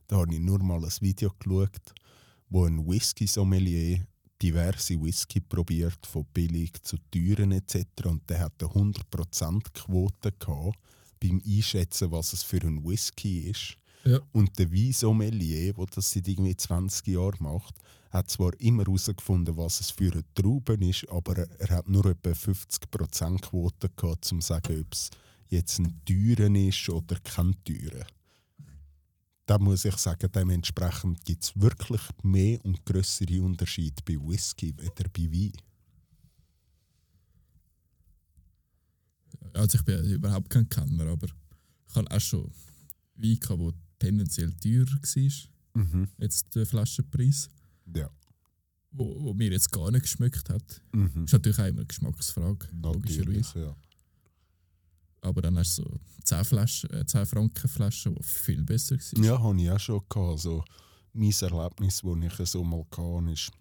Da 0.08 0.18
habe 0.18 0.34
ich 0.34 0.40
nur 0.40 0.60
mal 0.60 0.84
ein 0.84 0.92
Video 1.02 1.32
geschaut, 1.40 1.94
wo 2.50 2.66
ein 2.66 2.86
Whisky-Sommelier 2.86 4.06
diverse 4.42 5.02
Whisky 5.02 5.42
probiert, 5.42 6.06
von 6.06 6.26
billig 6.34 6.82
zu 6.82 6.98
teuren 7.12 7.52
etc. 7.52 8.06
Und 8.06 8.30
der 8.30 8.40
hatte 8.40 8.66
100% 8.66 9.62
Quote 9.74 10.32
gehabt, 10.32 10.78
beim 11.20 11.42
Einschätzen, 11.46 12.12
was 12.12 12.34
es 12.34 12.44
für 12.44 12.62
ein 12.62 12.84
Whisky 12.84 13.50
ist. 13.50 13.78
Ja. 14.06 14.20
Und 14.32 14.58
der 14.58 14.72
Weinsommelier, 14.72 15.74
der 15.74 15.86
das 15.88 16.12
seit 16.12 16.28
irgendwie 16.28 16.56
20 16.56 17.06
Jahren 17.08 17.44
macht, 17.44 17.76
hat 18.12 18.30
zwar 18.30 18.60
immer 18.60 18.84
herausgefunden, 18.84 19.56
was 19.58 19.82
es 19.82 19.92
für 19.92 20.12
eine 20.12 20.24
Traube 20.34 20.74
ist, 20.86 21.08
aber 21.10 21.38
er, 21.38 21.60
er 21.60 21.78
hat 21.78 21.90
nur 21.90 22.06
etwa 22.06 22.30
50% 22.30 23.42
Quote 23.42 23.90
gehabt, 23.90 24.32
um 24.32 24.42
zu 24.42 24.48
sagen, 24.48 24.82
ob 24.82 24.94
es 24.94 25.10
jetzt 25.50 25.80
ein 25.80 26.00
teuren 26.06 26.56
ist 26.56 26.90
oder 26.90 27.18
kein 27.20 27.54
teuren. 27.64 28.06
Da 29.50 29.58
muss 29.58 29.84
ich 29.84 29.98
sagen, 29.98 30.32
dementsprechend 30.32 31.26
gibt 31.26 31.44
es 31.44 31.60
wirklich 31.60 32.02
mehr 32.22 32.64
und 32.64 32.86
größere 32.86 33.42
Unterschiede 33.42 33.96
bei 34.06 34.14
Whisky 34.14 34.76
als 34.80 34.92
bei 35.12 35.24
Wein. 35.24 35.52
Also 39.54 39.80
ich 39.80 39.84
bin 39.86 40.04
überhaupt 40.06 40.52
kein 40.52 40.70
Kenner, 40.70 41.08
aber 41.08 41.26
ich 41.88 41.96
habe 41.96 42.12
auch 42.12 42.20
schon 42.20 42.52
Wein 43.16 43.40
gehabt, 43.40 43.60
der 43.60 43.74
tendenziell 43.98 44.54
teurer 44.54 44.86
war, 45.02 45.84
Mhm. 45.84 46.08
jetzt 46.20 46.54
der 46.56 46.68
Flaschenpreis, 46.68 47.50
Ja. 47.96 48.08
wo, 48.92 49.20
wo 49.24 49.34
mir 49.34 49.52
jetzt 49.52 49.72
gar 49.72 49.90
nicht 49.90 50.04
geschmeckt 50.04 50.48
hat. 50.50 50.82
Mhm. 50.94 51.24
Ist 51.24 51.34
natürlich 51.34 51.58
auch 51.58 51.66
immer 51.66 51.78
eine 51.80 51.86
Geschmacksfrage, 51.88 52.68
logischerweise. 52.84 53.60
ja. 53.62 53.76
Aber 55.22 55.42
dann 55.42 55.58
hast 55.58 55.78
du 55.78 55.84
so 55.84 56.00
10, 56.24 56.46
Flaschen, 56.46 56.90
äh, 56.92 57.06
10 57.06 57.26
Franken 57.26 57.68
Flaschen, 57.68 58.16
die 58.16 58.24
viel 58.24 58.64
besser 58.64 58.96
waren. 58.96 59.24
Ja, 59.24 59.40
habe 59.42 59.62
ich 59.62 59.70
auch 59.70 59.80
schon 59.80 60.02
gehabt. 60.08 60.32
Also, 60.32 60.64
mein 61.14 61.34
Erlebnis, 61.42 62.02
das 62.04 62.40
ich 62.40 62.50
so 62.50 62.64
mal 62.64 62.86
hatte, 62.96 63.32
ist, 63.32 63.52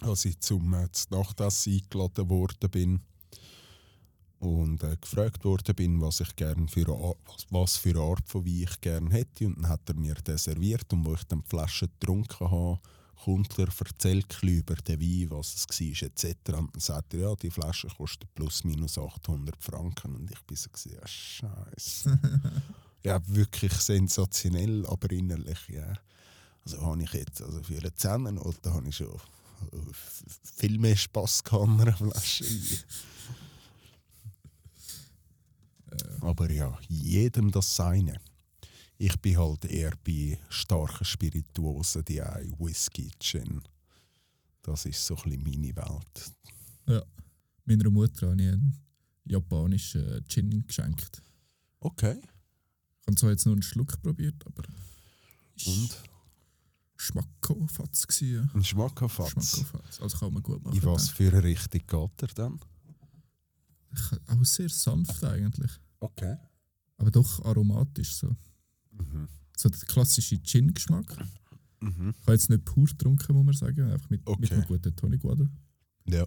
als 0.00 0.24
ich 0.24 0.38
zum 0.40 0.72
äh, 0.74 0.88
Nachtessen 1.10 1.72
eingeladen 1.74 2.28
worden 2.28 2.70
bin 2.70 3.00
und 4.38 4.82
äh, 4.82 4.96
gefragt 5.00 5.44
worden 5.44 5.74
bin, 5.74 6.00
was 6.00 6.20
ich 6.20 6.36
gern 6.36 6.68
für 6.68 6.86
was, 6.88 7.46
was 7.50 7.76
für 7.76 7.90
eine 7.90 8.00
Art 8.00 8.28
von 8.28 8.44
Wein 8.44 8.66
ich 8.68 8.80
gerne 8.80 9.10
hätte. 9.10 9.46
Und 9.46 9.56
dann 9.56 9.68
hat 9.68 9.88
er 9.88 9.96
mir 9.96 10.14
den 10.14 10.38
serviert 10.38 10.92
und 10.92 11.04
wo 11.04 11.14
ich 11.14 11.24
dann 11.24 11.42
die 11.42 11.48
Flasche 11.48 11.88
getrunken 11.88 12.50
habe, 12.50 12.80
kommt 13.24 13.58
er, 13.58 13.68
erzählt 13.68 14.42
über 14.42 14.74
den 14.74 15.00
Wein, 15.00 15.30
was 15.30 15.54
es 15.54 15.80
war, 15.80 16.08
etc. 16.08 16.24
Und 16.52 16.74
dann 16.74 16.80
sagt 16.80 17.14
er, 17.14 17.20
ja, 17.20 17.34
die 17.34 17.50
Flasche 17.50 17.88
kostet 17.88 18.32
plus 18.34 18.64
minus 18.64 18.98
800 18.98 19.62
Franken. 19.62 20.14
Und 20.14 20.30
ich 20.30 20.40
bin 20.42 20.56
so, 20.56 20.68
ja, 20.88 21.06
scheiße. 21.06 22.18
ja, 23.04 23.20
wirklich 23.26 23.72
sensationell, 23.72 24.86
aber 24.86 25.10
innerlich, 25.10 25.68
ja. 25.68 25.94
Also 26.64 26.82
habe 26.82 27.02
ich 27.02 27.12
jetzt, 27.12 27.42
also 27.42 27.62
für 27.62 27.78
eine 27.78 27.94
Zehnernote 27.94 28.72
habe 28.72 28.88
ich 28.88 28.96
schon 28.96 29.06
äh, 29.06 29.76
viel 30.56 30.78
mehr 30.78 30.96
Spass 30.96 31.42
gehabt 31.44 31.68
an 31.68 31.80
einer 31.80 31.96
Flasche 31.96 32.44
Wein. 32.44 32.78
Aber 36.20 36.50
ja, 36.50 36.76
jedem 36.88 37.50
das 37.50 37.76
Seine. 37.76 38.20
Ich 38.98 39.20
bin 39.20 39.36
halt 39.36 39.64
eher 39.66 39.92
bei 40.04 40.38
starken 40.48 41.04
Spirituosen, 41.04 42.04
die 42.04 42.22
auch 42.22 42.58
Whisky, 42.58 43.10
Gin. 43.18 43.60
Das 44.62 44.86
ist 44.86 45.04
so 45.04 45.16
ein 45.16 45.42
bisschen 45.42 45.62
meine 45.62 45.76
Welt. 45.76 47.04
Meiner 47.66 47.90
Mutter 47.90 48.30
habe 48.30 48.40
ich 48.40 48.48
einen 48.48 48.76
japanischen 49.24 50.24
Gin 50.28 50.66
geschenkt. 50.66 51.20
Okay. 51.80 52.18
Ich 53.00 53.06
habe 53.06 53.16
zwar 53.16 53.30
jetzt 53.30 53.44
nur 53.44 53.54
einen 53.54 53.62
Schluck 53.62 54.00
probiert, 54.02 54.44
aber 54.46 54.62
Und? 55.66 56.02
Schmackofatz 56.96 58.06
gewesen. 58.06 58.50
Ein 58.54 58.64
Schmackofatz. 58.64 59.30
Schmackofatz. 59.30 60.00
Also 60.00 60.18
kann 60.18 60.32
man 60.32 60.42
gut 60.42 60.64
machen. 60.64 60.76
In 60.76 60.84
was 60.84 61.10
für 61.10 61.30
eine 61.30 61.42
Richtung 61.42 61.82
geht 61.86 62.22
er 62.22 62.28
dann? 62.34 62.60
Auch 64.26 64.44
sehr 64.44 64.68
sanft 64.68 65.22
eigentlich. 65.22 65.70
Okay. 66.00 66.36
Aber 66.96 67.10
doch 67.10 67.44
aromatisch 67.44 68.14
so. 68.14 68.34
Mhm. 68.98 69.28
So 69.56 69.68
der 69.68 69.80
klassische 69.80 70.38
Gin-Geschmack. 70.42 71.16
Mhm. 71.80 72.14
Ich 72.18 72.22
habe 72.22 72.32
jetzt 72.32 72.50
nicht 72.50 72.64
pur 72.64 72.84
getrunken, 72.86 73.32
muss 73.34 73.44
man 73.44 73.54
sagen. 73.54 73.90
Einfach 73.90 74.10
mit, 74.10 74.20
mit 74.20 74.28
Okay. 74.28 74.54
einem 74.54 74.64
guten 74.64 74.94
Tonic 74.96 75.24
Water. 75.24 75.48
Ja. 76.08 76.24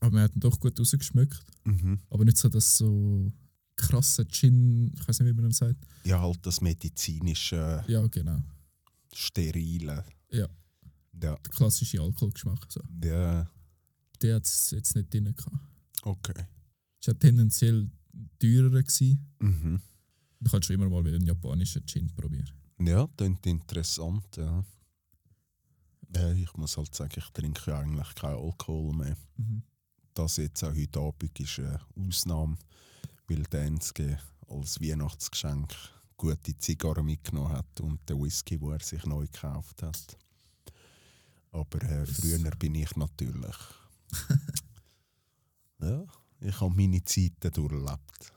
Aber 0.00 0.12
man 0.12 0.22
hat 0.22 0.34
ihn 0.36 0.40
doch 0.40 0.58
gut 0.60 0.78
rausgeschmeckt. 0.78 1.40
Mhm. 1.64 1.98
Aber 2.10 2.24
nicht 2.24 2.36
so 2.36 2.48
das 2.48 2.76
so 2.76 3.32
krasse 3.76 4.26
Gin, 4.26 4.92
ich 4.94 5.06
weiß 5.08 5.20
nicht, 5.20 5.28
wie 5.30 5.40
man 5.40 5.50
das 5.50 5.58
sagt. 5.58 5.84
Ja, 6.04 6.20
halt 6.20 6.38
das 6.46 6.60
medizinische, 6.60 7.84
Ja, 7.86 8.06
genau. 8.08 8.42
sterile. 9.14 10.04
Ja. 10.30 10.38
Ja. 10.40 10.48
Der 11.12 11.36
klassische 11.50 12.00
Alkoholgeschmack. 12.00 12.66
So. 12.70 12.80
Ja. 13.04 13.48
Der 14.22 14.36
hat 14.36 14.44
es 14.46 14.70
jetzt 14.70 14.94
nicht 14.94 15.12
drin 15.12 15.24
gehabt. 15.34 15.56
Okay. 16.02 16.44
Es 17.00 17.08
war 17.08 17.18
tendenziell 17.18 17.90
teurer. 18.38 18.82
Gewesen. 18.82 19.26
Mhm. 19.40 19.80
Du 20.40 20.50
kannst 20.50 20.66
schon 20.66 20.74
immer 20.74 20.88
mal 20.88 21.04
wieder 21.04 21.16
einen 21.16 21.26
japanischen 21.26 21.84
Gin 21.86 22.08
probieren. 22.14 22.50
Ja, 22.80 23.08
klingt 23.16 23.44
interessant, 23.46 24.36
ja. 24.36 24.64
ja. 26.14 26.32
Ich 26.32 26.56
muss 26.56 26.76
halt 26.76 26.94
sagen, 26.94 27.14
ich 27.16 27.28
trinke 27.30 27.70
ja 27.70 27.80
eigentlich 27.80 28.14
keinen 28.14 28.36
Alkohol 28.38 28.94
mehr. 28.94 29.16
Das 30.14 30.36
jetzt 30.36 30.62
auch 30.62 30.74
heute 30.74 31.00
Abend 31.00 31.38
ist 31.40 31.58
eine 31.58 31.80
Ausnahme, 31.96 32.56
weil 33.26 33.42
Danske 33.44 34.18
als 34.48 34.80
Weihnachtsgeschenk 34.80 35.74
gute 36.16 36.56
Zigarren 36.56 37.04
mitgenommen 37.06 37.52
hat 37.52 37.80
und 37.80 38.08
den 38.08 38.20
Whisky, 38.22 38.58
den 38.58 38.70
er 38.72 38.80
sich 38.80 39.04
neu 39.06 39.26
gekauft 39.26 39.82
hat. 39.82 40.16
Aber 41.50 41.82
äh, 41.82 42.04
Das- 42.06 42.16
früher 42.16 42.38
bin 42.56 42.74
ich 42.76 42.94
natürlich 42.96 43.56
ich 46.40 46.60
habe 46.60 46.74
meine 46.74 47.02
Zeiten 47.04 47.52
durchlebt. 47.52 48.32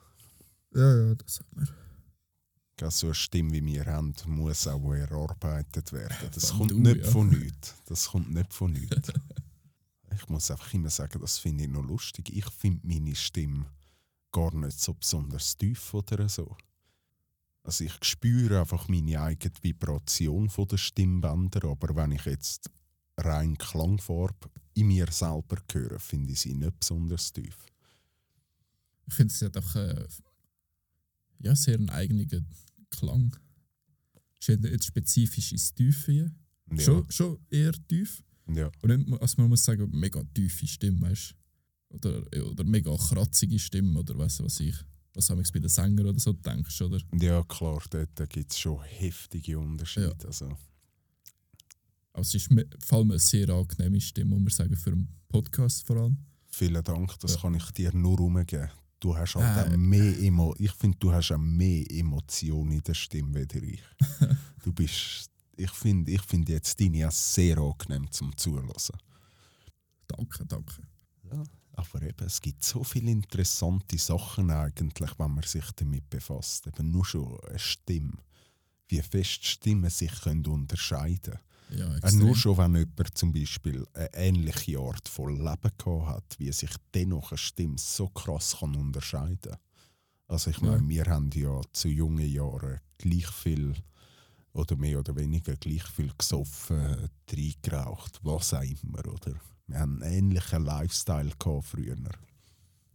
Ja, 0.73 0.95
ja, 1.07 1.15
das 1.15 1.39
hat 1.39 1.55
man. 1.55 1.67
So 2.89 3.07
eine 3.07 3.15
Stimme 3.15 3.51
wie 3.53 3.65
wir 3.65 3.85
haben, 3.85 4.13
muss 4.25 4.67
auch 4.67 4.93
erarbeitet 4.93 5.93
werden. 5.93 6.29
Das 6.33 6.51
kommt 6.53 6.71
du, 6.71 6.79
nicht 6.79 7.05
ja. 7.05 7.11
von 7.11 7.29
nichts. 7.39 7.75
Das 7.85 8.07
kommt 8.07 8.33
nicht 8.33 8.53
von 8.53 8.71
nichts. 8.71 9.11
ich 10.15 10.29
muss 10.29 10.49
einfach 10.49 10.73
immer 10.73 10.89
sagen, 10.89 11.19
das 11.21 11.37
finde 11.37 11.65
ich 11.65 11.69
noch 11.69 11.83
lustig. 11.83 12.29
Ich 12.35 12.49
finde 12.49 12.87
meine 12.87 13.15
Stimme 13.15 13.65
gar 14.31 14.53
nicht 14.55 14.79
so 14.79 14.93
besonders 14.93 15.57
tief 15.57 15.93
oder 15.93 16.27
so. 16.29 16.55
Also 17.63 17.83
ich 17.83 17.93
spüre 18.01 18.59
einfach 18.59 18.87
meine 18.87 19.21
eigene 19.21 19.53
Vibration 19.61 20.49
von 20.49 20.67
der 20.67 20.77
Stimmbänder, 20.77 21.65
aber 21.65 21.95
wenn 21.95 22.13
ich 22.13 22.25
jetzt 22.25 22.71
rein 23.17 23.57
Klangfarbe 23.57 24.49
in 24.73 24.87
mir 24.87 25.11
selber 25.11 25.57
höre, 25.71 25.99
finde 25.99 26.33
ich 26.33 26.39
sie 26.39 26.55
nicht 26.55 26.79
besonders 26.79 27.31
tief. 27.31 27.57
Ich 29.05 29.13
finde, 29.13 29.33
sie 29.33 29.45
hat 29.45 29.57
auch 29.57 29.75
äh, 29.75 30.07
ja, 31.39 31.55
sehr 31.55 31.75
einen 31.75 31.89
eigenen 31.89 32.27
Klang. 32.91 33.35
Es 34.39 34.49
ist 34.49 34.61
nicht 34.61 34.83
spezifisch 34.85 35.51
ins 35.51 35.73
Tiefe. 35.73 36.11
Ja, 36.13 36.79
Schon, 36.79 37.09
schon 37.11 37.37
eher 37.49 37.73
tief. 37.87 38.23
ja. 38.47 38.71
Und 38.81 38.95
nicht, 39.07 39.21
also 39.21 39.41
man 39.41 39.49
muss 39.49 39.63
sagen, 39.65 39.89
mega 39.91 40.23
tiefe 40.33 40.65
Stimme, 40.67 41.01
weißt 41.09 41.35
oder, 41.89 42.23
oder 42.49 42.63
mega 42.63 42.95
kratzige 42.95 43.59
Stimme, 43.59 43.99
oder 43.99 44.17
weißt 44.17 44.39
du, 44.39 44.45
was 44.45 44.59
ich, 44.61 44.75
was 45.13 45.27
du 45.27 45.35
bei 45.35 45.59
den 45.59 45.67
Sängern 45.67 46.05
oder 46.05 46.19
so 46.19 46.31
denkst, 46.31 46.81
oder? 46.81 46.99
ja 47.19 47.43
klar, 47.43 47.83
dort 47.89 48.29
gibt 48.29 48.51
es 48.51 48.59
schon 48.59 48.81
heftige 48.83 49.59
Unterschiede. 49.59 50.15
Also, 50.25 50.57
Aber 52.13 52.21
es 52.21 52.33
ist 52.33 52.49
vor 52.79 52.99
allem 52.99 53.11
eine 53.11 53.19
sehr 53.19 53.49
angenehme 53.49 53.99
Stimme, 53.99 54.31
muss 54.39 54.57
man 54.57 54.67
sagen, 54.67 54.77
für 54.77 54.91
einen 54.91 55.09
Podcast 55.27 55.85
vor 55.85 55.97
allem. 55.97 56.17
Vielen 56.49 56.83
Dank, 56.83 57.17
das 57.19 57.33
Ja. 57.35 57.41
kann 57.41 57.55
ich 57.55 57.71
dir 57.71 57.93
nur 57.93 58.19
umgeben. 58.21 58.69
Du 59.01 59.17
hast 59.17 59.35
halt 59.35 59.67
Äh. 59.67 59.73
auch 59.73 59.77
mehr 59.77 60.19
Emo 60.19 60.55
ich 60.59 60.71
finde, 60.73 60.97
du 60.99 61.11
hast 61.11 61.31
auch 61.31 61.37
mehr 61.37 61.89
Emotion 61.89 62.71
in 62.71 62.83
der 62.83 62.93
Stimme 62.93 63.45
wie 63.51 63.73
ich. 63.73 63.83
du 64.63 64.71
bist, 64.71 65.31
ich 65.57 65.71
finde 65.71 66.11
ich 66.11 66.21
find 66.21 66.47
jetzt 66.47 66.79
deine 66.79 67.07
auch 67.07 67.11
sehr 67.11 67.57
angenehm 67.57 68.09
zum 68.11 68.37
Zulassen. 68.37 68.95
Danke, 70.07 70.45
danke. 70.45 70.83
Ja. 71.31 71.43
Aber 71.73 72.01
eben, 72.03 72.25
es 72.27 72.39
gibt 72.39 72.63
so 72.63 72.83
viele 72.83 73.09
interessante 73.09 73.97
Sachen 73.97 74.51
eigentlich, 74.51 75.17
wenn 75.17 75.33
man 75.33 75.43
sich 75.43 75.71
damit 75.75 76.07
befasst. 76.09 76.67
Eben 76.67 76.91
nur 76.91 77.05
schon 77.05 77.39
eine 77.49 77.57
Stimme. 77.57 78.13
Wie 78.87 79.01
fest 79.01 79.45
Stimmen 79.45 79.89
sich 79.89 80.11
können 80.21 80.45
unterscheiden 80.45 81.39
Ja, 81.73 82.11
nur 82.11 82.35
schon, 82.35 82.57
wenn 82.57 82.75
jemand 82.75 83.17
zum 83.17 83.31
Beispiel 83.31 83.85
eine 83.93 84.13
ähnliche 84.13 84.79
Art 84.79 85.07
von 85.07 85.35
Leben 85.35 85.71
gehabt 85.77 86.07
hat, 86.07 86.39
wie 86.39 86.51
sich 86.51 86.71
dennoch 86.93 87.31
eine 87.31 87.37
Stimme 87.37 87.77
so 87.77 88.07
krass 88.09 88.57
kann 88.59 88.75
unterscheiden 88.75 89.51
kann. 89.51 89.57
Also 90.27 90.49
ich 90.49 90.61
meine, 90.61 90.77
Ja. 90.83 90.89
wir 90.89 91.05
haben 91.05 91.29
ja 91.33 91.61
zu 91.73 91.87
jungen 91.89 92.29
Jahren 92.29 92.79
gleich 92.97 93.27
viel 93.27 93.75
oder 94.53 94.75
mehr 94.75 94.99
oder 94.99 95.15
weniger 95.15 95.55
gleich 95.55 95.83
viel 95.83 96.11
gesoffen, 96.17 97.09
geraucht, 97.61 98.19
was 98.23 98.53
auch 98.53 98.61
immer, 98.61 99.05
oder? 99.07 99.33
Wir 99.67 99.79
haben 99.79 100.01
einen 100.01 100.13
ähnlichen 100.13 100.65
Lifestyle 100.65 101.31
gehabt 101.39 101.65
früher. 101.65 101.97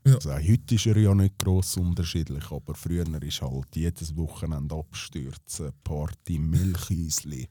Ja. 0.07 0.15
Also 0.15 0.35
heute 0.35 0.75
ist 0.75 0.87
er 0.87 0.97
ja 0.99 1.15
nicht 1.15 1.39
gross 1.39 1.77
unterschiedlich, 1.77 2.51
aber 2.51 2.75
früher 2.75 3.07
ist 3.23 3.43
halt 3.43 3.75
jedes 3.75 4.15
Wochenende 4.17 4.75
Abstürzen, 4.77 5.73
Party, 5.83 6.39
Milchhäusli. 6.39 7.49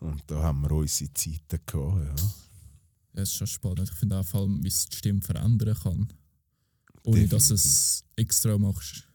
Und 0.00 0.22
da 0.26 0.42
haben 0.42 0.62
wir 0.62 0.70
unsere 0.72 1.12
Zeiten 1.14 1.60
gehabt, 1.66 1.72
ja. 1.74 2.14
Ja, 3.14 3.22
es 3.22 3.30
ist 3.30 3.36
schon 3.36 3.46
spannend. 3.46 3.88
Ich 3.88 3.92
finde 3.96 4.18
auch 4.18 4.24
vor 4.26 4.40
allem, 4.42 4.62
wie 4.62 4.68
es 4.68 4.86
die 4.86 4.96
Stimme 4.96 5.20
verändern 5.22 5.76
kann. 5.82 6.08
Ohne 7.04 7.28
dass 7.28 7.48
du 7.48 7.54
es 7.54 8.04
extra 8.16 8.58
machst. 8.58 9.06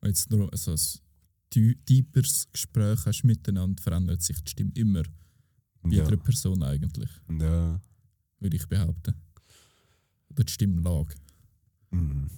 Wenn 0.00 0.10
jetzt 0.10 0.30
nur 0.30 0.50
also 0.52 0.72
ein 0.72 1.74
tieferes 1.84 2.46
Gespräch 2.52 3.04
hast 3.04 3.24
miteinander, 3.24 3.82
verändert 3.82 4.22
sich 4.22 4.40
die 4.42 4.50
Stimme 4.50 4.72
immer. 4.74 5.02
Bei 5.82 5.90
Ja. 5.90 6.04
jeder 6.04 6.16
Person 6.16 6.62
eigentlich, 6.62 7.10
ja. 7.28 7.80
würde 8.40 8.56
ich 8.56 8.66
behaupten. 8.66 9.14
Oder 10.30 10.44
die 10.44 10.52
Stimmlage. 10.52 11.14
Mhm. 11.90 12.30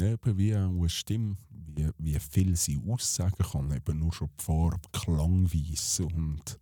Ja, 0.00 0.12
eben 0.12 0.36
wie 0.38 0.54
auch 0.56 0.68
eine 0.68 0.88
Stimme, 0.88 1.36
wie, 1.50 1.88
wie 1.98 2.18
viel 2.18 2.56
sie 2.56 2.78
aussagen 2.86 3.44
kann, 3.50 3.70
eben 3.72 3.98
nur 3.98 4.12
schon 4.12 4.28
die 4.38 4.44
Farbe, 4.44 4.80
Klangweise 4.92 6.04
und 6.06 6.58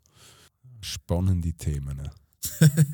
spannende 0.85 1.53
Themen. 1.55 2.09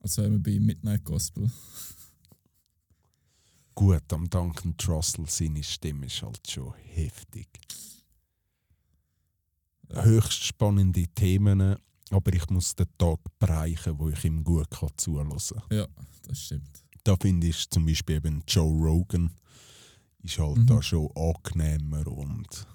Also 0.00 0.22
wenn 0.22 0.32
wir 0.32 0.42
bei 0.42 0.60
Midnight 0.60 1.02
Gospel. 1.04 1.50
Gut, 3.74 4.12
am 4.12 4.28
Duncan 4.28 4.76
Trussell 4.76 5.24
seine 5.28 5.62
Stimme 5.62 6.06
ist 6.06 6.22
halt 6.22 6.48
schon 6.48 6.74
heftig. 6.74 7.48
Höchst 9.90 10.44
spannende 10.44 11.06
Themen, 11.08 11.76
aber 12.10 12.32
ich 12.34 12.48
muss 12.50 12.74
den 12.74 12.86
Tag 12.98 13.18
bereichen, 13.38 13.98
wo 13.98 14.10
ich 14.10 14.24
ihm 14.24 14.44
gut 14.44 14.70
kann 14.70 14.90
zulassen 14.96 15.58
kann. 15.68 15.78
Ja, 15.78 15.86
das 16.28 16.38
stimmt. 16.38 16.84
Da 17.02 17.16
finde 17.16 17.46
ich 17.48 17.68
zum 17.70 17.86
Beispiel 17.86 18.16
eben 18.16 18.42
Joe 18.46 18.70
Rogan 18.86 19.30
ist 20.22 20.38
halt 20.38 20.58
Mhm. 20.58 20.66
da 20.66 20.82
schon 20.82 21.10
angenehmer 21.16 22.06
und 22.06 22.66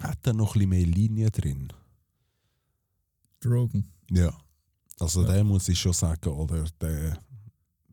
hat 0.00 0.18
da 0.22 0.32
noch 0.32 0.54
ein 0.54 0.58
bisschen 0.60 0.68
mehr 0.70 0.86
Linie 0.86 1.30
drin. 1.30 1.72
Drogen. 3.40 3.92
Ja. 4.10 4.36
Also 4.98 5.22
Ja. 5.22 5.32
der 5.32 5.44
muss 5.44 5.68
ich 5.68 5.78
schon 5.78 5.92
sagen, 5.92 6.28
oder 6.30 6.64
der 6.80 7.18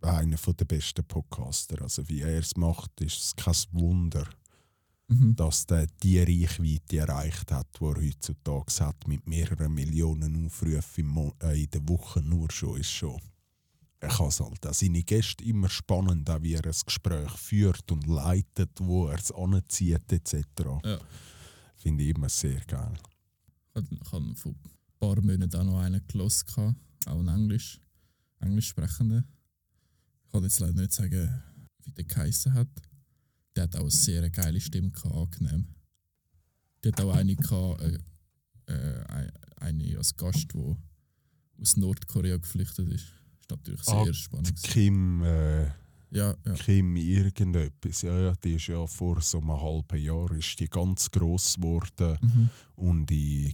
einer 0.01 0.38
von 0.38 0.56
der 0.56 0.66
besten 0.66 1.04
Podcaster. 1.06 1.82
Also 1.82 2.08
wie 2.10 2.22
er 2.22 2.39
es 2.39 2.56
macht, 2.58 2.99
ist 3.01 3.18
es 3.24 3.36
kein 3.36 3.56
Wunder, 3.72 4.28
Mhm. 5.08 5.36
dass 5.36 5.66
der 5.66 5.88
die 6.01 6.20
Reichweite 6.20 6.97
erreicht 6.97 7.51
hat, 7.51 7.68
die 7.80 7.84
er 7.86 7.95
heutzutage 7.95 8.86
hat, 8.86 9.08
mit 9.08 9.28
mehreren 9.28 9.74
Millionen 9.74 10.45
Aufrufen 10.45 11.08
Mo 11.08 11.34
äh, 11.41 11.64
in 11.64 11.70
der 11.70 11.88
Woche 11.88 12.22
nur 12.22 12.49
schon, 12.51 12.80
ist 12.80 12.91
schon. 12.91 13.20
Er 13.99 14.10
kann 14.10 14.28
es 14.28 14.39
halt 14.41 14.66
auch 14.68 14.74
seine 14.74 15.04
Gäste 15.04 15.43
immer 15.45 15.70
spannend, 15.70 16.30
auch 16.30 16.41
wie 16.41 16.54
er 16.56 16.66
ein 16.66 16.74
Gespräch 16.86 17.32
führt 17.32 17.89
und 17.91 18.06
leitet, 18.08 18.72
wo 18.82 19.08
er 19.08 19.18
es 19.20 19.32
anzieht 19.32 20.12
etc. 20.12 20.36
Ja. 20.84 20.99
Finde 21.84 22.01
ich 22.05 22.15
immer 22.15 22.29
sehr 22.29 22.61
geil. 22.61 22.93
Ich 23.75 24.11
habe 24.13 24.36
vor 24.36 24.51
ein 24.53 24.57
paar 24.99 25.21
Monaten 25.21 25.53
auch 25.57 25.63
noch 25.65 25.79
einen 25.81 26.01
gehabt, 26.07 26.75
auch 27.07 27.19
in 27.19 27.27
Englisch, 27.27 27.81
Englisch 28.39 28.69
sprechenden. 28.69 29.25
Ich 30.25 30.31
kann 30.31 30.43
jetzt 30.43 30.61
leider 30.61 30.79
nicht 30.79 30.93
sagen, 30.93 31.43
wie 31.84 31.91
der 31.91 32.05
geheissen 32.05 32.53
hat. 32.53 32.69
Der 33.53 33.63
hat 33.63 33.75
auch 33.75 33.81
eine 33.81 33.91
sehr 33.91 34.29
geile 34.29 34.61
Stimme, 34.61 34.91
gehabt, 34.91 35.13
angenehm. 35.13 35.67
Der 36.86 36.93
hat 36.93 37.01
auch 37.01 37.13
eine, 37.13 37.36
gehabt, 37.36 37.81
äh, 37.81 37.99
äh, 38.67 39.03
ein- 39.07 39.31
eine 39.57 39.97
als 39.97 40.15
Gast, 40.15 40.53
die 40.53 40.75
aus 41.61 41.75
Nordkorea 41.75 42.38
geflüchtet 42.38 42.88
ist. 42.93 43.07
Das 43.09 43.41
ist 43.41 43.49
natürlich 43.51 43.84
sehr 43.84 43.93
Ah, 43.95 44.13
spannend. 44.13 44.63
Kim, 44.63 45.21
äh, 45.23 45.69
Ja, 46.14 46.36
ja. 46.45 46.53
Kim 46.53 46.95
irgendetwas, 46.95 48.03
ja, 48.03 48.18
ja, 48.20 48.34
die 48.36 48.53
ist 48.53 48.68
ja 48.68 48.86
vor 48.86 49.20
so 49.22 49.39
einem 49.39 49.59
halben 49.59 49.97
Jahr 50.01 50.32
ist 50.32 50.59
die 50.59 50.68
ganz 50.70 51.09
gross 51.09 51.55
geworden 51.55 52.18
Mhm. 52.22 52.49
und 52.76 53.09
in 53.11 53.53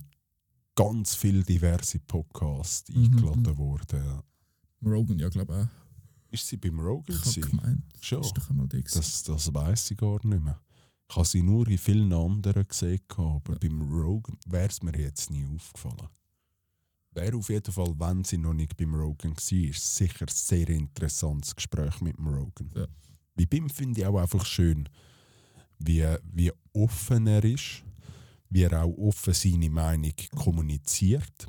ganz 0.75 1.15
viele 1.15 1.43
diverse 1.43 1.99
Podcasts 1.99 2.89
Mhm, 2.93 3.03
eingeladen 3.05 3.43
mhm. 3.43 3.57
worden. 3.57 4.03
Ja. 4.05 4.23
Rogan, 4.89 5.19
ja, 5.19 5.29
glaube 5.29 5.53
ich 5.53 5.59
auch. 5.65 6.33
Ist 6.33 6.47
sie 6.47 6.57
beim 6.57 6.79
Rogan? 6.79 7.15
Ich 7.15 7.37
habe 7.37 7.47
gemeint, 7.49 7.81
Schon. 8.01 8.21
ist 8.21 8.33
doch 8.37 8.49
einmal. 8.49 8.67
Das, 8.67 9.23
das 9.23 9.53
weiß 9.53 9.91
ich 9.91 9.97
gar 9.97 10.19
nicht 10.25 10.43
mehr. 10.43 10.61
Ich 11.09 11.15
habe 11.15 11.25
sie 11.25 11.41
nur 11.41 11.67
in 11.67 11.77
vielen 11.77 12.13
anderen 12.13 12.67
gesehen, 12.67 12.99
aber 13.17 13.53
Ja. 13.53 13.57
beim 13.59 13.81
Rogan 13.81 14.37
wäre 14.47 14.67
es 14.67 14.83
mir 14.83 14.95
jetzt 14.99 15.31
nie 15.31 15.45
aufgefallen. 15.45 16.07
Wäre 17.11 17.37
auf 17.37 17.49
jeden 17.49 17.71
Fall, 17.71 17.93
wenn 17.97 18.23
sie 18.23 18.37
noch 18.37 18.53
nicht 18.53 18.77
beim 18.77 18.93
Rogan 18.93 19.31
war, 19.35 19.73
sicher 19.73 20.25
ein 20.25 20.27
sehr 20.27 20.69
interessantes 20.69 21.55
Gespräch 21.55 22.01
mit 22.01 22.17
dem 22.17 22.27
Rogan. 22.27 22.71
Ja. 22.75 22.87
Bei 23.35 23.45
BIM 23.45 23.69
finde 23.69 24.01
ich 24.01 24.07
auch 24.07 24.19
einfach 24.19 24.45
schön, 24.45 24.87
wie, 25.79 26.05
wie 26.33 26.51
offen 26.73 27.27
er 27.27 27.43
ist, 27.43 27.83
wie 28.49 28.63
er 28.63 28.83
auch 28.83 28.97
offen 28.97 29.33
seine 29.33 29.69
Meinung 29.69 30.13
kommuniziert, 30.35 31.47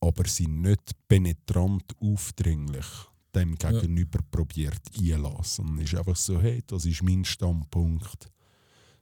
aber 0.00 0.26
sie 0.26 0.46
nicht 0.46 0.92
penetrant 1.06 1.84
aufdringlich 2.00 2.86
dem 3.34 3.56
Ja. 3.62 3.70
Gegenüber 3.70 4.20
probiert 4.30 4.80
einlassen. 4.98 5.68
Und 5.68 5.80
ist 5.80 5.94
einfach 5.94 6.16
so, 6.16 6.40
hey, 6.40 6.62
das 6.66 6.84
ist 6.84 7.02
mein 7.02 7.24
Standpunkt. 7.24 8.30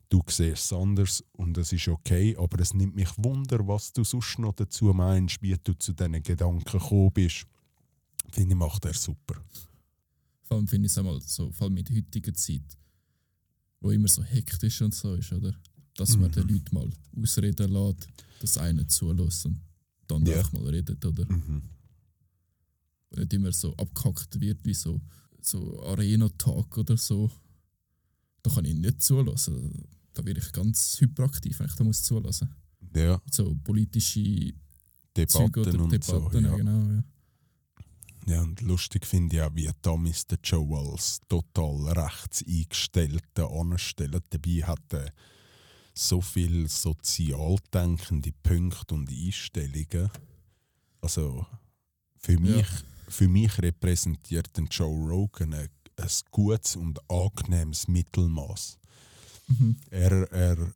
Du 0.08 0.22
siehst 0.28 0.66
es 0.66 0.72
anders 0.72 1.24
und 1.32 1.58
es 1.58 1.72
ist 1.72 1.88
okay, 1.88 2.36
aber 2.38 2.60
es 2.60 2.74
nimmt 2.74 2.94
mich 2.94 3.08
Wunder, 3.18 3.66
was 3.66 3.92
du 3.92 4.04
sonst 4.04 4.38
noch 4.38 4.52
dazu 4.54 4.86
meinst, 4.94 5.42
wie 5.42 5.56
du 5.62 5.72
zu 5.76 5.92
diesen 5.92 6.22
Gedanken 6.22 6.64
gekommen 6.64 7.10
bist. 7.12 7.46
Finde 8.30 8.54
ich, 8.54 8.58
macht 8.58 8.84
er 8.84 8.94
super. 8.94 9.34
Vor 10.42 10.58
allem 10.58 10.68
finde 10.68 10.86
ich 10.86 10.92
es 10.92 10.98
einmal 10.98 11.20
so, 11.20 11.50
vor 11.50 11.66
allem 11.66 11.76
in 11.78 11.84
der 11.84 11.96
heutigen 11.96 12.34
Zeit, 12.34 12.62
wo 13.80 13.90
immer 13.90 14.06
so 14.08 14.22
hektisch 14.22 14.80
und 14.82 14.94
so 14.94 15.14
ist, 15.14 15.32
oder? 15.32 15.54
Dass 15.96 16.16
man 16.16 16.30
Mhm. 16.30 16.34
den 16.34 16.48
Leuten 16.48 16.74
mal 16.74 16.90
ausreden 17.20 17.72
lässt, 17.72 18.08
dass 18.40 18.58
einer 18.58 18.86
zulässt 18.86 19.46
und 19.46 19.60
dann 20.06 20.24
Ja. 20.24 20.38
einfach 20.38 20.52
mal 20.52 20.68
redet, 20.68 21.04
oder? 21.04 21.24
Mhm. 21.30 21.62
wo 23.10 23.20
nicht 23.20 23.32
immer 23.32 23.52
so 23.52 23.74
abgehackt 23.76 24.40
wird 24.40 24.64
wie 24.64 24.74
so, 24.74 25.00
so 25.40 25.80
Arena-Talk 25.84 26.76
oder 26.78 26.96
so. 26.96 27.30
Da 28.42 28.50
kann 28.50 28.64
ich 28.64 28.74
nicht 28.74 29.00
zulassen. 29.00 29.86
Da 30.16 30.24
werde 30.24 30.40
ich 30.40 30.50
ganz 30.50 30.98
hyperaktiv, 30.98 31.58
wenn 31.58 31.66
ich 31.66 31.74
da 31.74 31.84
muss 31.84 32.02
zulassen. 32.02 32.54
Ja, 32.94 33.20
So 33.30 33.54
politische 33.62 34.54
Debatten 35.14 35.60
oder 35.60 35.80
und 35.82 35.92
Debatten, 35.92 36.02
so. 36.02 36.38
Ja. 36.38 36.56
genau. 36.56 36.78
Ja. 36.78 37.04
ja, 38.26 38.42
und 38.42 38.62
lustig 38.62 39.04
finde 39.04 39.36
ich 39.36 39.42
auch, 39.42 39.54
wie 39.54 39.70
damals 39.82 40.26
der 40.26 40.38
Joe 40.42 40.90
als 40.90 41.20
total 41.28 41.92
rechts 41.92 42.42
eingestellter 42.48 43.50
anstellt. 43.50 44.24
Dabei 44.30 44.62
hat 44.62 44.92
er 44.92 45.12
so 45.92 46.22
viel 46.22 46.66
sozial 46.68 47.56
denkende 47.72 48.32
Punkte 48.42 48.94
und 48.94 49.10
Einstellungen. 49.10 50.10
Also 51.02 51.46
für 52.16 52.38
mich, 52.38 52.66
für 53.08 53.28
mich 53.28 53.58
repräsentiert 53.58 54.56
den 54.56 54.66
Joe 54.68 55.08
Rogan 55.10 55.52
ein, 55.52 55.68
ein 55.96 56.08
gutes 56.30 56.74
und 56.76 56.98
angenehmes 57.10 57.86
Mittelmaß. 57.86 58.78
Mhm. 59.46 59.76
Er, 59.90 60.32
er 60.32 60.72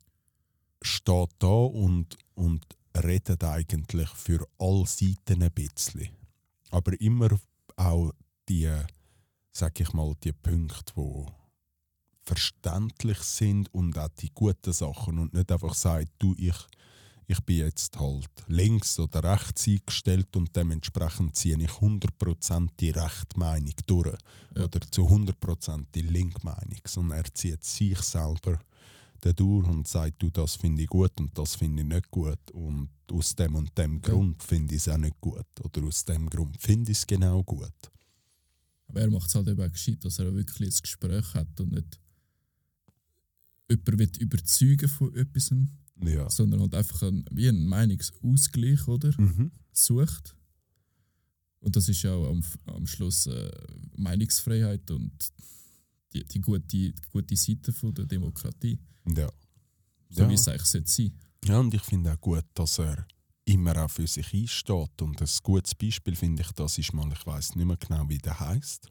steht 0.81 1.29
da 1.39 1.47
und, 1.47 2.17
und 2.35 2.65
redet 3.03 3.43
eigentlich 3.43 4.09
für 4.09 4.47
alle 4.57 4.85
Seiten 4.85 5.43
ein 5.43 5.51
bisschen. 5.51 6.09
Aber 6.69 6.99
immer 6.99 7.29
auch 7.75 8.11
die, 8.47 8.71
sag 9.51 9.79
ich 9.79 9.93
mal, 9.93 10.13
die 10.23 10.33
Punkte, 10.33 10.93
die 10.95 11.25
verständlich 12.23 13.19
sind 13.19 13.73
und 13.73 13.97
auch 13.97 14.09
die 14.19 14.31
guten 14.33 14.73
Sachen 14.73 15.19
und 15.19 15.33
nicht 15.33 15.51
einfach 15.51 15.73
sagt, 15.73 16.11
du, 16.19 16.35
ich, 16.37 16.55
ich 17.27 17.39
bin 17.41 17.57
jetzt 17.57 17.97
halt 17.99 18.29
links 18.47 18.99
oder 18.99 19.23
rechts 19.23 19.67
eingestellt 19.67 20.35
und 20.35 20.55
dementsprechend 20.55 21.35
ziehe 21.35 21.57
ich 21.57 21.69
100% 21.69 22.69
die 22.79 22.89
rechte 22.89 23.39
Meinung 23.39 23.73
durch 23.87 24.17
Ja. 24.55 24.65
oder 24.65 24.81
zu 24.91 25.07
100% 25.07 25.85
die 25.95 26.01
linke 26.01 26.43
Meinung, 26.43 26.81
sondern 26.85 27.19
er 27.19 27.33
zieht 27.33 27.63
sich 27.63 27.99
selber 27.99 28.59
durch 29.21 29.67
und 29.67 29.87
sagt, 29.87 30.21
du, 30.21 30.29
das 30.29 30.55
finde 30.55 30.81
ich 30.81 30.87
gut 30.87 31.19
und 31.19 31.37
das 31.37 31.55
finde 31.55 31.83
ich 31.83 31.87
nicht 31.87 32.09
gut 32.09 32.51
und 32.51 32.89
aus 33.11 33.35
dem 33.35 33.55
und 33.55 33.77
dem 33.77 34.01
Grund 34.01 34.41
finde 34.41 34.73
ich 34.75 34.81
es 34.81 34.89
auch 34.89 34.97
nicht 34.97 35.19
gut 35.21 35.45
oder 35.61 35.83
aus 35.83 36.03
dem 36.05 36.29
Grund 36.29 36.59
finde 36.59 36.91
ich 36.91 36.97
es 36.97 37.07
genau 37.07 37.43
gut. 37.43 37.91
Aber 38.87 39.01
er 39.01 39.11
macht 39.11 39.29
es 39.29 39.35
halt 39.35 39.47
eben 39.47 39.61
auch 39.61 39.71
gescheit, 39.71 40.03
dass 40.03 40.19
er 40.19 40.33
wirklich 40.33 40.69
ein 40.69 40.81
Gespräch 40.81 41.33
hat 41.33 41.59
und 41.59 41.71
nicht 41.71 41.99
jemanden 43.69 44.19
überzeugen 44.19 44.89
von 44.89 45.15
etwas, 45.15 45.51
Ja. 46.03 46.29
sondern 46.29 46.61
halt 46.61 46.75
einfach 46.75 47.03
ein, 47.03 47.25
wie 47.31 47.47
einen 47.49 47.65
Meinungsausgleich 47.67 48.87
oder, 48.87 49.11
Mhm. 49.19 49.51
sucht. 49.71 50.35
Und 51.59 51.75
das 51.75 51.87
ist 51.89 52.01
ja 52.01 52.13
auch 52.13 52.27
am, 52.29 52.43
am 52.65 52.87
Schluss 52.87 53.27
äh, 53.27 53.51
Meinungsfreiheit 53.95 54.89
und 54.91 55.11
die, 56.13 56.23
die, 56.25 56.41
gute, 56.41 56.59
die 56.61 56.93
gute 57.11 57.35
Seite 57.35 57.71
von 57.71 57.93
der 57.93 58.05
Demokratie. 58.05 58.79
Ja. 59.15 59.29
So 60.09 60.23
Ja. 60.23 60.29
wie 60.29 60.33
es 60.33 60.47
eigentlich 60.47 60.63
sollte 60.67 60.89
sein 60.89 61.11
Ja, 61.45 61.59
und 61.59 61.73
ich 61.73 61.81
finde 61.83 62.11
auch 62.13 62.19
gut, 62.19 62.45
dass 62.55 62.79
er 62.79 63.05
immer 63.45 63.77
auch 63.85 63.89
für 63.91 64.07
sich 64.07 64.33
einsteht. 64.33 65.01
Und 65.01 65.21
ein 65.21 65.27
gutes 65.43 65.75
Beispiel 65.75 66.15
finde 66.15 66.41
ich, 66.41 66.51
das 66.51 66.77
ist 66.77 66.93
mal, 66.93 67.11
ich 67.13 67.25
weiß 67.25 67.55
nicht 67.55 67.65
mehr 67.65 67.77
genau, 67.77 68.07
wie 68.09 68.17
der 68.17 68.39
heißt. 68.39 68.87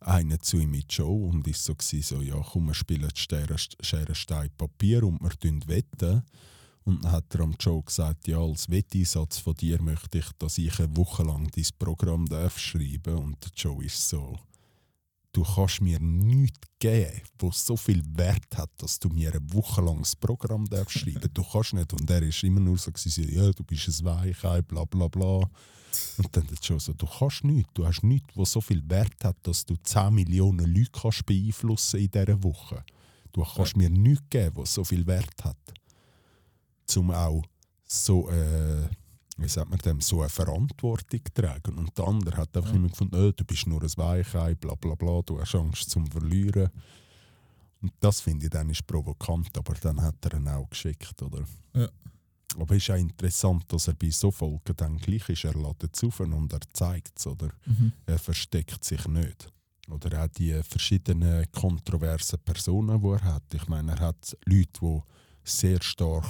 Einer 0.00 0.38
zu 0.38 0.58
ihm 0.58 0.74
in 0.74 0.84
die 0.88 0.94
Show 0.94 1.28
und 1.28 1.46
ist 1.46 1.64
so, 1.64 1.74
gewesen, 1.74 2.02
so 2.02 2.22
ja, 2.22 2.40
komm, 2.40 2.66
wir 2.66 2.74
spielen 2.74 3.10
Schere, 3.14 3.56
Schere, 3.58 4.14
Stein, 4.14 4.50
Papier 4.56 5.02
und 5.04 5.20
wir 5.20 5.30
tun 5.30 5.62
wetten. 5.66 6.22
Und 6.84 7.04
dann 7.04 7.12
hat 7.12 7.34
er 7.34 7.40
am 7.40 7.54
Joe 7.60 7.82
gesagt, 7.82 8.28
ja, 8.28 8.38
als 8.38 8.70
Wetteinsatz 8.70 9.38
von 9.38 9.54
dir 9.54 9.82
möchte 9.82 10.18
ich, 10.18 10.32
dass 10.38 10.56
ich 10.56 10.78
eine 10.78 10.96
Woche 10.96 11.22
lang 11.22 11.46
dein 11.54 11.66
Programm 11.78 12.24
darf 12.24 12.58
schreiben 12.58 13.16
Und 13.16 13.44
der 13.44 13.50
Joe 13.54 13.84
ist 13.84 14.08
so, 14.08 14.38
du 15.32 15.42
kannst 15.42 15.82
mir 15.82 16.00
nichts 16.00 16.66
geben, 16.78 17.20
was 17.40 17.66
so 17.66 17.76
viel 17.76 18.02
Wert 18.16 18.56
hat, 18.56 18.70
dass 18.78 18.98
du 18.98 19.10
mir 19.10 19.32
eine 19.32 19.52
Woche 19.52 19.82
lang 19.82 19.98
das 19.98 20.16
Programm 20.16 20.64
darfst 20.64 20.98
schreiben 20.98 21.28
Du 21.34 21.42
kannst 21.42 21.74
nicht. 21.74 21.92
Und 21.92 22.08
er 22.08 22.22
ist 22.22 22.42
immer 22.42 22.60
nur 22.60 22.78
so, 22.78 22.90
ja, 22.90 23.50
du 23.52 23.64
bist 23.64 23.88
ein 23.88 24.04
Weichei, 24.06 24.62
bla 24.62 24.84
bla 24.84 25.08
bla. 25.08 25.50
Und 26.18 26.36
dann 26.36 26.46
der 26.46 26.56
Joe 26.62 26.80
so, 26.80 26.92
du 26.92 27.06
kannst 27.06 27.44
nichts. 27.44 27.70
Du 27.74 27.86
hast 27.86 28.02
nichts, 28.02 28.28
was 28.36 28.52
so 28.52 28.60
viel 28.60 28.82
Wert 28.88 29.24
hat, 29.24 29.36
dass 29.42 29.64
du 29.64 29.76
10 29.76 30.14
Millionen 30.14 30.66
Leute 30.74 30.90
kannst 30.92 31.24
beeinflussen 31.26 32.00
in 32.00 32.10
dieser 32.10 32.42
Woche. 32.42 32.84
Du 33.32 33.42
kannst 33.44 33.76
mir 33.76 33.90
nichts 33.90 34.24
geben, 34.30 34.56
was 34.56 34.74
so 34.74 34.84
viel 34.84 35.06
Wert 35.06 35.44
hat. 35.44 35.56
Zum 36.86 37.10
auch 37.10 37.42
so, 37.84 38.28
äh, 38.30 38.88
wie 39.36 39.48
sagt 39.48 39.70
man 39.70 39.78
dem, 39.78 40.00
so 40.00 40.20
eine 40.20 40.28
Verantwortung 40.28 41.20
tragen. 41.34 41.78
Und 41.78 41.96
der 41.96 42.06
andere 42.08 42.36
hat 42.36 42.56
einfach 42.56 42.70
Ja. 42.70 42.76
immer 42.76 42.88
gefunden, 42.88 43.14
äh, 43.28 43.32
du 43.32 43.44
bist 43.44 43.66
nur 43.66 43.82
ein 43.82 43.92
Weichei, 43.96 44.54
bla 44.54 44.74
bla 44.74 44.94
bla, 44.94 45.20
du 45.22 45.40
hast 45.40 45.54
Angst 45.54 45.90
zum 45.90 46.06
Verlieren. 46.06 46.70
Und 47.80 47.92
das 48.00 48.20
finde 48.20 48.46
ich 48.46 48.50
dann 48.50 48.68
ist 48.70 48.84
provokant, 48.86 49.56
aber 49.56 49.74
dann 49.74 50.02
hat 50.02 50.16
er 50.24 50.34
ihn 50.38 50.48
auch 50.48 50.68
geschickt, 50.68 51.22
oder? 51.22 51.44
Ja. 51.74 51.88
Aber 52.56 52.74
es 52.74 52.84
ist 52.84 52.90
auch 52.90 52.96
interessant, 52.96 53.64
dass 53.68 53.88
er 53.88 53.94
bei 53.94 54.10
so 54.10 54.30
Folgen 54.30 54.76
dann 54.76 54.96
gleich 54.96 55.28
ist, 55.28 55.44
er 55.44 55.54
lädt 55.54 55.84
es 55.92 56.04
auf 56.04 56.20
und 56.20 56.52
er 56.52 56.60
zeigt 56.72 57.18
es, 57.18 57.26
oder? 57.26 57.50
Mhm. 57.66 57.92
Er 58.06 58.18
versteckt 58.18 58.84
sich 58.84 59.06
nicht. 59.06 59.52
Oder 59.88 60.24
auch 60.24 60.28
die 60.28 60.60
verschiedenen 60.62 61.50
kontroversen 61.52 62.38
Personen, 62.40 63.00
die 63.00 63.08
er 63.08 63.22
hat. 63.22 63.54
Ich 63.54 63.66
meine, 63.68 63.92
er 63.92 64.00
hat 64.00 64.36
Leute, 64.44 64.80
die 64.80 65.00
sehr 65.44 65.82
stark 65.82 66.26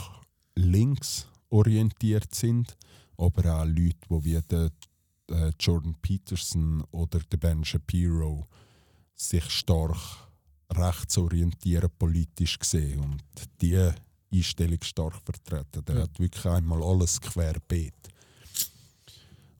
links 0.54 1.26
orientiert 1.50 2.34
sind, 2.34 2.76
aber 3.16 3.60
auch 3.60 3.64
Leute, 3.64 3.96
die 4.10 4.24
wie 4.24 4.40
der 4.42 4.70
äh, 5.30 5.52
Jordan 5.58 5.96
Peterson 6.00 6.82
oder 6.90 7.20
der 7.20 7.36
Ben 7.36 7.64
Shapiro 7.64 8.46
sich 9.14 9.50
stark 9.50 10.28
rechts 10.70 11.18
orientieren 11.18 11.90
politisch 11.98 12.58
gesehen 12.58 13.00
und 13.00 13.22
die 13.60 13.90
Einstellung 14.32 14.82
stark 14.82 15.14
vertreten. 15.24 15.84
Der 15.84 15.96
Ja. 15.96 16.02
hat 16.02 16.18
wirklich 16.18 16.44
einmal 16.46 16.82
alles 16.82 17.20
querbeet. 17.20 17.94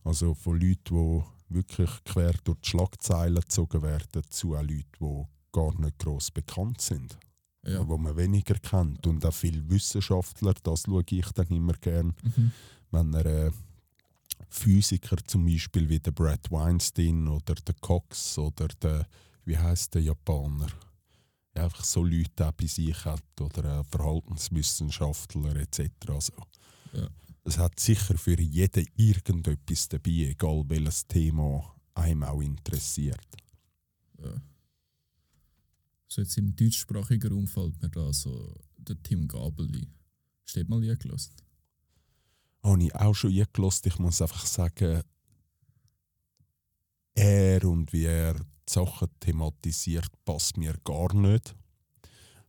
Also 0.04 0.34
von 0.34 0.60
Leuten, 0.60 1.22
die 1.50 1.54
wirklich 1.54 1.90
quer 2.04 2.32
durch 2.44 2.58
die 2.60 2.68
Schlagzeilen 2.70 3.40
gezogen 3.40 3.82
werden, 3.82 4.22
zu 4.30 4.54
auch 4.54 4.62
Leuten, 4.62 4.84
die 5.00 5.24
gar 5.52 5.78
nicht 5.80 5.98
gross 5.98 6.30
bekannt 6.30 6.80
sind, 6.80 7.18
Ja. 7.64 7.86
wo 7.86 7.96
man 7.98 8.16
weniger 8.16 8.54
kennt. 8.54 9.06
Und 9.06 9.24
auch 9.24 9.32
viele 9.34 9.68
Wissenschaftler, 9.68 10.54
das 10.62 10.82
schaue 10.82 11.04
ich 11.10 11.30
dann 11.32 11.48
immer 11.48 11.74
gern, 11.74 12.14
Mhm. 12.22 12.52
wenn 12.90 13.14
er 13.14 13.26
äh, 13.26 13.50
Physiker 14.50 15.16
zum 15.26 15.44
Beispiel 15.46 15.88
wie 15.88 15.98
der 16.00 16.12
Brad 16.12 16.50
Weinstein 16.50 17.28
oder 17.28 17.54
der 17.54 17.74
Cox 17.80 18.38
oder 18.38 18.68
der, 18.80 19.06
wie 19.44 19.58
heißt 19.58 19.94
der 19.94 20.02
Japaner, 20.02 20.68
ja, 20.68 20.87
einfach 21.58 21.84
so 21.84 22.04
Leute 22.04 22.48
auch 22.48 22.52
bei 22.52 22.66
sich 22.66 23.04
hat 23.04 23.40
oder 23.40 23.84
Verhaltenswissenschaftler 23.84 25.56
etc. 25.56 25.90
Also, 26.08 26.32
Ja. 26.92 27.08
Es 27.44 27.58
hat 27.58 27.80
sicher 27.80 28.18
für 28.18 28.40
jeden 28.40 28.86
irgendetwas 28.96 29.88
dabei, 29.88 30.28
egal 30.30 30.64
welches 30.68 31.06
Thema 31.06 31.74
einem 31.94 32.24
auch 32.24 32.40
interessiert. 32.42 33.26
Ja. 34.22 34.42
So 36.08 36.20
jetzt 36.20 36.36
im 36.36 36.54
deutschsprachigen 36.54 37.32
Raum 37.32 37.46
fällt 37.46 37.80
mir 37.80 37.90
da 37.90 38.12
so 38.12 38.54
der 38.76 39.02
Tim 39.02 39.28
Gabeli. 39.28 39.88
Steht 40.44 40.68
mal 40.68 40.82
eingelassen. 40.82 41.34
Habe 42.62 42.82
ich 42.82 42.94
auch 42.94 43.14
schon 43.14 43.38
eingelost. 43.38 43.86
Ich 43.86 43.98
muss 43.98 44.22
einfach 44.22 44.44
sagen, 44.46 45.02
er 47.14 47.64
und 47.64 47.92
wie 47.92 48.04
er 48.04 48.36
Sachen 48.68 49.08
thematisiert, 49.20 50.10
passt 50.24 50.56
mir 50.56 50.74
gar 50.84 51.14
nicht. 51.14 51.54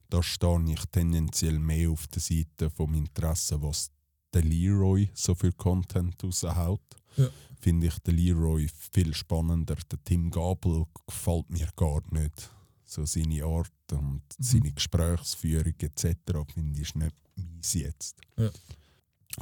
Da 0.09 0.23
stehe 0.23 0.71
ich 0.71 0.85
tendenziell 0.91 1.59
mehr 1.59 1.91
auf 1.91 2.07
der 2.07 2.21
Seite 2.21 2.69
vom 2.69 2.95
Interesse, 2.95 3.61
was 3.61 3.91
der 4.33 4.43
Leroy 4.43 5.09
so 5.13 5.35
für 5.35 5.51
Content 5.53 6.23
raushaut. 6.23 6.81
Ja. 7.17 7.29
Finde 7.59 7.87
ich 7.87 7.99
den 7.99 8.15
Leroy 8.15 8.67
viel 8.91 9.13
spannender. 9.13 9.75
Der 9.91 10.03
Tim 10.03 10.31
Gabel 10.31 10.85
gefällt 11.07 11.49
mir 11.49 11.69
gar 11.75 12.01
nicht. 12.11 12.49
So 12.85 13.05
seine 13.05 13.43
Art 13.43 13.71
und 13.91 14.23
seine 14.39 14.71
Gesprächsführung 14.71 15.73
etc. 15.79 16.15
finde 16.53 16.81
ich 16.81 16.95
nicht 16.95 17.15
meins 17.35 17.73
jetzt. 17.73 18.17
Ja. 18.37 18.49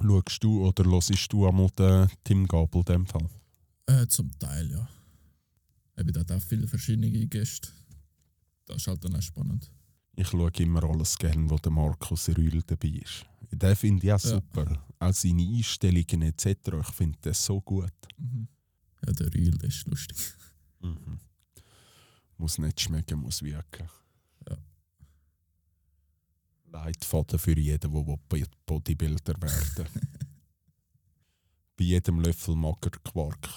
Schaust 0.01 0.43
du 0.43 0.67
oder 0.67 0.83
hörst 0.83 1.31
du 1.31 1.47
einmal 1.47 1.69
den 1.77 2.09
Tim 2.23 2.47
Gabel 2.47 2.81
in 2.81 2.85
dem 2.85 3.05
Fall? 3.05 3.29
Äh, 3.85 4.07
zum 4.07 4.37
Teil, 4.37 4.69
ja. 4.69 4.87
Eben, 5.97 6.13
da 6.25 6.35
auch 6.35 6.41
viele 6.41 6.67
verschiedene 6.67 7.09
Gäste. 7.27 7.69
Das 8.65 8.77
ist 8.77 8.87
halt 8.87 9.03
dann 9.03 9.15
auch 9.15 9.21
spannend. 9.21 9.71
Ich 10.15 10.27
schaue 10.29 10.51
immer 10.59 10.83
alles 10.83 11.17
gerne, 11.17 11.49
wo 11.49 11.57
der 11.57 11.71
Markus 11.71 12.29
Rühl 12.29 12.61
dabei 12.65 12.87
ist. 12.89 13.25
Den 13.51 13.75
finde 13.75 14.05
ich 14.07 14.13
auch 14.13 14.19
Ja. 14.23 14.29
super. 14.35 14.83
Auch 14.99 15.13
seine 15.13 15.43
Einstellungen 15.43 16.23
etc. 16.23 16.47
Ich 16.81 16.87
finde 16.95 17.17
das 17.21 17.43
so 17.45 17.61
gut. 17.61 17.91
Mhm. 18.17 18.47
Ja, 19.05 19.13
der 19.13 19.33
Real, 19.33 19.51
der 19.51 19.69
ist 19.69 19.87
lustig. 19.87 20.17
Mhm. 20.79 21.19
Muss 22.37 22.59
nicht 22.59 22.79
schmecken, 22.79 23.19
muss 23.19 23.41
wirken. 23.41 23.89
Ja. 24.47 24.57
Leitfaden 26.65 27.39
für 27.39 27.57
jeden, 27.59 27.91
der 27.91 28.17
Bodybuilder 28.67 29.41
werden 29.41 29.87
Bei 31.77 31.83
jedem 31.83 32.19
Löffel 32.19 32.55
Magerquark 32.55 33.49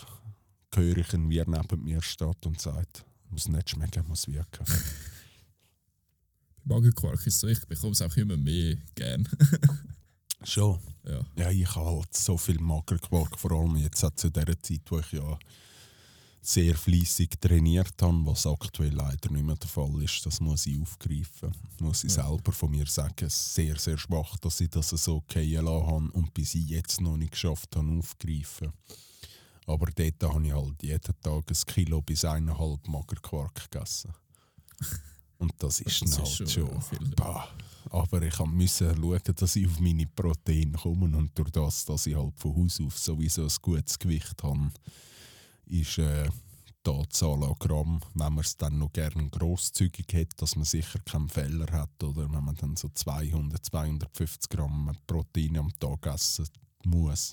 höre 0.74 0.98
ich 0.98 1.12
ihn, 1.12 1.28
wie 1.30 1.38
er 1.38 1.48
neben 1.48 1.82
mir 1.84 2.02
steht 2.02 2.46
und 2.46 2.60
sagt, 2.60 3.04
muss 3.30 3.48
nicht 3.48 3.70
schmecken, 3.70 4.06
muss 4.08 4.26
wirken. 4.28 4.64
Magenquark 6.64 7.26
ist 7.26 7.40
so, 7.40 7.46
ich 7.48 7.64
bekomme 7.66 7.92
es 7.92 8.02
auch 8.02 8.16
immer 8.16 8.36
mehr 8.36 8.76
gern. 8.94 9.26
Schon. 10.44 10.78
ja. 11.06 11.20
Ja, 11.36 11.50
ich 11.50 11.74
habe 11.74 11.90
halt 11.98 12.14
so 12.16 12.36
viel 12.36 12.58
Magerquark, 12.60 13.38
vor 13.38 13.52
allem 13.52 13.76
jetzt 13.76 14.02
auch 14.04 14.14
zu 14.14 14.30
der 14.30 14.60
Zeit, 14.62 14.82
wo 14.88 14.98
ich 15.00 15.12
ja 15.12 15.38
sehr 16.42 16.74
fließig 16.74 17.30
trainiert 17.40 18.00
habe, 18.00 18.24
was 18.24 18.46
aktuell 18.46 18.94
leider 18.94 19.30
nicht 19.30 19.44
mehr 19.44 19.56
der 19.56 19.68
Fall 19.68 20.02
ist. 20.02 20.24
Das 20.24 20.40
muss 20.40 20.64
ich 20.66 20.80
aufgreifen. 20.80 21.52
Muss 21.80 22.04
ich 22.04 22.14
Ja. 22.16 22.26
selber 22.26 22.52
von 22.52 22.70
mir 22.70 22.86
sagen, 22.86 23.28
sehr, 23.28 23.78
sehr 23.78 23.98
schwach, 23.98 24.38
dass 24.38 24.60
ich 24.60 24.70
das 24.70 24.88
so 24.90 25.16
okay 25.16 25.54
lassen 25.56 25.86
habe 25.86 26.10
und 26.12 26.32
bis 26.32 26.54
ich 26.54 26.68
jetzt 26.68 27.00
noch 27.02 27.18
nicht 27.18 27.32
geschafft 27.32 27.76
habe, 27.76 27.90
aufgreifen. 27.98 28.72
Aber 29.70 29.86
dort 29.94 30.22
habe 30.34 30.46
ich 30.46 30.52
halt 30.52 30.82
jeden 30.82 31.20
Tag 31.20 31.44
ein 31.48 31.66
Kilo 31.66 32.02
bis 32.02 32.24
eineinhalb 32.24 32.88
Magerquark 32.88 33.70
gegessen. 33.70 34.12
Und 35.38 35.52
das 35.58 35.80
ist 35.80 36.02
Das 36.02 36.10
dann 36.10 36.24
ist 36.24 36.40
halt 36.40 36.50
schon 36.50 36.82
schon. 36.82 37.14
Aber 37.90 38.22
ich 38.22 38.38
musste 38.40 38.94
schauen, 38.94 39.20
dass 39.36 39.56
ich 39.56 39.66
auf 39.66 39.78
meine 39.78 40.06
Proteine 40.08 40.72
komme. 40.72 41.16
Und 41.16 41.38
durch 41.38 41.50
das, 41.50 41.84
dass 41.84 42.06
ich 42.06 42.16
halt 42.16 42.36
von 42.36 42.56
Haus 42.56 42.80
auf 42.80 42.98
sowieso 42.98 43.44
ein 43.44 43.52
gutes 43.62 43.98
Gewicht 43.98 44.42
habe, 44.42 44.72
ist 45.66 45.98
äh, 45.98 46.28
die 46.84 46.90
Anzahl 46.90 47.42
an 47.44 47.54
Gramm, 47.58 48.00
wenn 48.14 48.32
man 48.34 48.44
es 48.44 48.56
dann 48.56 48.78
noch 48.78 48.92
gerne 48.92 49.30
grosszügig 49.30 50.12
hat, 50.14 50.42
dass 50.42 50.56
man 50.56 50.64
sicher 50.64 50.98
keinen 51.04 51.28
Fehler 51.28 51.70
hat. 51.70 52.02
Oder 52.02 52.30
wenn 52.30 52.44
man 52.44 52.56
dann 52.56 52.74
so 52.76 52.88
200, 52.88 53.64
250 53.64 54.50
Gramm 54.50 54.96
Protein 55.06 55.58
am 55.58 55.72
Tag 55.78 56.06
essen 56.06 56.48
muss, 56.84 57.32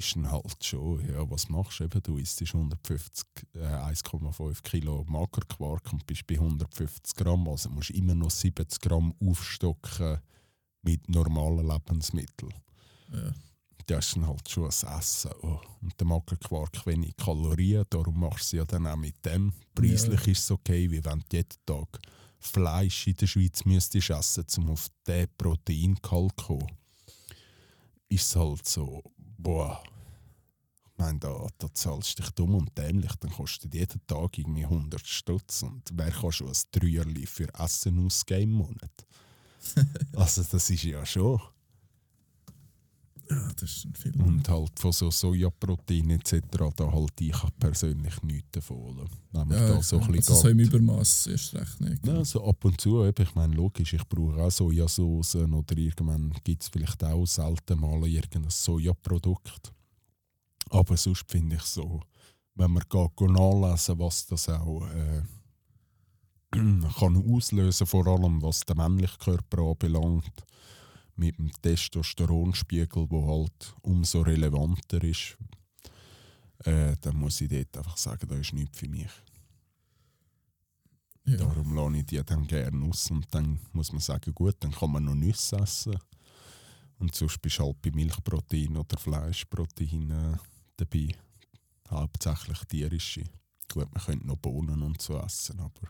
ist 0.00 0.16
dann 0.16 0.30
halt 0.30 0.64
schon, 0.64 1.06
ja, 1.06 1.30
was 1.30 1.48
machst 1.48 1.80
du 1.80 1.84
eben? 1.84 2.02
Du 2.02 2.16
isst 2.16 2.40
150, 2.40 3.26
äh, 3.54 3.58
1,5 3.58 4.62
Kilo 4.62 5.04
Magerquark 5.06 5.92
und 5.92 6.06
bist 6.06 6.26
bei 6.26 6.36
150 6.36 7.14
Gramm. 7.14 7.46
Also 7.48 7.68
musst 7.68 7.90
du 7.90 7.94
immer 7.94 8.14
noch 8.14 8.30
70 8.30 8.80
Gramm 8.80 9.14
aufstocken 9.22 10.18
mit 10.82 11.08
normalen 11.08 11.68
Lebensmitteln. 11.68 12.54
Ja. 13.12 13.32
Das 13.86 14.06
ist 14.06 14.16
dann 14.16 14.26
halt 14.26 14.48
schon 14.48 14.64
ein 14.64 14.98
Essen. 14.98 15.32
Oh. 15.42 15.60
Und 15.82 15.98
der 15.98 16.06
Magerquark 16.06 16.86
wenig 16.86 17.16
Kalorien, 17.16 17.84
darum 17.90 18.20
machst 18.20 18.52
du 18.52 18.58
ja 18.58 18.64
dann 18.64 18.86
auch 18.86 18.96
mit 18.96 19.24
dem. 19.26 19.52
Preislich 19.74 20.28
ist 20.28 20.44
es 20.44 20.50
okay, 20.50 20.90
wie 20.90 21.04
wenn 21.04 21.24
du 21.28 21.36
jeden 21.36 21.58
Tag 21.66 21.98
Fleisch 22.38 23.06
in 23.06 23.16
der 23.16 23.26
Schweiz 23.26 23.64
müsstest 23.66 24.10
essen, 24.10 24.46
um 24.58 24.70
auf 24.70 24.88
diesen 25.06 25.28
Proteingehalt 25.36 26.32
zu 26.38 26.46
kommen. 26.46 26.70
Ist 28.08 28.26
es 28.26 28.36
halt 28.36 28.66
so, 28.66 29.02
boah, 29.38 29.82
meine, 31.00 31.18
da, 31.18 31.46
da 31.58 31.72
zahlst 31.72 32.18
du 32.18 32.22
dich 32.22 32.30
dumm 32.32 32.54
und 32.54 32.76
dämlich, 32.76 33.14
dann 33.16 33.30
kostet 33.32 33.74
jeden 33.74 34.00
Tag 34.06 34.38
irgendwie 34.38 34.64
100 34.64 35.04
Stutz. 35.04 35.62
Und 35.62 35.82
wer 35.92 36.10
kann 36.10 36.32
schon 36.32 36.48
ein 36.48 36.56
Dreierli 36.70 37.26
für 37.26 37.52
Essen 37.54 38.06
ausgeben 38.06 38.42
im 38.42 38.52
Monat? 38.52 39.06
also 40.14 40.42
das 40.50 40.70
ist 40.70 40.84
ja 40.84 41.04
schon. 41.04 41.40
ja, 43.28 43.52
das 43.52 43.62
ist 43.62 43.84
ein 43.84 43.94
viel. 43.94 44.22
Und 44.22 44.48
halt 44.48 44.78
von 44.78 44.92
so 44.92 45.10
Sojaprotein 45.10 46.10
etc. 46.10 46.40
da 46.76 46.92
halt 46.92 47.20
ich 47.20 47.36
persönlich 47.58 48.22
nichts 48.22 48.50
davon. 48.52 49.08
Wenn 49.32 49.50
ja, 49.50 49.68
da 49.68 49.82
so 49.82 49.96
ein 49.96 50.02
also 50.02 50.12
bisschen 50.12 50.36
so 50.36 50.48
im. 50.48 50.58
Übermaß 50.60 51.26
erst 51.26 51.54
recht 51.54 51.80
nicht. 51.80 52.06
Ja, 52.06 52.24
so 52.24 52.44
ab 52.44 52.64
und 52.64 52.80
zu, 52.80 53.04
ich 53.04 53.34
meine, 53.34 53.54
logisch, 53.54 53.92
ich 53.92 54.06
brauche 54.08 54.42
auch 54.42 54.50
Sojasoßen 54.50 55.52
oder 55.52 55.76
irgendwann 55.76 56.32
gibt 56.44 56.62
es 56.62 56.68
vielleicht 56.68 57.02
auch 57.04 57.26
selten 57.26 57.80
mal 57.80 58.06
irgendein 58.06 58.50
Sojaprodukt. 58.50 59.72
Aber 60.70 60.96
sonst 60.96 61.30
finde 61.30 61.56
ich 61.56 61.62
so, 61.62 62.00
wenn 62.54 62.70
man 62.72 62.84
geht 62.88 63.20
nachlesen 63.20 63.98
was 63.98 64.26
das 64.26 64.48
auch 64.48 64.86
äh, 64.88 65.22
kann 66.52 67.32
auslösen 67.32 67.86
vor 67.86 68.06
allem 68.06 68.42
was 68.42 68.60
den 68.60 68.76
männlichen 68.76 69.18
Körper 69.18 69.62
anbelangt, 69.62 70.44
mit 71.16 71.38
dem 71.38 71.50
Testosteronspiegel, 71.60 73.06
der 73.06 73.26
halt 73.26 73.74
umso 73.82 74.22
relevanter 74.22 75.04
ist, 75.04 75.36
äh, 76.64 76.96
dann 77.00 77.16
muss 77.16 77.40
ich 77.42 77.48
dort 77.50 77.76
einfach 77.76 77.96
sagen, 77.96 78.26
das 78.28 78.38
ist 78.38 78.54
nichts 78.54 78.78
für 78.78 78.88
mich. 78.88 79.10
Ja. 81.26 81.36
Darum 81.36 81.74
lasse 81.74 81.98
ich 81.98 82.06
die 82.06 82.24
dann 82.24 82.46
gerne 82.46 82.86
aus 82.86 83.10
und 83.10 83.26
dann 83.34 83.60
muss 83.72 83.92
man 83.92 84.00
sagen, 84.00 84.34
gut, 84.34 84.56
dann 84.60 84.72
kann 84.72 84.92
man 84.92 85.04
noch 85.04 85.14
Nüsse 85.14 85.56
essen. 85.56 85.98
Und 86.98 87.14
sonst 87.14 87.40
bist 87.40 87.58
du 87.58 87.64
halt 87.64 87.82
bei 87.82 87.90
Milchprotein 87.90 88.76
oder 88.76 88.98
Fleischprotein 88.98 90.10
äh, 90.10 90.36
dabei. 90.80 91.08
Hauptsächlich 91.88 92.58
tierische. 92.68 93.24
Gut, 93.72 93.92
man 93.92 94.02
könnte 94.04 94.26
noch 94.26 94.36
Bohnen 94.36 94.82
und 94.82 95.00
so 95.00 95.18
essen, 95.18 95.60
aber 95.60 95.88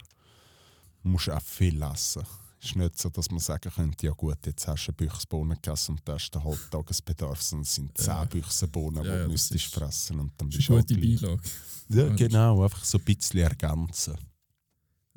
man 1.03 1.13
muss 1.13 1.29
auch 1.29 1.41
viel 1.43 1.81
essen. 1.83 2.23
Es 2.63 2.67
ist 2.71 2.77
nicht 2.77 2.99
so, 2.99 3.09
dass 3.09 3.31
man 3.31 3.41
sagen 3.41 3.71
könnte, 3.75 4.07
ja 4.07 4.13
gut, 4.13 4.37
jetzt 4.45 4.69
hast 4.69 4.87
du 4.87 4.91
eine 4.93 4.97
Büchse 4.97 5.27
Bohnen 5.27 5.55
gegessen 5.55 5.93
und 5.93 6.03
das 6.07 6.25
ist 6.25 6.35
der 6.35 6.45
Halbtagesbedarf, 6.45 7.41
sondern 7.41 7.63
es 7.63 7.75
sind 7.75 7.97
zehn 7.97 8.29
Büchsen 8.29 8.71
Bohnen, 8.71 8.97
Ja, 8.97 9.03
die 9.03 9.09
ja, 9.09 9.25
du 9.25 9.31
müsstest 9.31 9.67
fressen 9.75 10.21
und 10.21 10.33
dann 10.37 10.51
bist 10.51 10.69
du 10.69 10.77
gute. 10.77 10.95
Beilage. 10.95 11.41
Ja, 11.89 12.07
Ja, 12.07 12.15
genau, 12.15 12.63
einfach 12.63 12.85
so 12.85 12.99
ein 12.99 13.05
bisschen 13.05 13.41
ergänzen. 13.41 14.15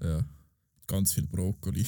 Ja. 0.01 0.23
Ganz 0.87 1.13
viel 1.13 1.27
Brokkoli. 1.27 1.85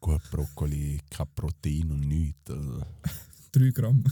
Gut, 0.00 0.22
Brokkoli, 0.30 1.00
kein 1.10 1.26
Protein 1.34 1.90
und 1.90 2.00
nichts. 2.00 2.48
Also, 2.50 2.80
3 3.52 3.70
Gramm. 3.70 4.04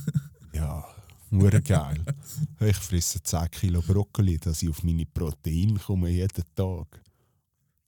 ja, 0.52 0.84
nur 1.30 1.50
geil. 1.50 2.04
ich 2.60 2.76
fresse 2.76 3.22
10 3.22 3.50
Kilo 3.50 3.82
Brokkoli, 3.82 4.38
dass 4.38 4.62
ich 4.62 4.68
auf 4.70 4.82
meine 4.82 5.06
Proteine 5.06 5.78
komme 5.78 6.10
jeden 6.10 6.44
Tag. 6.54 7.02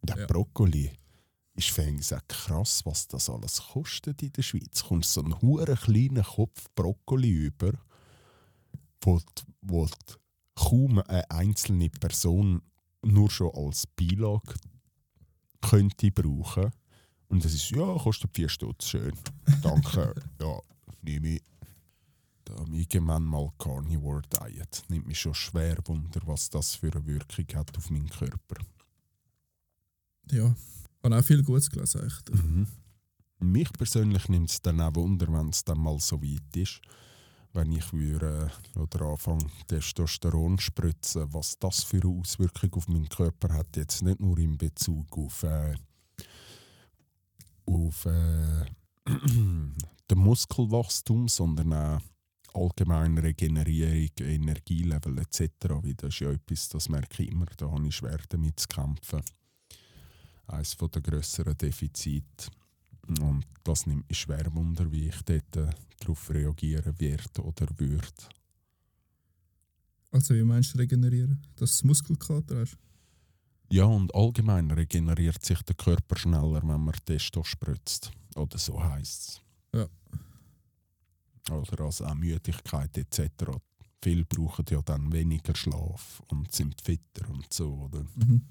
Der 0.03 0.16
Ja. 0.18 0.26
Brokkoli 0.26 0.90
ist 1.55 1.70
fängst 1.70 2.14
auch 2.14 2.26
krass, 2.28 2.84
was 2.84 3.07
das 3.09 3.28
alles 3.28 3.61
kostet 3.72 4.22
in 4.22 4.32
der 4.32 4.43
Schweiz. 4.43 4.82
Kommt 4.84 5.05
so 5.05 5.22
einen 5.22 5.40
huren 5.40 5.76
kleinen 5.76 6.22
Kopf 6.24 6.66
Brokkoli 6.74 7.28
über, 7.30 7.72
wo, 9.03 9.18
die- 9.18 9.43
wo 9.62 9.86
die 9.86 10.14
kaum 10.55 10.99
eine 11.01 11.30
einzelne 11.30 11.90
Person 11.90 12.62
nur 13.05 13.30
schon 13.30 13.51
als 13.55 13.86
Beilage 13.86 14.55
könnte 15.61 16.11
brauchen. 16.11 16.70
Und 17.28 17.45
das 17.45 17.55
ist, 17.55 17.70
ja, 17.70 17.97
kostet 17.99 18.34
4 18.34 18.49
Stutz, 18.49 18.88
schön. 18.88 19.12
Danke, 19.62 20.14
ja, 20.40 20.59
nehme 21.03 21.28
ich. 21.36 21.43
Da 22.55 22.64
irgendwann 22.70 23.24
mal 23.24 23.50
Carnivore 23.59 24.22
Diet. 24.28 24.84
Nimmt 24.88 25.07
mich 25.07 25.20
schon 25.20 25.34
schwer 25.34 25.78
Wunder, 25.86 26.20
was 26.26 26.50
das 26.50 26.74
für 26.74 26.92
eine 26.92 27.07
Wirkung 27.07 27.46
hat 27.55 27.76
auf 27.78 27.88
meinen 27.90 28.11
Körper. 28.11 28.57
Ja. 30.30 30.55
Habe 31.03 31.18
auch 31.18 31.24
viel 31.24 31.42
Gutes 31.42 31.70
gelesen. 31.70 32.07
Echt. 32.07 32.30
Mhm. 32.30 32.66
Mich 33.40 33.72
persönlich 33.72 34.28
nimmt 34.28 34.50
es 34.50 34.61
dann 34.61 34.80
auch 34.80 34.94
Wunder, 34.94 35.26
wenn 35.32 35.48
es 35.48 35.64
dann 35.64 35.78
mal 35.78 35.98
so 35.98 36.22
weit 36.22 36.57
ist, 36.57 36.80
wenn 37.55 37.72
ich 37.72 37.90
würde, 37.92 38.50
äh, 38.76 38.78
oder 38.78 39.07
anfange 39.07 39.46
Testosteron 39.66 40.59
spritzen, 40.59 41.32
was 41.32 41.59
das 41.59 41.82
für 41.82 42.03
eine 42.03 42.20
Auswirkung 42.20 42.74
auf 42.74 42.88
meinen 42.88 43.09
Körper 43.09 43.55
hat. 43.55 43.76
Jetzt 43.76 44.03
nicht 44.03 44.20
nur 44.20 44.38
in 44.38 44.59
Bezug 44.59 45.07
auf, 45.16 45.42
äh, 45.42 45.74
auf 47.64 48.05
äh, 48.05 48.66
den 49.07 50.18
Muskelwachstum, 50.18 51.28
sondern 51.28 51.72
auch 51.72 52.00
allgemein 52.55 53.18
Regenerierung, 53.18 54.11
Energielevel 54.20 55.18
etc. 55.18 55.50
Weil 55.68 55.94
das 55.94 56.14
ist 56.14 56.20
ja 56.20 56.30
etwas, 56.30 56.68
das 56.68 56.88
merke 56.88 57.22
ich 57.22 57.30
immer, 57.30 57.46
da 57.57 57.70
habe 57.70 57.86
ich 57.86 57.96
schwer 57.96 58.20
damit 58.28 58.61
zu 58.61 58.68
kämpfen. 58.68 59.22
Eines 60.46 60.76
der 60.76 61.03
grösseren 61.03 61.57
Defizite. 61.57 62.50
Und 63.20 63.44
das 63.64 63.86
nimmt 63.86 64.09
mich 64.09 64.18
schwer 64.18 64.53
Wunder, 64.55 64.90
wie 64.90 65.09
ich 65.09 65.22
dort 65.22 65.57
äh, 65.57 65.70
darauf 66.00 66.30
reagieren 66.30 66.98
werde 66.98 67.42
oder 67.42 67.66
würde. 67.76 68.07
Also, 70.11 70.34
wie 70.34 70.42
meinst 70.42 70.74
du 70.74 70.78
regenerieren? 70.78 71.42
Dass 71.57 71.78
du 71.78 71.86
Muskelkater 71.86 72.61
hast? 72.61 72.76
Ja, 73.70 73.84
und 73.84 74.14
allgemein 74.14 74.70
regeneriert 74.70 75.42
sich 75.42 75.62
der 75.62 75.74
Körper 75.74 76.18
schneller, 76.18 76.61
wenn 76.62 76.84
man 76.84 76.94
Testo 77.07 77.42
spritzt. 77.42 78.11
Oder 78.34 78.59
so 78.59 78.82
heisst 78.82 79.28
es. 79.28 79.40
Oder 81.51 81.84
also 81.84 82.05
auch 82.05 82.14
Müdigkeit 82.14 82.97
etc. 82.97 83.45
Viele 84.01 84.24
brauchen 84.24 84.64
ja 84.70 84.80
dann 84.82 85.12
weniger 85.12 85.55
Schlaf 85.55 86.22
und 86.28 86.53
sind 86.53 86.80
fitter 86.80 87.28
und 87.30 87.53
so. 87.53 87.72
Oder? 87.72 88.05
Mhm. 88.14 88.47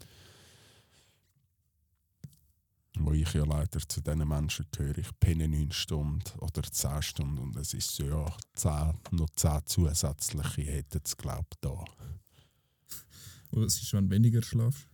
Wo 2.98 3.14
ich 3.14 3.34
ja 3.34 3.46
leider 3.46 3.80
zu 3.80 4.02
diesen 4.02 4.28
Menschen 4.28 4.66
gehöre. 4.72 4.98
Ich 4.98 5.20
penne 5.20 5.48
9 5.48 5.72
Stunden 5.72 6.40
oder 6.40 6.64
10 6.64 7.02
Stunden 7.02 7.38
und 7.40 7.56
es 7.56 7.74
ist 7.74 7.96
so, 7.96 8.04
ja, 8.04 8.36
10, 8.56 8.94
noch 9.12 9.30
10 9.36 9.66
zusätzliche 9.66 10.64
hätten 10.64 11.02
es, 11.04 11.16
glaube 11.16 11.48
ich, 11.52 11.60
da. 11.62 11.86
Und 13.52 13.66
was 13.66 13.82
ist, 13.82 13.94
wenn 13.94 14.10
weniger 14.10 14.42
schlafst? 14.42 14.91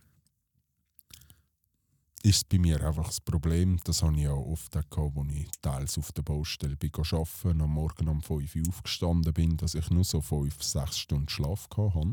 Ist 2.22 2.48
bei 2.48 2.58
mir 2.58 2.82
einfach 2.84 3.06
das 3.06 3.20
Problem, 3.20 3.78
das 3.84 4.02
habe 4.02 4.16
ich 4.16 4.22
ja 4.22 4.32
oft 4.32 4.76
auch 4.76 4.90
gehabt, 4.90 5.18
als 5.18 5.32
ich 5.32 5.50
teils 5.62 5.98
auf 5.98 6.12
der 6.12 6.22
Baustelle 6.22 6.76
bin 6.76 6.90
arbeiten, 6.94 7.60
am 7.60 7.70
Morgen 7.70 8.08
um 8.08 8.22
5 8.22 8.56
Uhr 8.56 8.68
aufgestanden 8.68 9.32
bin, 9.32 9.56
dass 9.56 9.74
ich 9.74 9.90
nur 9.90 10.04
so 10.04 10.20
5, 10.20 10.62
6 10.62 10.98
Stunden 10.98 11.28
Schlaf 11.28 11.68
hatte. 11.76 12.12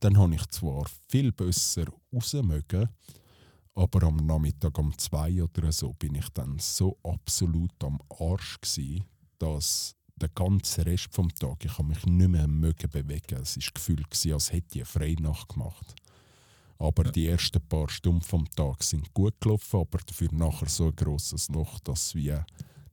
dann 0.00 0.18
habe 0.18 0.34
ich 0.34 0.46
zwar 0.48 0.86
viel 1.08 1.32
besser 1.32 1.86
rausmögen, 2.12 2.88
aber 3.74 4.06
am 4.06 4.16
Nachmittag 4.16 4.78
um 4.78 4.96
zwei 4.96 5.42
oder 5.42 5.70
so 5.72 5.92
bin 5.94 6.14
ich 6.14 6.28
dann 6.30 6.58
so 6.58 6.98
absolut 7.02 7.72
am 7.82 7.98
Arsch 8.18 8.58
gsi, 8.60 9.02
dass 9.38 9.94
der 10.16 10.30
ganze 10.30 10.86
Rest 10.86 11.08
vom 11.12 11.28
Tag 11.34 11.64
ich 11.64 11.78
mich 11.80 12.06
nicht 12.06 12.28
mehr 12.28 12.48
mögen 12.48 12.90
bewegen. 12.90 13.38
Es 13.42 13.56
ist 13.56 13.74
Gefühl 13.74 14.02
als 14.32 14.52
hätte 14.52 14.78
ich 14.78 14.82
eine 14.82 14.84
Freinacht 14.86 15.50
gemacht. 15.50 15.94
Aber 16.78 17.06
Ja. 17.06 17.10
die 17.12 17.26
ersten 17.28 17.60
paar 17.68 17.88
Stunden 17.88 18.20
vom 18.22 18.48
Tag 18.50 18.82
sind 18.82 19.12
gut 19.14 19.40
gelaufen, 19.40 19.80
aber 19.80 19.98
dafür 19.98 20.28
nachher 20.32 20.68
so 20.68 20.88
ein 20.88 20.96
grosses 20.96 21.48
Loch, 21.48 21.80
dass 21.80 22.14
wie 22.14 22.34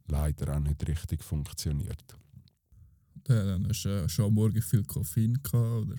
leider 0.08 0.56
auch 0.56 0.60
nicht 0.60 0.88
richtig 0.88 1.24
funktioniert. 1.24 2.18
Äh, 3.26 3.34
Dann 3.46 3.68
hast 3.68 3.84
du 3.84 3.90
äh, 3.90 4.10
schon 4.10 4.26
am 4.26 4.34
Morgen 4.34 4.62
viel 4.62 4.84
Koffein 4.84 5.34
gehabt, 5.44 5.54
oder? 5.88 5.96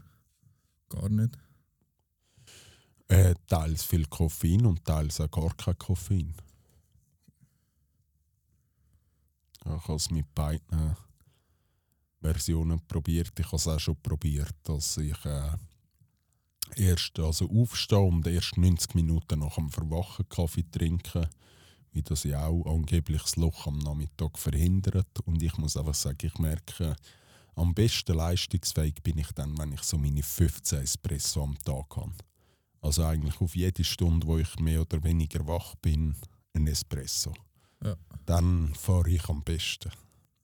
Gar 0.88 1.08
nicht. 1.10 1.38
Äh, 3.08 3.34
teils 3.46 3.84
viel 3.84 4.06
Koffein 4.06 4.64
und 4.64 4.84
teils 4.84 5.20
auch 5.20 5.30
gar 5.30 5.54
kein 5.54 5.76
Koffein. 5.78 6.34
Ja, 9.64 9.76
Ich 9.76 9.82
habe 9.88 9.96
es 9.96 10.10
mit 10.10 10.34
beiden 10.34 10.96
Versionen 12.20 12.80
probiert. 12.86 13.38
Ich 13.38 13.46
habe 13.46 13.56
es 13.56 13.68
auch 13.68 13.78
schon 13.80 13.96
probiert, 14.02 14.54
dass 14.62 14.96
ich 14.96 15.22
äh, 15.24 15.50
erst 16.76 17.18
also 17.18 17.48
aufstehe 17.50 17.98
und 17.98 18.26
erst 18.26 18.56
90 18.56 18.94
Minuten 18.94 19.40
nach 19.40 19.56
dem 19.56 19.70
Verwachen 19.70 20.28
Kaffee 20.28 20.64
trinke, 20.70 21.28
wie 21.92 22.02
das 22.02 22.24
ja 22.24 22.46
auch 22.46 22.66
angeblich 22.66 23.22
das 23.22 23.36
Loch 23.36 23.66
am 23.66 23.78
Nachmittag 23.78 24.38
verhindert. 24.38 25.20
Und 25.24 25.42
ich 25.42 25.56
muss 25.58 25.76
einfach 25.76 25.94
sagen, 25.94 26.18
ich 26.22 26.38
merke, 26.38 26.96
am 27.54 27.74
besten 27.74 28.16
leistungsfähig 28.16 29.02
bin 29.02 29.18
ich 29.18 29.30
dann, 29.32 29.56
wenn 29.58 29.72
ich 29.72 29.82
so 29.82 29.96
meine 29.96 30.22
15 30.22 30.80
Espresso 30.80 31.44
am 31.44 31.58
Tag 31.58 31.96
habe. 31.96 32.12
Also 32.80 33.04
eigentlich 33.04 33.40
auf 33.40 33.56
jede 33.56 33.84
Stunde, 33.84 34.26
wo 34.26 34.38
ich 34.38 34.58
mehr 34.58 34.82
oder 34.82 35.02
weniger 35.04 35.46
wach 35.46 35.74
bin, 35.76 36.16
ein 36.52 36.66
Espresso. 36.66 37.32
Ja. 37.82 37.96
Dann 38.26 38.74
fahre 38.74 39.10
ich 39.10 39.28
am 39.28 39.42
besten. 39.42 39.90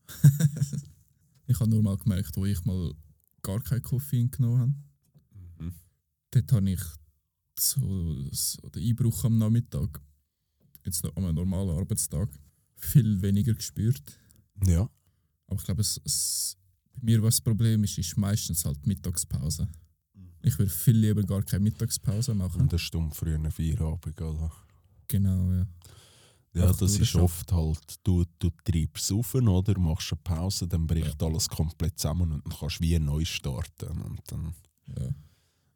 Ich 1.51 1.59
habe 1.59 1.69
nur 1.69 1.83
mal 1.83 1.97
gemerkt, 1.97 2.37
wo 2.37 2.47
ich 2.47 2.65
mal 2.65 2.95
gar 3.43 3.61
kein 3.61 3.83
Koffein 3.83 4.31
genommen 4.31 4.61
habe. 4.61 4.75
Mhm. 6.35 6.39
Dort 6.39 6.53
habe 6.53 6.71
ich 6.71 6.81
so, 7.59 8.29
so 8.31 8.69
den 8.71 8.89
Einbruch 8.89 9.25
am 9.25 9.39
Nachmittag, 9.39 10.01
jetzt 10.85 11.05
noch 11.05 11.17
an 11.17 11.25
einem 11.25 11.37
normalen 11.37 11.71
Arbeitstag, 11.71 12.29
viel 12.77 13.21
weniger 13.21 13.55
gespürt. 13.55 14.03
Ja. 14.67 14.89
Aber 15.47 15.59
ich 15.59 15.65
glaube, 15.65 15.81
es, 15.81 16.01
es, 16.05 16.57
bei 16.93 17.01
mir, 17.03 17.23
was 17.23 17.37
das 17.37 17.41
Problem 17.43 17.85
ist, 17.85 17.99
ist 17.99 18.17
meistens 18.17 18.65
halt 18.65 18.87
Mittagspause. 18.87 19.69
Ich 20.43 20.59
würde 20.59 20.71
viel 20.71 20.97
lieber 20.97 21.23
gar 21.23 21.43
keine 21.43 21.65
Mittagspause 21.65 22.35
machen. 22.35 22.63
Und 22.63 22.73
eine 22.73 22.79
Stunde 22.79 23.15
früher 23.15 23.35
einen 23.35 23.51
Feierabend, 23.51 24.21
oder? 24.21 24.51
Genau, 25.09 25.53
ja. 25.53 25.67
Ja, 26.53 26.63
Einfach 26.65 26.81
das 26.81 26.99
ist 26.99 27.15
oft 27.15 27.53
halt, 27.53 28.01
du, 28.03 28.25
du 28.41 28.51
treibst 28.65 29.13
auf, 29.13 29.35
oder? 29.35 29.79
Machst 29.79 30.13
eine 30.13 30.21
Pause, 30.25 30.67
dann 30.67 30.87
bricht 30.87 31.23
alles 31.23 31.49
komplett 31.49 31.99
zusammen 31.99 32.33
und 32.33 32.45
dann 32.45 32.59
kannst 32.59 32.81
du 32.81 32.85
wie 32.85 32.99
neu 32.99 33.25
starten. 33.25 34.01
Und 34.03 34.21
dann, 34.27 34.55
ja. 34.99 35.15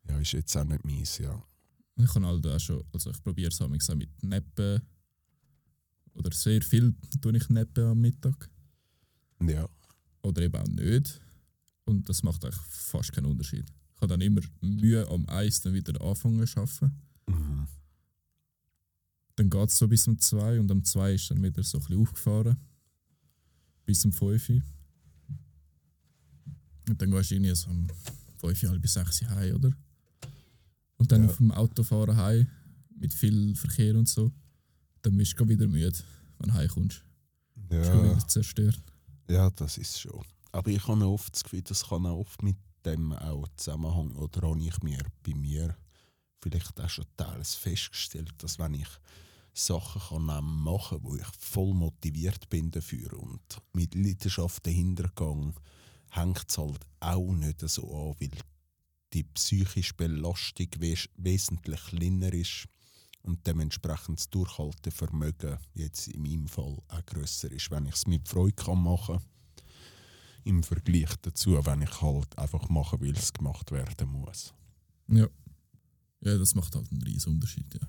Ja, 0.08 0.18
ist 0.18 0.32
jetzt 0.32 0.56
auch 0.56 0.64
nicht 0.64 0.84
meins, 0.84 1.18
ja. 1.18 1.42
Ich 1.96 2.12
kann 2.12 2.26
halt 2.26 2.46
auch 2.46 2.58
schon, 2.58 2.84
also 2.92 3.10
ich 3.10 3.22
probiere 3.22 3.48
es 3.48 3.60
auch 3.60 3.68
mit 3.68 4.22
Neppen. 4.22 4.82
Oder 6.14 6.32
sehr 6.32 6.62
viel 6.62 6.94
tue 7.20 7.36
ich 7.36 7.48
Neppen 7.48 7.84
am 7.84 8.00
Mittag. 8.00 8.50
Ja. 9.40 9.68
Oder 10.22 10.42
eben 10.42 10.56
auch 10.56 10.66
nicht. 10.66 11.20
Und 11.84 12.08
das 12.08 12.22
macht 12.22 12.44
eigentlich 12.44 12.60
fast 12.60 13.12
keinen 13.12 13.26
Unterschied. 13.26 13.66
Ich 13.94 14.00
habe 14.00 14.08
dann 14.08 14.20
immer 14.20 14.40
Mühe 14.60 15.06
am 15.08 15.28
Eis 15.28 15.60
dann 15.60 15.74
wieder 15.74 16.00
anfangen 16.00 16.46
zu 16.46 16.60
arbeiten. 16.60 17.02
Mhm. 17.26 17.66
Dann 19.36 19.50
geht 19.50 19.68
es 19.68 19.78
so 19.78 19.88
bis 19.88 20.06
um 20.06 20.18
2 20.18 20.60
und 20.60 20.70
um 20.70 20.84
2 20.84 21.14
ist 21.14 21.30
dann 21.30 21.42
wieder 21.42 21.62
so 21.62 21.78
ein 21.78 21.84
bisschen 21.84 22.00
aufgefahren. 22.00 22.56
Bis 23.84 24.04
um 24.04 24.12
5 24.12 24.48
Uhr. 24.48 24.62
Und 26.88 27.00
dann 27.00 27.10
gehst 27.10 27.30
du 27.30 27.34
irgendwie 27.34 27.54
so 27.54 27.70
um 27.70 27.86
5, 28.38 28.62
halb 28.64 28.86
6 28.86 29.22
Uhr 29.22 29.30
heim, 29.30 29.54
oder? 29.56 29.72
Und 31.04 31.12
dann 31.12 31.24
Ja. 31.24 31.28
auf 31.28 31.36
dem 31.36 31.52
Autofahren 31.52 32.16
heim, 32.16 32.46
mit 32.98 33.12
viel 33.12 33.54
Verkehr 33.56 33.94
und 33.94 34.08
so, 34.08 34.32
dann 35.02 35.14
bist 35.18 35.38
du 35.38 35.46
wieder 35.46 35.66
müde, 35.66 35.92
wenn 36.38 36.48
du 36.48 36.54
heimkommst. 36.54 37.04
Bist 37.56 37.92
du 37.92 37.96
Ja. 37.98 38.04
wieder 38.04 38.26
zerstört. 38.26 38.80
Ja, 39.28 39.50
das 39.50 39.76
ist 39.76 40.00
schon. 40.00 40.24
Aber 40.50 40.70
ich 40.70 40.88
habe 40.88 41.06
oft 41.06 41.34
das 41.34 41.44
Gefühl, 41.44 41.60
das 41.60 41.86
kann 41.86 42.06
auch 42.06 42.20
oft 42.20 42.42
mit 42.42 42.56
dem 42.86 43.12
auch 43.12 43.46
zusammenhängen. 43.58 44.16
Oder 44.16 44.48
habe 44.48 44.58
ich 44.62 44.82
mir 44.82 45.02
bei 45.22 45.34
mir 45.34 45.76
vielleicht 46.42 46.80
auch 46.80 46.88
schon 46.88 47.04
teils 47.18 47.54
festgestellt, 47.54 48.32
dass 48.38 48.58
wenn 48.58 48.72
ich 48.72 48.88
Sachen 49.52 50.00
kann 50.08 50.24
machen 50.42 51.00
kann, 51.02 51.04
wo 51.04 51.16
ich 51.16 51.26
voll 51.38 51.74
motiviert 51.74 52.48
bin 52.48 52.70
dafür 52.70 53.12
und 53.22 53.42
mit 53.74 53.94
Leidenschaft 53.94 54.66
dahinter 54.66 55.10
gehe, 55.14 55.52
hängt 56.12 56.44
es 56.48 56.56
halt 56.56 56.80
auch 57.00 57.30
nicht 57.34 57.60
so 57.68 57.94
an, 57.94 58.14
weil 58.20 58.30
die 59.14 59.22
psychische 59.22 59.94
Belastung 59.94 60.68
wes 60.78 61.08
wesentlich 61.16 61.80
kleiner 61.86 62.32
ist 62.32 62.66
und 63.22 63.46
dementsprechend 63.46 64.18
das 64.18 64.28
Durchhaltevermögen 64.30 65.58
jetzt 65.74 66.08
in 66.08 66.22
meinem 66.22 66.48
Fall 66.48 66.76
auch 66.88 67.06
grösser 67.06 67.50
ist, 67.50 67.70
wenn 67.70 67.86
ich 67.86 67.94
es 67.94 68.06
mit 68.06 68.28
Freude 68.28 68.52
kann 68.52 68.82
machen 68.82 69.20
im 70.44 70.62
Vergleich 70.62 71.14
dazu, 71.22 71.52
wenn 71.64 71.82
ich 71.82 72.02
halt 72.02 72.38
einfach 72.38 72.68
mache, 72.68 73.00
weil 73.00 73.16
es 73.16 73.32
gemacht 73.32 73.70
werden 73.72 74.10
muss. 74.10 74.52
Ja. 75.08 75.26
Ja, 76.20 76.38
das 76.38 76.54
macht 76.54 76.74
halt 76.74 76.90
einen 76.90 77.02
riesen 77.02 77.34
Unterschied, 77.34 77.72
ja. 77.74 77.86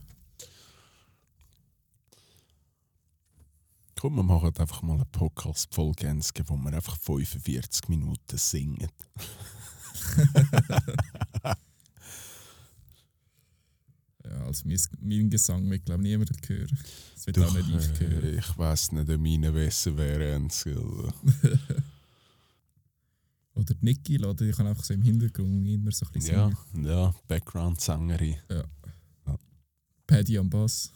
Komm, 4.00 4.16
wir 4.16 4.24
machen 4.24 4.56
einfach 4.58 4.82
mal 4.82 4.96
eine 4.96 5.06
Podcast-Folge, 5.06 6.16
wo 6.48 6.56
wir 6.58 6.74
einfach 6.74 6.98
45 6.98 7.90
Minuten 7.90 8.38
singen. 8.38 8.90
Ja, 14.26 14.44
also 14.46 14.68
mein, 14.68 14.80
mein 15.02 15.30
Gesang 15.30 15.70
wird, 15.70 15.86
glaube 15.86 16.02
ich, 16.04 16.10
niemand 16.10 16.32
hören. 16.50 16.78
Das 17.14 17.28
wird 17.28 17.38
Doch, 17.38 17.48
auch 17.48 17.54
nicht 17.54 17.70
ich 17.70 18.00
hören. 18.00 18.24
äh, 18.24 18.38
ich 18.40 18.58
weiss 18.58 18.92
nicht, 18.92 19.10
ob 19.10 19.20
meine 19.22 19.52
besser 19.52 19.96
wäre, 19.98 20.40
oder? 20.76 21.14
Die 23.58 23.76
Niki, 23.82 24.24
oder? 24.26 24.42
Ich 24.46 24.56
kann 24.56 24.68
einfach 24.68 24.84
so 24.84 24.94
im 24.94 25.02
Hintergrund 25.04 25.68
immer 25.68 25.92
so 25.92 26.06
ein 26.08 26.12
bisschen 26.12 26.36
Ja, 26.36 26.52
singen. 26.72 26.86
ja, 26.88 27.14
Background-Sängerin. 27.28 28.36
Paddy 30.08 30.38
am 30.38 30.50
Bass. 30.50 30.92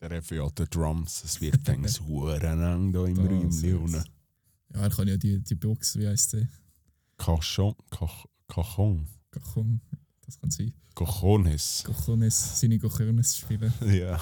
Der 0.00 0.16
hat 0.16 0.30
ja 0.30 0.48
die 0.50 0.64
Drums. 0.68 1.24
Es 1.24 1.40
wird 1.40 1.66
dann 1.66 1.86
so 1.88 2.28
eng 2.28 2.92
da 2.92 3.06
im 3.06 3.18
Räumchen. 3.18 3.92
Ja, 3.94 4.80
er 4.80 4.90
kann 4.90 5.08
ja 5.08 5.16
die, 5.16 5.40
die 5.40 5.54
Box, 5.54 5.96
wie 5.96 6.06
heisst 6.08 6.30
sie? 6.30 6.46
Cachon, 7.16 7.74
Cach- 7.90 8.26
Cajon, 8.48 9.06
Cajon. 9.30 9.80
Das 10.24 10.38
kann 10.40 10.50
sein. 10.50 10.72
Cojones. 10.94 11.84
Cojones, 11.84 12.60
seine 12.60 12.78
Cojones 12.78 13.36
spielen. 13.36 13.72
Ja. 13.82 14.20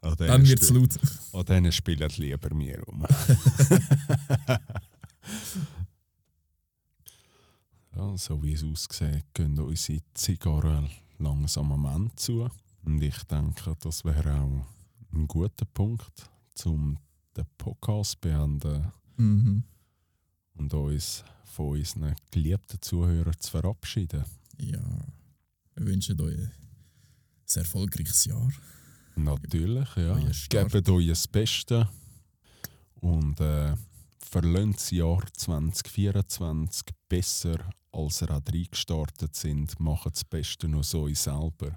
An 0.00 0.14
Dann 0.16 0.46
wird 0.46 0.62
es 0.62 0.70
laut. 0.70 0.96
An 1.32 1.44
denen 1.44 1.72
spielen 1.72 2.08
lieber 2.18 2.54
mir 2.54 2.86
um. 2.86 3.04
ja, 7.96 8.16
so 8.16 8.42
wie 8.42 8.52
es 8.52 8.62
aussieht, 8.64 9.24
gehen 9.34 9.58
unsere 9.58 10.00
Zigarren 10.14 10.88
langsam 11.18 11.72
am 11.72 11.84
Ende 11.86 12.14
zu. 12.16 12.48
Und 12.84 13.02
ich 13.02 13.22
denke, 13.24 13.74
das 13.80 14.04
wäre 14.04 14.40
auch 14.40 14.66
ein 15.12 15.26
guter 15.26 15.64
Punkt, 15.66 16.30
um 16.64 16.96
den 17.36 17.46
Podcast 17.56 18.12
zu 18.12 18.18
beenden 18.20 18.92
Mhm. 19.16 19.64
und 20.54 20.72
uns 20.74 21.24
von 21.48 21.78
unseren 21.78 22.14
geliebten 22.30 22.80
Zuhörern 22.80 23.38
zu 23.38 23.50
verabschieden. 23.50 24.24
Ja. 24.58 24.80
Wir 25.74 25.86
wünschen 25.86 26.20
euch 26.20 26.38
ein 26.38 26.52
sehr 27.44 27.62
erfolgreiches 27.62 28.24
Jahr. 28.24 28.50
Natürlich, 29.16 29.88
ja. 29.96 30.18
Gebt 30.48 30.88
euch 30.88 31.08
das 31.08 31.26
Beste 31.26 31.88
und 33.00 33.40
äh, 33.40 33.74
verlöhnt 34.20 34.76
das 34.76 34.90
Jahr 34.90 35.22
2024 35.32 36.86
besser, 37.08 37.58
als 37.92 38.22
ihr 38.22 38.30
reingestartet 38.30 39.34
sind. 39.34 39.78
Macht 39.80 40.14
das 40.14 40.24
Beste 40.24 40.68
nur 40.68 40.84
so 40.84 41.02
euch 41.02 41.18
selber. 41.18 41.76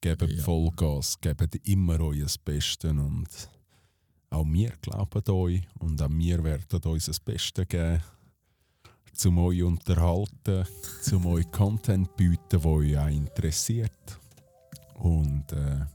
Gebt 0.00 0.22
Ja. 0.22 0.44
Vollgas, 0.44 1.20
gebt 1.20 1.56
immer 1.66 1.98
euer 2.00 2.28
Beste 2.44 2.90
und 2.90 3.28
auch 4.30 4.46
wir 4.46 4.70
glauben 4.82 5.30
euch 5.30 5.62
und 5.78 6.00
auch 6.00 6.10
wir 6.10 6.44
werden 6.44 6.82
uns 6.84 7.06
das 7.06 7.18
Beste 7.18 7.66
geben, 7.66 8.02
zum 9.14 9.38
euch 9.38 9.62
unterhalten, 9.62 10.66
zum 11.02 11.26
euch 11.26 11.50
Content 11.50 12.16
bieten, 12.16 12.42
der 12.52 12.64
euch 12.66 12.98
auch 12.98 13.08
interessiert. 13.08 14.18
Und 14.94 15.52
äh, 15.52 15.86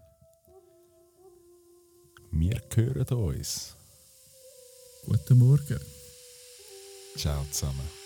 wir 2.31 2.61
hören 2.75 3.17
uns. 3.17 3.75
Guten 5.05 5.37
Morgen. 5.37 5.79
Ciao 7.15 7.43
zusammen. 7.51 8.02